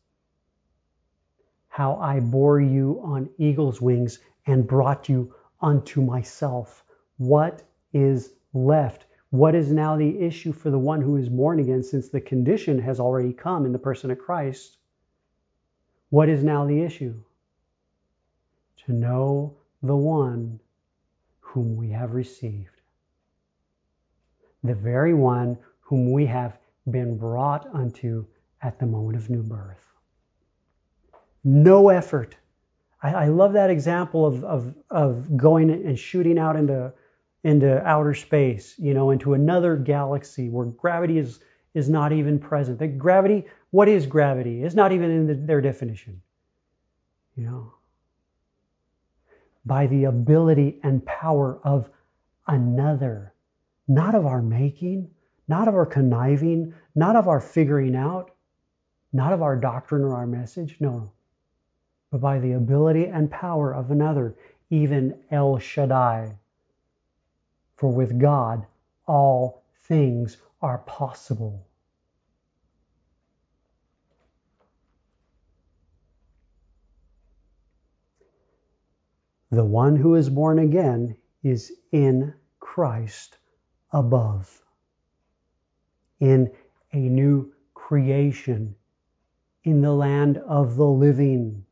How 1.70 1.96
I 1.96 2.20
bore 2.20 2.60
you 2.60 3.00
on 3.04 3.30
eagle's 3.38 3.82
wings 3.82 4.20
and 4.46 4.68
brought 4.68 5.08
you 5.08 5.34
unto 5.62 6.02
myself. 6.02 6.84
What 7.18 7.64
is 7.94 8.34
left? 8.54 9.06
What 9.30 9.56
is 9.56 9.72
now 9.72 9.96
the 9.96 10.20
issue 10.20 10.52
for 10.52 10.70
the 10.70 10.80
one 10.80 11.02
who 11.02 11.16
is 11.16 11.30
born 11.30 11.60
again 11.60 11.84
since 11.84 12.10
the 12.10 12.22
condition 12.22 12.80
has 12.80 13.00
already 13.00 13.32
come 13.32 13.66
in 13.66 13.72
the 13.72 13.80
person 13.80 14.12
of 14.12 14.20
Christ? 14.20 14.78
What 16.10 16.30
is 16.30 16.44
now 16.44 16.66
the 16.66 16.82
issue? 16.82 17.16
To 18.86 18.94
know 18.94 19.56
the 19.82 19.96
one 19.96 20.60
whom 21.40 21.78
we 21.78 21.90
have 21.92 22.14
received 22.14 22.75
the 24.66 24.76
very 24.76 25.14
one 25.14 25.58
whom 25.82 26.12
we 26.12 26.26
have 26.26 26.58
been 26.90 27.18
brought 27.18 27.68
unto 27.74 28.26
at 28.62 28.80
the 28.80 28.86
moment 28.86 29.18
of 29.18 29.30
new 29.30 29.44
birth. 29.44 29.84
No 31.44 31.90
effort. 31.90 32.36
I, 33.04 33.14
I 33.14 33.28
love 33.28 33.54
that 33.54 33.70
example 33.70 34.26
of, 34.26 34.44
of, 34.44 34.76
of 34.90 35.38
going 35.38 35.70
and 35.70 35.98
shooting 35.98 36.40
out 36.40 36.56
into, 36.56 36.92
into 37.44 37.86
outer 37.86 38.16
space, 38.16 38.74
you 38.80 38.96
know, 38.96 39.12
into 39.12 39.36
another 39.36 39.76
galaxy 39.76 40.50
where 40.50 40.66
gravity 40.66 41.20
is, 41.20 41.40
is 41.76 41.88
not 41.88 42.12
even 42.12 42.40
present. 42.40 42.80
The 42.80 42.88
gravity, 42.88 43.46
what 43.70 43.88
is 43.88 44.08
gravity? 44.08 44.64
It's 44.64 44.74
not 44.74 44.92
even 44.92 45.12
in 45.12 45.28
the, 45.28 45.36
their 45.36 45.62
definition, 45.62 46.20
you 47.36 47.44
know. 47.44 47.74
By 49.68 49.86
the 49.88 50.06
ability 50.06 50.80
and 50.82 51.06
power 51.06 51.60
of 51.64 51.90
another 52.48 53.35
not 53.88 54.16
of 54.16 54.26
our 54.26 54.42
making, 54.42 55.10
not 55.48 55.68
of 55.68 55.76
our 55.76 55.86
conniving, 55.86 56.74
not 56.96 57.16
of 57.16 57.28
our 57.28 57.40
figuring 57.40 57.96
out, 57.96 58.32
not 59.14 59.32
of 59.32 59.42
our 59.42 59.56
doctrine 59.56 60.02
or 60.02 60.16
our 60.16 60.28
message. 60.28 60.78
No, 60.80 61.12
but 62.12 62.20
by 62.20 62.40
the 62.40 62.54
ability 62.54 63.06
and 63.06 63.30
power 63.30 63.74
of 63.74 63.92
another, 63.92 64.36
even 64.70 65.20
El 65.32 65.60
Shaddai. 65.60 66.38
For 67.76 67.92
with 67.92 68.20
God, 68.20 68.66
all 69.06 69.64
things 69.84 70.38
are 70.62 70.80
possible. 70.80 71.68
The 79.52 79.64
one 79.64 79.96
who 79.96 80.16
is 80.16 80.30
born 80.30 80.60
again 80.60 81.16
is 81.44 81.72
in 81.92 82.34
Christ 82.60 83.38
above, 83.96 84.62
in 86.20 86.52
a 86.92 86.98
new 86.98 87.54
creation, 87.74 88.76
in 89.64 89.82
the 89.82 89.94
land 89.94 90.38
of 90.38 90.76
the 90.76 90.86
living. 90.86 91.66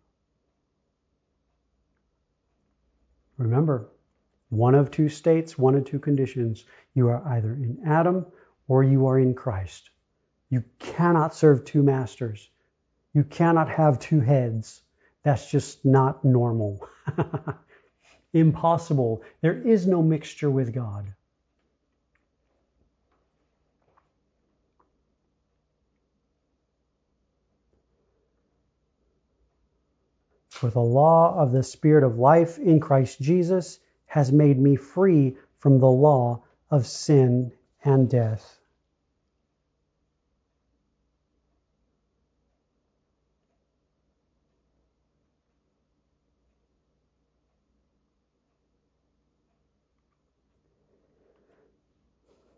Remember, 3.37 3.89
one 4.47 4.73
of 4.73 4.89
two 4.89 5.09
states, 5.09 5.57
one 5.57 5.75
of 5.75 5.83
two 5.83 5.99
conditions. 5.99 6.63
You 6.93 7.09
are 7.09 7.27
either 7.27 7.51
in 7.51 7.79
Adam 7.85 8.25
or 8.69 8.83
you 8.83 9.07
are 9.07 9.19
in 9.19 9.33
Christ. 9.33 9.89
You 10.49 10.63
cannot 10.79 11.35
serve 11.35 11.65
two 11.65 11.83
masters. 11.83 12.49
You 13.13 13.25
cannot 13.25 13.69
have 13.69 13.99
two 13.99 14.21
heads. 14.21 14.81
That's 15.23 15.51
just 15.51 15.83
not 15.83 16.23
normal. 16.23 16.87
Impossible. 18.33 19.23
There 19.41 19.61
is 19.61 19.85
no 19.85 20.01
mixture 20.01 20.49
with 20.49 20.73
God. 20.73 21.13
For 30.63 30.69
the 30.69 30.79
law 30.79 31.37
of 31.37 31.51
the 31.51 31.61
Spirit 31.61 32.05
of 32.05 32.17
life 32.17 32.57
in 32.57 32.79
Christ 32.79 33.19
Jesus 33.19 33.79
has 34.05 34.31
made 34.31 34.57
me 34.57 34.77
free 34.77 35.35
from 35.59 35.77
the 35.77 35.91
law 35.91 36.43
of 36.71 36.87
sin 36.87 37.51
and 37.83 38.09
death. 38.09 38.61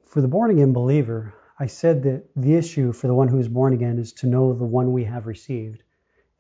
For 0.05 0.21
the 0.21 0.27
born 0.27 0.51
again 0.51 0.73
believer, 0.73 1.33
I 1.59 1.65
said 1.65 2.03
that 2.03 2.25
the 2.35 2.53
issue 2.53 2.91
for 2.91 3.07
the 3.07 3.15
one 3.15 3.29
who 3.29 3.39
is 3.39 3.47
born 3.47 3.73
again 3.73 3.97
is 3.97 4.13
to 4.13 4.27
know 4.27 4.53
the 4.53 4.63
one 4.63 4.93
we 4.93 5.05
have 5.05 5.25
received. 5.25 5.81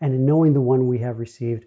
And 0.01 0.13
in 0.13 0.25
knowing 0.25 0.53
the 0.53 0.61
one 0.61 0.87
we 0.87 0.99
have 0.99 1.19
received, 1.19 1.65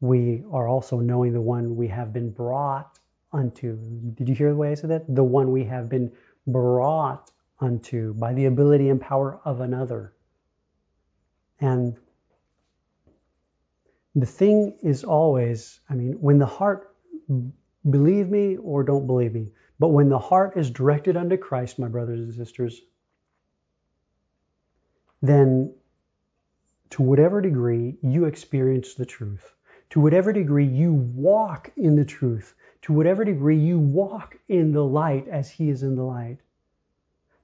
we 0.00 0.44
are 0.50 0.68
also 0.68 1.00
knowing 1.00 1.32
the 1.32 1.40
one 1.40 1.76
we 1.76 1.88
have 1.88 2.12
been 2.12 2.30
brought 2.30 2.98
unto. 3.32 3.76
Did 4.14 4.28
you 4.28 4.34
hear 4.34 4.50
the 4.50 4.56
way 4.56 4.70
I 4.70 4.74
said 4.74 4.90
that? 4.90 5.14
The 5.14 5.24
one 5.24 5.50
we 5.52 5.64
have 5.64 5.88
been 5.88 6.12
brought 6.46 7.30
unto 7.60 8.14
by 8.14 8.32
the 8.32 8.46
ability 8.46 8.88
and 8.88 9.00
power 9.00 9.40
of 9.44 9.60
another. 9.60 10.14
And 11.60 11.96
the 14.14 14.26
thing 14.26 14.76
is 14.82 15.04
always, 15.04 15.80
I 15.88 15.94
mean, 15.94 16.12
when 16.20 16.38
the 16.38 16.46
heart, 16.46 16.94
believe 17.88 18.28
me 18.28 18.56
or 18.56 18.82
don't 18.82 19.06
believe 19.06 19.34
me, 19.34 19.52
but 19.78 19.88
when 19.88 20.08
the 20.08 20.18
heart 20.18 20.56
is 20.56 20.70
directed 20.70 21.16
unto 21.16 21.36
Christ, 21.36 21.78
my 21.78 21.88
brothers 21.88 22.20
and 22.20 22.34
sisters, 22.34 22.80
then 25.22 25.74
to 26.90 27.02
whatever 27.02 27.40
degree 27.40 27.96
you 28.02 28.24
experience 28.24 28.94
the 28.94 29.06
truth, 29.06 29.54
to 29.90 30.00
whatever 30.00 30.32
degree 30.32 30.66
you 30.66 30.92
walk 30.92 31.70
in 31.76 31.96
the 31.96 32.04
truth, 32.04 32.54
to 32.82 32.92
whatever 32.92 33.24
degree 33.24 33.58
you 33.58 33.78
walk 33.78 34.36
in 34.48 34.72
the 34.72 34.84
light 34.84 35.28
as 35.28 35.50
He 35.50 35.70
is 35.70 35.82
in 35.82 35.96
the 35.96 36.02
light, 36.02 36.38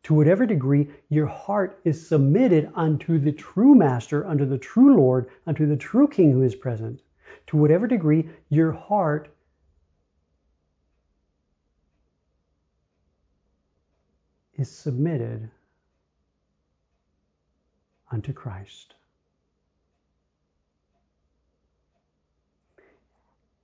to 0.03 0.15
whatever 0.15 0.47
degree 0.47 0.89
your 1.09 1.27
heart 1.27 1.81
is 1.85 2.09
submitted 2.09 2.71
unto 2.75 3.19
the 3.19 3.33
true 3.33 3.75
Master, 3.75 4.27
unto 4.27 4.45
the 4.45 4.59
true 4.59 4.97
Lord, 4.97 5.29
unto 5.47 5.67
the 5.67 5.77
true 5.77 6.09
King 6.09 6.33
who 6.33 6.43
is 6.43 6.55
present, 6.55 7.03
to 7.49 7.57
whatever 7.57 7.87
degree 7.87 8.29
your 8.49 8.73
heart 8.73 9.29
is 14.55 14.71
submitted 14.71 15.51
unto 18.11 18.33
Christ. 18.33 18.95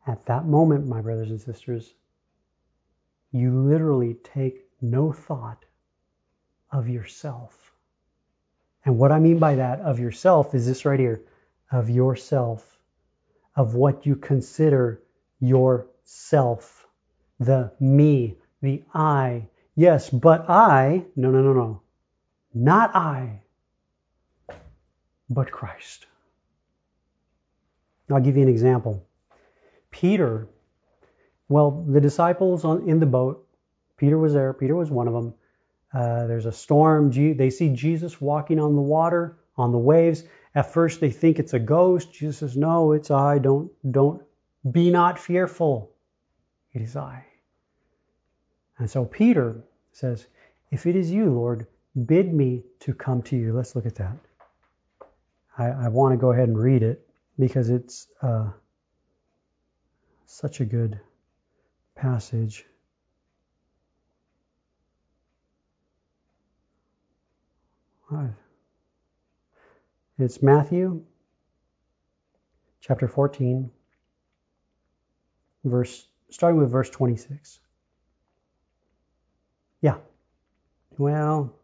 At 0.07 0.27
that 0.27 0.47
moment, 0.47 0.87
my 0.87 1.01
brothers 1.01 1.31
and 1.31 1.41
sisters, 1.41 1.95
you 3.31 3.57
literally 3.63 4.15
take 4.15 4.67
no 4.81 5.13
thought 5.13 5.65
of 6.71 6.89
yourself. 6.89 7.73
And 8.85 8.99
what 8.99 9.13
I 9.13 9.21
mean 9.21 9.39
by 9.39 9.57
that, 9.57 9.81
of 9.81 10.01
yourself, 10.01 10.55
is 10.55 10.67
this 10.67 10.85
right 10.85 10.99
here 10.99 11.23
of 11.71 11.89
yourself, 11.89 12.79
of 13.57 13.75
what 13.75 14.05
you 14.05 14.17
consider 14.17 15.01
yourself, 15.41 16.87
the 17.41 17.73
me, 17.81 18.37
the 18.61 18.83
I. 18.93 19.47
Yes, 19.75 20.11
but 20.11 20.51
I, 20.51 21.05
no, 21.17 21.31
no, 21.31 21.43
no, 21.43 21.53
no. 21.55 21.83
Not 22.53 22.95
I, 22.95 23.41
but 25.31 25.51
Christ. 25.51 26.07
I'll 28.11 28.21
give 28.21 28.37
you 28.37 28.43
an 28.43 28.49
example. 28.51 29.07
Peter, 29.93 30.49
well, 31.49 31.85
the 31.89 32.01
disciples 32.01 32.65
on, 32.65 32.89
in 32.89 32.99
the 32.99 33.07
boat, 33.07 33.47
Peter 33.97 34.19
was 34.19 34.33
there, 34.33 34.53
Peter 34.53 34.75
was 34.75 34.91
one 34.91 35.07
of 35.07 35.15
them. 35.15 35.35
Uh, 35.95 36.27
there's 36.27 36.47
a 36.47 36.53
storm. 36.53 37.13
They 37.13 37.51
see 37.51 37.69
Jesus 37.69 38.21
walking 38.21 38.59
on 38.59 38.75
the 38.75 38.83
water, 38.83 39.39
on 39.57 39.71
the 39.71 39.79
waves. 39.79 40.25
At 40.55 40.73
first, 40.73 41.01
they 41.01 41.11
think 41.11 41.39
it's 41.39 41.53
a 41.53 41.59
ghost. 41.59 42.13
Jesus 42.13 42.39
says, 42.39 42.57
"No, 42.57 42.93
it's 42.93 43.11
I. 43.11 43.39
Don't, 43.39 43.71
don't, 43.89 44.23
be 44.71 44.91
not 44.91 45.19
fearful. 45.19 45.93
It 46.73 46.81
is 46.81 46.97
I." 46.97 47.27
And 48.79 48.91
so 48.91 49.05
Peter 49.05 49.63
says, 49.93 50.27
"If 50.71 50.87
it 50.87 50.97
is 50.97 51.11
you, 51.11 51.31
Lord, 51.31 51.67
bid 52.07 52.33
me 52.33 52.65
to 52.81 52.95
come 52.95 53.23
to 53.25 53.37
you." 53.37 53.53
Let's 53.53 53.77
look 53.77 53.85
at 53.87 53.97
that. 53.97 54.17
I, 55.59 55.67
I 55.67 55.89
want 55.89 56.15
to 56.15 56.17
go 56.17 56.33
ahead 56.33 56.49
and 56.49 56.59
read 56.59 56.83
it 56.83 57.07
because 57.39 57.69
it's 57.69 58.09
uh, 58.23 58.51
such 60.33 60.61
a 60.61 60.65
good 60.65 60.99
passage. 61.95 62.65
It's 70.19 70.43
Matthew 70.43 71.05
chapter 72.81 73.09
14, 73.09 73.71
verse 75.65 76.07
starting 76.31 76.61
with 76.61 76.71
verse 76.71 76.91
26. 76.91 77.61
Yeah. 79.81 79.97
Well, 80.99 81.55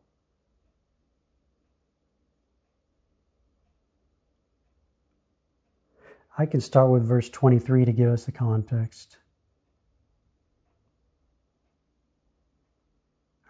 I 6.39 6.47
can 6.47 6.61
start 6.61 6.91
with 6.91 7.05
verse 7.05 7.29
23 7.29 7.87
to 7.87 7.93
give 7.93 8.11
us 8.11 8.25
the 8.25 8.33
context. 8.33 9.19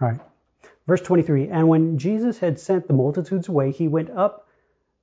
All 0.01 0.09
right. 0.09 0.21
Verse 0.87 1.03
23 1.03 1.49
And 1.49 1.69
when 1.69 1.99
Jesus 1.99 2.39
had 2.39 2.59
sent 2.59 2.89
the 2.89 2.95
multitudes 2.95 3.49
away, 3.49 3.73
he 3.73 3.89
went 3.89 4.09
up 4.11 4.49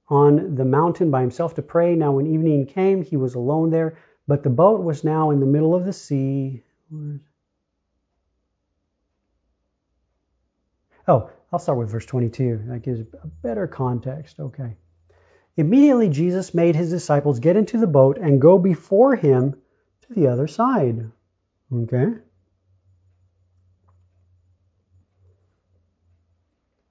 on 0.09 0.55
the 0.55 0.65
mountain 0.65 1.11
by 1.11 1.21
himself 1.21 1.53
to 1.55 1.61
pray. 1.61 1.95
Now, 1.95 2.13
when 2.13 2.25
evening 2.25 2.65
came, 2.65 3.03
he 3.03 3.17
was 3.17 3.35
alone 3.35 3.69
there, 3.69 3.99
but 4.27 4.41
the 4.41 4.49
boat 4.49 4.83
was 4.83 5.03
now 5.03 5.29
in 5.29 5.39
the 5.39 5.45
middle 5.45 5.75
of 5.75 5.85
the 5.85 5.93
sea. 5.93 6.63
Oh, 11.07 11.29
I'll 11.53 11.59
start 11.59 11.77
with 11.77 11.91
verse 11.91 12.05
22. 12.07 12.63
That 12.65 12.81
gives 12.81 13.01
a 13.01 13.27
better 13.43 13.67
context. 13.67 14.39
Okay. 14.39 14.75
Immediately 15.57 16.09
Jesus 16.09 16.53
made 16.53 16.75
his 16.75 16.89
disciples 16.89 17.39
get 17.39 17.55
into 17.55 17.77
the 17.77 17.87
boat 17.87 18.17
and 18.17 18.41
go 18.41 18.59
before 18.59 19.15
him 19.15 19.55
to 20.01 20.13
the 20.13 20.27
other 20.27 20.47
side. 20.47 21.09
Okay? 21.73 22.07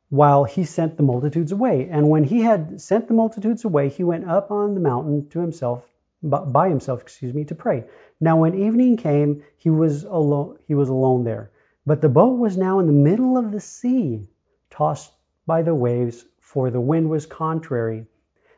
While 0.09 0.45
he 0.45 0.65
sent 0.65 0.97
the 0.97 1.03
multitudes 1.03 1.53
away. 1.53 1.89
And 1.91 2.09
when 2.09 2.25
he 2.25 2.41
had 2.41 2.81
sent 2.81 3.09
the 3.09 3.15
multitudes 3.15 3.65
away, 3.65 3.91
he 3.91 4.05
went 4.05 4.29
up 4.29 4.51
on 4.51 4.75
the 4.75 4.81
mountain 4.81 5.29
to 5.31 5.41
himself, 5.41 5.85
by 6.23 6.71
himself, 6.71 7.03
excuse 7.03 7.35
me, 7.35 7.45
to 7.47 7.55
pray. 7.55 7.85
Now 8.21 8.39
when 8.39 8.55
evening 8.55 8.97
came, 8.97 9.43
he 9.59 9.69
was 9.69 10.05
alone, 10.05 10.59
he 10.67 10.75
was 10.75 10.89
alone 10.89 11.25
there. 11.25 11.51
But 11.85 12.01
the 12.01 12.09
boat 12.09 12.39
was 12.39 12.57
now 12.57 12.79
in 12.79 12.87
the 12.87 12.93
middle 12.93 13.37
of 13.37 13.53
the 13.53 13.61
sea, 13.61 14.27
tossed 14.71 15.13
by 15.47 15.61
the 15.61 15.75
waves, 15.75 16.25
for 16.41 16.71
the 16.71 16.81
wind 16.81 17.11
was 17.11 17.27
contrary. 17.27 18.07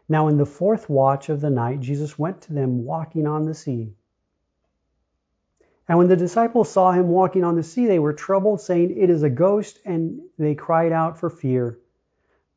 Now, 0.08 0.28
in 0.28 0.36
the 0.36 0.46
fourth 0.46 0.88
watch 0.88 1.28
of 1.28 1.40
the 1.40 1.50
night, 1.50 1.80
Jesus 1.80 2.18
went 2.18 2.42
to 2.42 2.52
them 2.52 2.84
walking 2.84 3.26
on 3.26 3.44
the 3.44 3.54
sea. 3.54 3.92
And 5.88 5.98
when 5.98 6.08
the 6.08 6.16
disciples 6.16 6.70
saw 6.70 6.92
him 6.92 7.08
walking 7.08 7.44
on 7.44 7.54
the 7.54 7.62
sea, 7.62 7.86
they 7.86 7.98
were 7.98 8.12
troubled, 8.12 8.60
saying, 8.60 8.96
It 8.96 9.10
is 9.10 9.22
a 9.22 9.30
ghost, 9.30 9.78
and 9.84 10.20
they 10.38 10.54
cried 10.54 10.92
out 10.92 11.18
for 11.18 11.30
fear. 11.30 11.78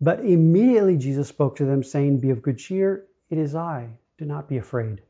But 0.01 0.25
immediately 0.25 0.97
Jesus 0.97 1.27
spoke 1.27 1.57
to 1.57 1.65
them, 1.65 1.83
saying, 1.83 2.19
Be 2.19 2.29
of 2.29 2.41
good 2.41 2.57
cheer, 2.57 3.05
it 3.29 3.37
is 3.37 3.55
I, 3.55 3.89
do 4.17 4.25
not 4.25 4.47
be 4.47 4.57
afraid. 4.57 5.01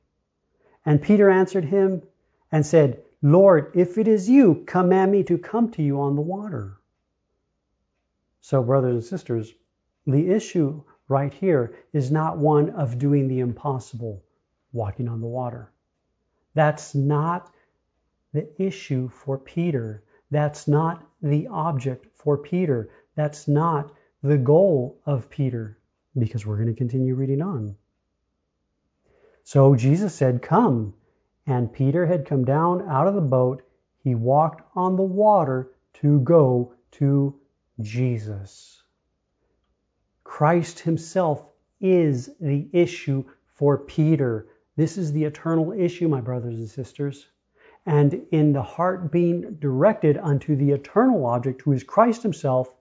And 0.86 1.02
Peter 1.02 1.30
answered 1.30 1.66
him 1.66 2.02
and 2.52 2.66
said, 2.66 3.02
Lord, 3.22 3.72
if 3.76 3.98
it 3.98 4.08
is 4.08 4.30
you, 4.30 4.64
command 4.66 5.12
me 5.12 5.24
to 5.24 5.38
come 5.38 5.72
to 5.72 5.84
you 5.84 6.02
on 6.02 6.16
the 6.16 6.22
water. 6.22 6.78
So, 8.42 8.64
brothers 8.64 8.94
and 8.94 9.04
sisters, 9.04 9.54
the 10.08 10.32
issue 10.32 10.84
right 11.10 11.34
here 11.34 11.76
is 11.92 12.12
not 12.12 12.38
one 12.38 12.70
of 12.70 12.98
doing 13.00 13.28
the 13.28 13.40
impossible, 13.40 14.24
walking 14.72 15.10
on 15.10 15.20
the 15.20 15.28
water. 15.28 15.72
That's 16.54 16.96
not 16.96 17.52
the 18.32 18.48
issue 18.62 19.10
for 19.10 19.38
Peter. 19.38 20.04
That's 20.32 20.68
not 20.68 21.04
the 21.22 21.48
object 21.48 22.06
for 22.16 22.38
Peter. 22.38 22.90
That's 23.16 23.48
not 23.48 23.92
the 24.22 24.38
goal 24.38 25.02
of 25.06 25.30
Peter, 25.30 25.78
because 26.18 26.46
we're 26.46 26.58
going 26.58 26.68
to 26.68 26.74
continue 26.74 27.16
reading 27.16 27.42
on. 27.42 27.76
So 29.44 29.76
Jesus 29.76 30.14
said, 30.14 30.42
Come. 30.42 30.94
And 31.48 31.74
Peter 31.74 32.06
had 32.06 32.28
come 32.28 32.46
down 32.46 32.88
out 32.88 33.08
of 33.08 33.16
the 33.16 33.22
boat. 33.22 33.64
He 34.04 34.14
walked 34.14 34.62
on 34.76 34.96
the 34.96 35.02
water 35.02 35.72
to 35.96 36.20
go 36.20 36.76
to 36.92 37.40
Jesus. 37.82 38.79
Christ 40.40 40.80
himself 40.80 41.46
is 41.82 42.30
the 42.40 42.70
issue 42.72 43.26
for 43.56 43.78
Peter. 43.78 44.48
This 44.78 44.98
is 44.98 45.12
the 45.12 45.26
eternal 45.26 45.74
issue, 45.74 46.08
my 46.08 46.22
brothers 46.22 46.56
and 46.56 46.70
sisters. 46.70 47.28
And 47.86 48.26
in 48.32 48.54
the 48.54 48.62
heart 48.62 49.12
being 49.12 49.56
directed 49.56 50.16
unto 50.16 50.56
the 50.56 50.72
eternal 50.72 51.26
object, 51.26 51.64
who 51.64 51.74
is 51.74 51.84
Christ 51.84 52.24
himself, 52.24 52.74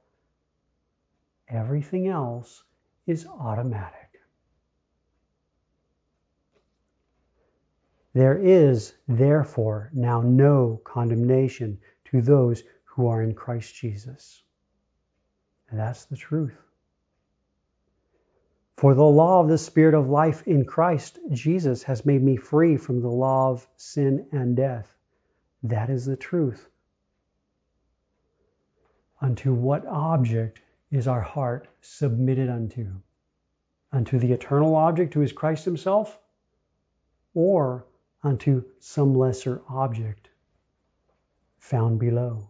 everything 1.48 2.06
else 2.06 2.62
is 3.08 3.26
automatic. 3.26 4.20
There 8.14 8.38
is, 8.38 8.94
therefore, 9.08 9.90
now 9.92 10.20
no 10.20 10.80
condemnation 10.84 11.80
to 12.12 12.22
those 12.22 12.62
who 12.84 13.08
are 13.08 13.20
in 13.20 13.34
Christ 13.34 13.74
Jesus. 13.74 14.44
And 15.70 15.80
that's 15.80 16.04
the 16.04 16.16
truth. 16.16 16.56
For 18.78 18.94
the 18.94 19.02
law 19.02 19.40
of 19.40 19.48
the 19.48 19.58
Spirit 19.58 19.94
of 19.94 20.08
life 20.08 20.46
in 20.46 20.64
Christ 20.64 21.18
Jesus 21.32 21.82
has 21.82 22.06
made 22.06 22.22
me 22.22 22.36
free 22.36 22.76
from 22.76 23.00
the 23.00 23.10
law 23.10 23.50
of 23.50 23.66
sin 23.76 24.28
and 24.30 24.56
death. 24.56 24.94
That 25.64 25.90
is 25.90 26.06
the 26.06 26.14
truth. 26.14 26.70
Unto 29.20 29.52
what 29.52 29.84
object 29.84 30.60
is 30.92 31.08
our 31.08 31.20
heart 31.20 31.66
submitted 31.80 32.48
unto? 32.48 32.92
Unto 33.90 34.16
the 34.20 34.30
eternal 34.30 34.76
object 34.76 35.12
who 35.12 35.22
is 35.22 35.32
Christ 35.32 35.64
Himself? 35.64 36.16
Or 37.34 37.84
unto 38.22 38.62
some 38.78 39.12
lesser 39.12 39.60
object 39.68 40.28
found 41.58 41.98
below? 41.98 42.48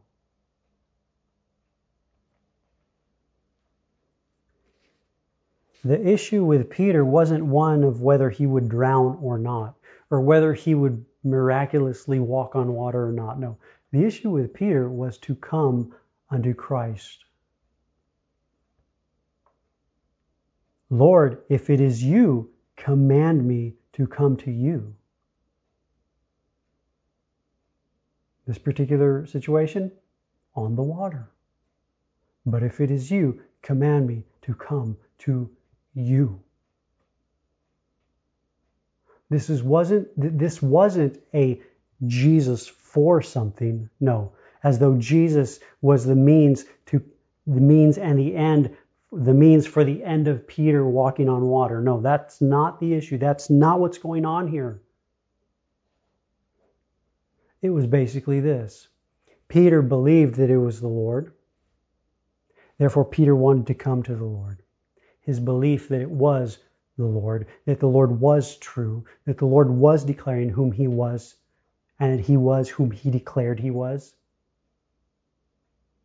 The 5.88 6.06
issue 6.06 6.44
with 6.44 6.68
Peter 6.68 7.02
wasn't 7.02 7.46
one 7.46 7.82
of 7.82 8.02
whether 8.02 8.28
he 8.28 8.46
would 8.46 8.68
drown 8.68 9.18
or 9.22 9.38
not, 9.38 9.74
or 10.10 10.20
whether 10.20 10.52
he 10.52 10.74
would 10.74 11.02
miraculously 11.24 12.20
walk 12.20 12.54
on 12.54 12.74
water 12.74 13.08
or 13.08 13.12
not. 13.12 13.40
No, 13.40 13.56
the 13.90 14.04
issue 14.04 14.28
with 14.28 14.52
Peter 14.52 14.90
was 14.90 15.16
to 15.20 15.34
come 15.34 15.94
unto 16.28 16.52
Christ. 16.52 17.24
Lord, 20.90 21.38
if 21.48 21.70
it 21.70 21.80
is 21.80 22.04
you, 22.04 22.50
command 22.76 23.48
me 23.48 23.72
to 23.94 24.06
come 24.06 24.36
to 24.36 24.50
you. 24.50 24.94
This 28.46 28.58
particular 28.58 29.24
situation, 29.24 29.90
on 30.54 30.76
the 30.76 30.82
water. 30.82 31.30
But 32.44 32.62
if 32.62 32.78
it 32.78 32.90
is 32.90 33.10
you, 33.10 33.40
command 33.62 34.06
me 34.06 34.24
to 34.42 34.52
come 34.52 34.98
to 35.20 35.48
you. 35.98 36.40
This 39.30 39.50
is 39.50 39.62
wasn't 39.62 40.08
this 40.16 40.62
wasn't 40.62 41.20
a 41.34 41.60
Jesus 42.06 42.66
for 42.66 43.20
something. 43.20 43.90
No, 44.00 44.32
as 44.62 44.78
though 44.78 44.96
Jesus 44.96 45.60
was 45.82 46.04
the 46.04 46.16
means 46.16 46.64
to 46.86 47.02
the 47.46 47.60
means 47.60 47.98
and 47.98 48.18
the 48.18 48.34
end 48.34 48.76
the 49.12 49.34
means 49.34 49.66
for 49.66 49.84
the 49.84 50.04
end 50.04 50.28
of 50.28 50.46
Peter 50.46 50.86
walking 50.86 51.28
on 51.28 51.46
water. 51.46 51.80
No, 51.80 52.00
that's 52.00 52.40
not 52.40 52.78
the 52.78 52.94
issue. 52.94 53.18
That's 53.18 53.50
not 53.50 53.80
what's 53.80 53.98
going 53.98 54.24
on 54.24 54.48
here. 54.48 54.82
It 57.60 57.70
was 57.70 57.86
basically 57.86 58.40
this. 58.40 58.88
Peter 59.48 59.82
believed 59.82 60.36
that 60.36 60.50
it 60.50 60.58
was 60.58 60.80
the 60.80 60.88
Lord. 60.88 61.32
Therefore, 62.78 63.04
Peter 63.04 63.34
wanted 63.34 63.66
to 63.68 63.74
come 63.74 64.02
to 64.04 64.14
the 64.14 64.24
Lord. 64.24 64.62
His 65.28 65.40
belief 65.40 65.90
that 65.90 66.00
it 66.00 66.10
was 66.10 66.56
the 66.96 67.04
Lord, 67.04 67.48
that 67.66 67.80
the 67.80 67.86
Lord 67.86 68.18
was 68.18 68.56
true, 68.56 69.04
that 69.26 69.36
the 69.36 69.44
Lord 69.44 69.68
was 69.68 70.02
declaring 70.02 70.48
whom 70.48 70.72
he 70.72 70.88
was, 70.88 71.34
and 72.00 72.18
that 72.18 72.24
he 72.24 72.38
was 72.38 72.70
whom 72.70 72.90
he 72.90 73.10
declared 73.10 73.60
he 73.60 73.70
was. 73.70 74.14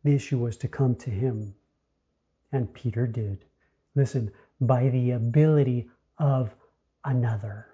The 0.02 0.14
issue 0.14 0.36
was 0.36 0.58
to 0.58 0.68
come 0.68 0.94
to 0.96 1.08
him. 1.08 1.54
And 2.52 2.70
Peter 2.74 3.06
did. 3.06 3.46
Listen, 3.94 4.30
by 4.60 4.90
the 4.90 5.12
ability 5.12 5.88
of 6.18 6.54
another. 7.02 7.68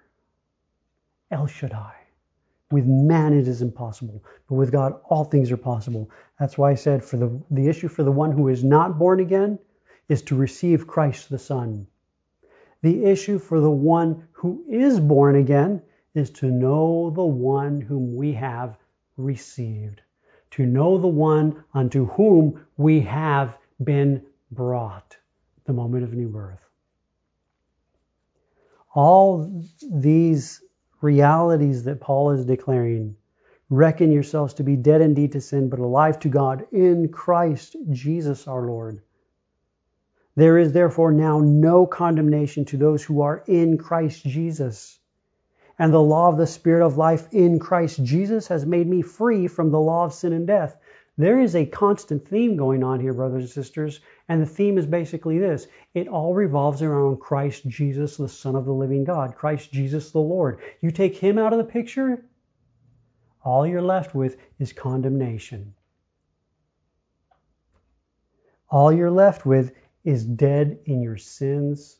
El 1.31 1.47
Shaddai. 1.47 1.95
With 2.71 2.85
man 2.85 3.33
it 3.33 3.49
is 3.49 3.61
impossible, 3.61 4.23
but 4.47 4.55
with 4.55 4.71
God 4.71 5.01
all 5.09 5.25
things 5.25 5.51
are 5.51 5.57
possible. 5.57 6.09
That's 6.39 6.57
why 6.57 6.71
I 6.71 6.75
said 6.75 7.03
for 7.03 7.17
the, 7.17 7.41
the 7.51 7.67
issue 7.67 7.89
for 7.89 8.03
the 8.03 8.11
one 8.13 8.31
who 8.31 8.47
is 8.47 8.63
not 8.63 8.97
born 8.97 9.19
again 9.19 9.59
is 10.11 10.23
to 10.23 10.35
receive 10.35 10.87
Christ 10.87 11.29
the 11.29 11.39
Son. 11.39 11.87
The 12.81 13.05
issue 13.05 13.39
for 13.39 13.61
the 13.61 13.71
one 13.71 14.27
who 14.33 14.65
is 14.67 14.99
born 14.99 15.37
again 15.37 15.81
is 16.13 16.29
to 16.31 16.47
know 16.47 17.11
the 17.11 17.23
one 17.23 17.79
whom 17.79 18.17
we 18.17 18.33
have 18.33 18.77
received, 19.15 20.01
to 20.51 20.65
know 20.65 20.97
the 20.97 21.07
one 21.07 21.63
unto 21.73 22.07
whom 22.07 22.65
we 22.75 22.99
have 22.99 23.57
been 23.81 24.21
brought, 24.51 25.15
the 25.63 25.71
moment 25.71 26.03
of 26.03 26.13
new 26.13 26.27
birth. 26.27 26.59
All 28.93 29.63
these 29.89 30.61
realities 30.99 31.85
that 31.85 32.01
Paul 32.01 32.31
is 32.31 32.43
declaring 32.43 33.15
reckon 33.69 34.11
yourselves 34.11 34.55
to 34.55 34.63
be 34.63 34.75
dead 34.75 34.99
indeed 34.99 35.31
to 35.31 35.39
sin, 35.39 35.69
but 35.69 35.79
alive 35.79 36.19
to 36.19 36.27
God 36.27 36.65
in 36.73 37.07
Christ 37.07 37.77
Jesus 37.91 38.45
our 38.45 38.67
Lord. 38.67 39.01
There 40.35 40.57
is 40.57 40.71
therefore 40.71 41.11
now 41.11 41.39
no 41.39 41.85
condemnation 41.85 42.65
to 42.65 42.77
those 42.77 43.03
who 43.03 43.21
are 43.21 43.43
in 43.47 43.77
Christ 43.77 44.23
Jesus. 44.23 44.99
And 45.77 45.93
the 45.93 46.01
law 46.01 46.29
of 46.29 46.37
the 46.37 46.47
Spirit 46.47 46.85
of 46.85 46.97
life 46.97 47.27
in 47.33 47.59
Christ 47.59 48.03
Jesus 48.03 48.47
has 48.47 48.65
made 48.65 48.87
me 48.87 49.01
free 49.01 49.47
from 49.47 49.71
the 49.71 49.79
law 49.79 50.05
of 50.05 50.13
sin 50.13 50.31
and 50.31 50.47
death. 50.47 50.77
There 51.17 51.39
is 51.39 51.55
a 51.55 51.65
constant 51.65 52.27
theme 52.27 52.55
going 52.55 52.83
on 52.83 52.99
here, 52.99 53.13
brothers 53.13 53.43
and 53.43 53.49
sisters, 53.49 53.99
and 54.29 54.41
the 54.41 54.45
theme 54.45 54.77
is 54.77 54.85
basically 54.85 55.37
this 55.37 55.67
it 55.93 56.07
all 56.07 56.33
revolves 56.33 56.81
around 56.81 57.19
Christ 57.19 57.67
Jesus, 57.67 58.15
the 58.15 58.29
Son 58.29 58.55
of 58.55 58.65
the 58.65 58.73
living 58.73 59.03
God, 59.03 59.35
Christ 59.35 59.71
Jesus 59.71 60.11
the 60.11 60.19
Lord. 60.19 60.59
You 60.81 60.91
take 60.91 61.17
him 61.17 61.37
out 61.37 61.51
of 61.51 61.57
the 61.57 61.65
picture, 61.65 62.23
all 63.43 63.65
you're 63.67 63.81
left 63.81 64.15
with 64.15 64.37
is 64.59 64.71
condemnation. 64.71 65.73
All 68.69 68.93
you're 68.93 69.11
left 69.11 69.45
with 69.45 69.73
is 70.03 70.25
dead 70.25 70.79
in 70.85 71.01
your 71.01 71.17
sins. 71.17 71.97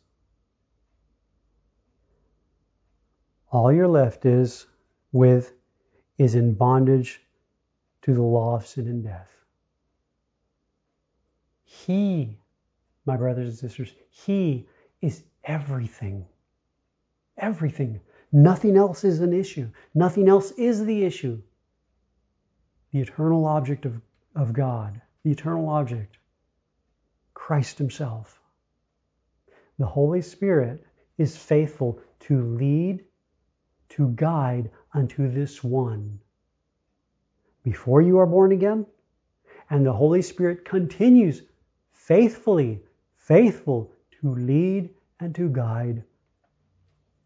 All 3.51 3.71
you're 3.71 3.87
left 3.87 4.25
is 4.25 4.65
with 5.11 5.53
is 6.17 6.35
in 6.35 6.53
bondage 6.53 7.21
to 8.03 8.13
the 8.13 8.21
law 8.21 8.55
of 8.55 8.65
sin 8.65 8.87
and 8.87 9.03
death. 9.03 9.29
He, 11.63 12.37
my 13.05 13.17
brothers 13.17 13.49
and 13.49 13.57
sisters, 13.57 13.93
He 14.09 14.67
is 15.01 15.23
everything. 15.43 16.25
Everything. 17.37 17.99
Nothing 18.31 18.77
else 18.77 19.03
is 19.03 19.19
an 19.19 19.33
issue. 19.33 19.69
Nothing 19.93 20.29
else 20.29 20.51
is 20.51 20.85
the 20.85 21.03
issue. 21.03 21.41
The 22.91 22.99
eternal 23.01 23.45
object 23.45 23.85
of, 23.85 24.01
of 24.35 24.53
God, 24.53 25.01
the 25.23 25.31
eternal 25.31 25.69
object. 25.69 26.17
Christ 27.41 27.79
Himself. 27.79 28.39
The 29.79 29.85
Holy 29.87 30.21
Spirit 30.21 30.85
is 31.17 31.35
faithful 31.35 31.99
to 32.27 32.39
lead, 32.39 33.03
to 33.89 34.09
guide 34.09 34.69
unto 34.93 35.27
this 35.27 35.63
one. 35.63 36.19
Before 37.63 37.99
you 37.99 38.19
are 38.19 38.27
born 38.27 38.51
again, 38.51 38.85
and 39.71 39.83
the 39.83 39.91
Holy 39.91 40.21
Spirit 40.21 40.65
continues 40.65 41.41
faithfully, 41.91 42.83
faithful 43.15 43.91
to 44.21 44.35
lead 44.35 44.91
and 45.19 45.33
to 45.33 45.49
guide 45.49 46.03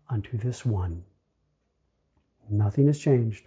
unto 0.09 0.37
this 0.37 0.65
one. 0.65 1.03
Nothing 2.49 2.87
has 2.87 2.99
changed. 2.99 3.45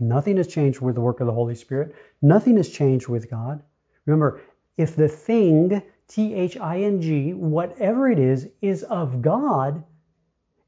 Nothing 0.00 0.38
has 0.38 0.48
changed 0.48 0.80
with 0.80 0.94
the 0.94 1.02
work 1.02 1.20
of 1.20 1.26
the 1.26 1.34
Holy 1.34 1.54
Spirit. 1.54 1.94
Nothing 2.22 2.56
has 2.56 2.70
changed 2.70 3.06
with 3.06 3.30
God. 3.30 3.62
Remember, 4.06 4.40
if 4.78 4.94
the 4.96 5.08
thing, 5.08 5.82
T 6.06 6.32
H 6.32 6.56
I 6.56 6.82
N 6.82 7.02
G, 7.02 7.34
whatever 7.34 8.08
it 8.08 8.18
is, 8.18 8.48
is 8.62 8.84
of 8.84 9.20
God, 9.20 9.84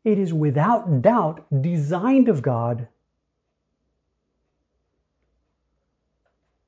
it 0.05 0.19
is 0.19 0.35
without 0.35 1.01
doubt 1.01 1.47
designed 1.63 2.29
of 2.29 2.43
God 2.43 2.89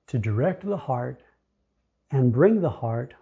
to 0.07 0.19
direct 0.19 0.65
the 0.65 0.77
heart 0.77 1.23
and 2.11 2.33
bring 2.33 2.61
the 2.61 2.71
heart 2.71 3.15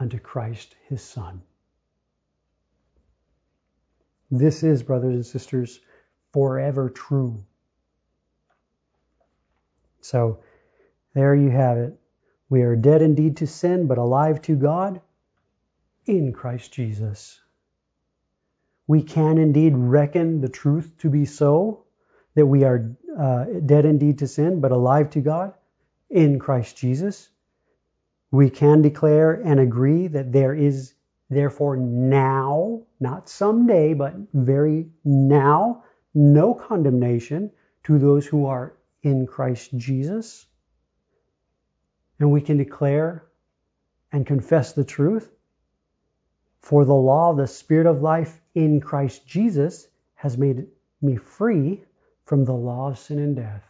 unto 0.00 0.18
Christ 0.18 0.74
his 0.88 1.02
Son. 1.02 1.42
This 4.30 4.62
is, 4.62 4.82
brothers 4.82 5.14
and 5.14 5.26
sisters, 5.26 5.80
forever 6.32 6.88
true. 6.88 7.44
So, 10.00 10.40
there 11.14 11.34
you 11.34 11.50
have 11.50 11.76
it. 11.76 12.01
We 12.52 12.60
are 12.64 12.76
dead 12.76 13.00
indeed 13.00 13.38
to 13.38 13.46
sin, 13.46 13.86
but 13.86 13.96
alive 13.96 14.42
to 14.42 14.54
God 14.54 15.00
in 16.04 16.34
Christ 16.34 16.70
Jesus. 16.70 17.40
We 18.86 19.02
can 19.02 19.38
indeed 19.38 19.72
reckon 19.74 20.42
the 20.42 20.50
truth 20.50 20.92
to 20.98 21.08
be 21.08 21.24
so, 21.24 21.84
that 22.34 22.44
we 22.44 22.64
are 22.64 22.94
uh, 23.18 23.44
dead 23.64 23.86
indeed 23.86 24.18
to 24.18 24.26
sin, 24.26 24.60
but 24.60 24.70
alive 24.70 25.08
to 25.12 25.22
God 25.22 25.54
in 26.10 26.38
Christ 26.38 26.76
Jesus. 26.76 27.30
We 28.30 28.50
can 28.50 28.82
declare 28.82 29.32
and 29.32 29.58
agree 29.58 30.08
that 30.08 30.30
there 30.30 30.52
is 30.52 30.92
therefore 31.30 31.78
now, 31.78 32.82
not 33.00 33.30
someday, 33.30 33.94
but 33.94 34.14
very 34.34 34.90
now, 35.06 35.84
no 36.12 36.52
condemnation 36.52 37.50
to 37.84 37.98
those 37.98 38.26
who 38.26 38.44
are 38.44 38.74
in 39.02 39.26
Christ 39.26 39.74
Jesus 39.78 40.48
and 42.22 42.30
we 42.30 42.40
can 42.40 42.56
declare 42.56 43.24
and 44.12 44.24
confess 44.24 44.74
the 44.74 44.84
truth. 44.84 45.28
For 46.60 46.84
the 46.84 46.94
law 46.94 47.32
of 47.32 47.36
the 47.36 47.48
Spirit 47.48 47.88
of 47.88 48.00
life 48.00 48.40
in 48.54 48.80
Christ 48.80 49.26
Jesus 49.26 49.88
has 50.14 50.38
made 50.38 50.68
me 51.00 51.16
free 51.16 51.82
from 52.24 52.44
the 52.44 52.54
law 52.54 52.90
of 52.90 52.98
sin 52.98 53.18
and 53.18 53.34
death. 53.34 53.68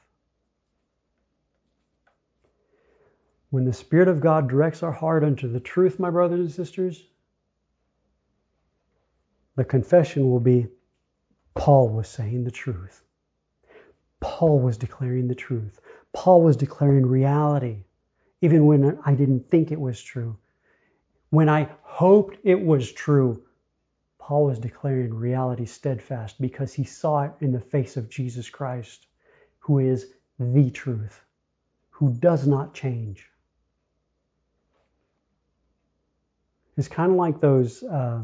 When 3.48 3.64
the 3.64 3.72
Spirit 3.72 4.08
of 4.08 4.20
God 4.20 4.50
directs 4.50 4.82
our 4.82 4.92
heart 4.92 5.24
unto 5.24 5.50
the 5.50 5.60
truth, 5.60 5.98
my 5.98 6.10
brothers 6.10 6.40
and 6.40 6.52
sisters, 6.52 7.02
the 9.56 9.64
confession 9.64 10.28
will 10.28 10.40
be 10.40 10.66
Paul 11.54 11.88
was 11.88 12.06
saying 12.06 12.44
the 12.44 12.50
truth. 12.50 13.02
Paul 14.20 14.60
was 14.60 14.76
declaring 14.76 15.28
the 15.28 15.34
truth. 15.34 15.80
Paul 16.12 16.42
was 16.42 16.58
declaring 16.58 17.06
reality 17.06 17.84
even 18.42 18.66
when 18.66 18.98
I 19.06 19.14
didn't 19.14 19.50
think 19.50 19.72
it 19.72 19.80
was 19.80 20.02
true. 20.02 20.36
when 21.30 21.48
I 21.48 21.68
hoped 21.82 22.38
it 22.44 22.60
was 22.60 22.92
true, 22.92 23.42
Paul 24.18 24.46
was 24.46 24.58
declaring 24.60 25.14
reality 25.14 25.66
steadfast 25.66 26.40
because 26.40 26.72
he 26.74 26.84
saw 26.84 27.24
it 27.24 27.32
in 27.40 27.52
the 27.52 27.60
face 27.60 27.96
of 27.96 28.10
Jesus 28.10 28.50
Christ, 28.50 29.06
who 29.60 29.80
is 29.80 30.08
the 30.40 30.70
truth, 30.70 31.20
who 31.90 32.12
does 32.12 32.46
not 32.46 32.74
change. 32.74 33.30
It's 36.76 36.88
kind 36.88 37.12
of 37.12 37.18
like 37.18 37.40
those 37.40 37.82
uh, 37.82 38.22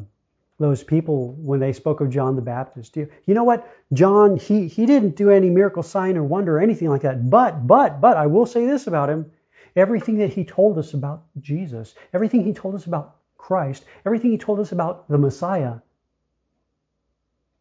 those 0.58 0.84
people 0.84 1.34
when 1.34 1.60
they 1.60 1.72
spoke 1.74 2.00
of 2.00 2.10
John 2.10 2.36
the 2.36 2.42
Baptist. 2.42 2.96
You, 2.96 3.10
you 3.26 3.34
know 3.34 3.44
what? 3.44 3.68
John, 3.92 4.36
he, 4.38 4.68
he 4.68 4.86
didn't 4.86 5.16
do 5.16 5.30
any 5.30 5.50
miracle 5.50 5.84
sign 5.84 6.16
or 6.16 6.24
wonder 6.24 6.58
or 6.58 6.60
anything 6.60 6.88
like 6.88 7.02
that. 7.02 7.30
But, 7.30 7.66
but, 7.66 8.00
but 8.00 8.16
I 8.16 8.26
will 8.26 8.46
say 8.46 8.66
this 8.66 8.86
about 8.88 9.10
him. 9.10 9.32
Everything 9.76 10.18
that 10.18 10.32
he 10.32 10.44
told 10.44 10.78
us 10.78 10.94
about 10.94 11.24
Jesus, 11.40 11.94
everything 12.12 12.44
he 12.44 12.52
told 12.52 12.74
us 12.74 12.86
about 12.86 13.16
Christ, 13.36 13.84
everything 14.04 14.30
he 14.30 14.38
told 14.38 14.60
us 14.60 14.72
about 14.72 15.08
the 15.08 15.18
Messiah 15.18 15.76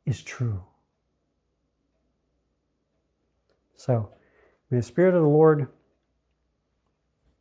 is 0.05 0.21
true. 0.21 0.63
So, 3.75 4.09
may 4.69 4.77
the 4.77 4.83
Spirit 4.83 5.15
of 5.15 5.21
the 5.21 5.27
Lord 5.27 5.67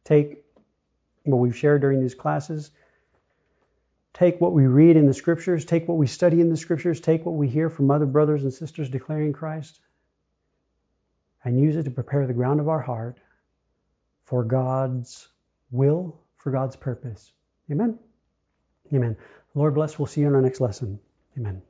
take 0.04 0.44
what 1.24 1.38
we've 1.38 1.56
shared 1.56 1.80
during 1.80 2.00
these 2.00 2.14
classes 2.14 2.70
take 4.16 4.40
what 4.40 4.54
we 4.54 4.66
read 4.66 4.96
in 4.96 5.04
the 5.06 5.12
scriptures, 5.12 5.66
take 5.66 5.86
what 5.86 5.98
we 5.98 6.06
study 6.06 6.40
in 6.40 6.48
the 6.48 6.56
scriptures, 6.56 7.00
take 7.00 7.26
what 7.26 7.34
we 7.34 7.48
hear 7.48 7.68
from 7.68 7.90
other 7.90 8.06
brothers 8.06 8.44
and 8.44 8.52
sisters 8.52 8.88
declaring 8.88 9.34
Christ, 9.34 9.78
and 11.44 11.60
use 11.60 11.76
it 11.76 11.82
to 11.82 11.90
prepare 11.90 12.26
the 12.26 12.32
ground 12.32 12.58
of 12.58 12.68
our 12.68 12.80
heart 12.80 13.18
for 14.26 14.44
God's 14.44 15.28
will, 15.70 16.20
for 16.36 16.50
God's 16.50 16.76
purpose. 16.76 17.32
Amen. 17.70 17.98
Amen. 18.92 19.16
Lord 19.54 19.74
bless. 19.74 19.98
We'll 19.98 20.06
see 20.06 20.20
you 20.20 20.26
in 20.28 20.34
our 20.34 20.42
next 20.42 20.60
lesson. 20.60 20.98
Amen. 21.36 21.62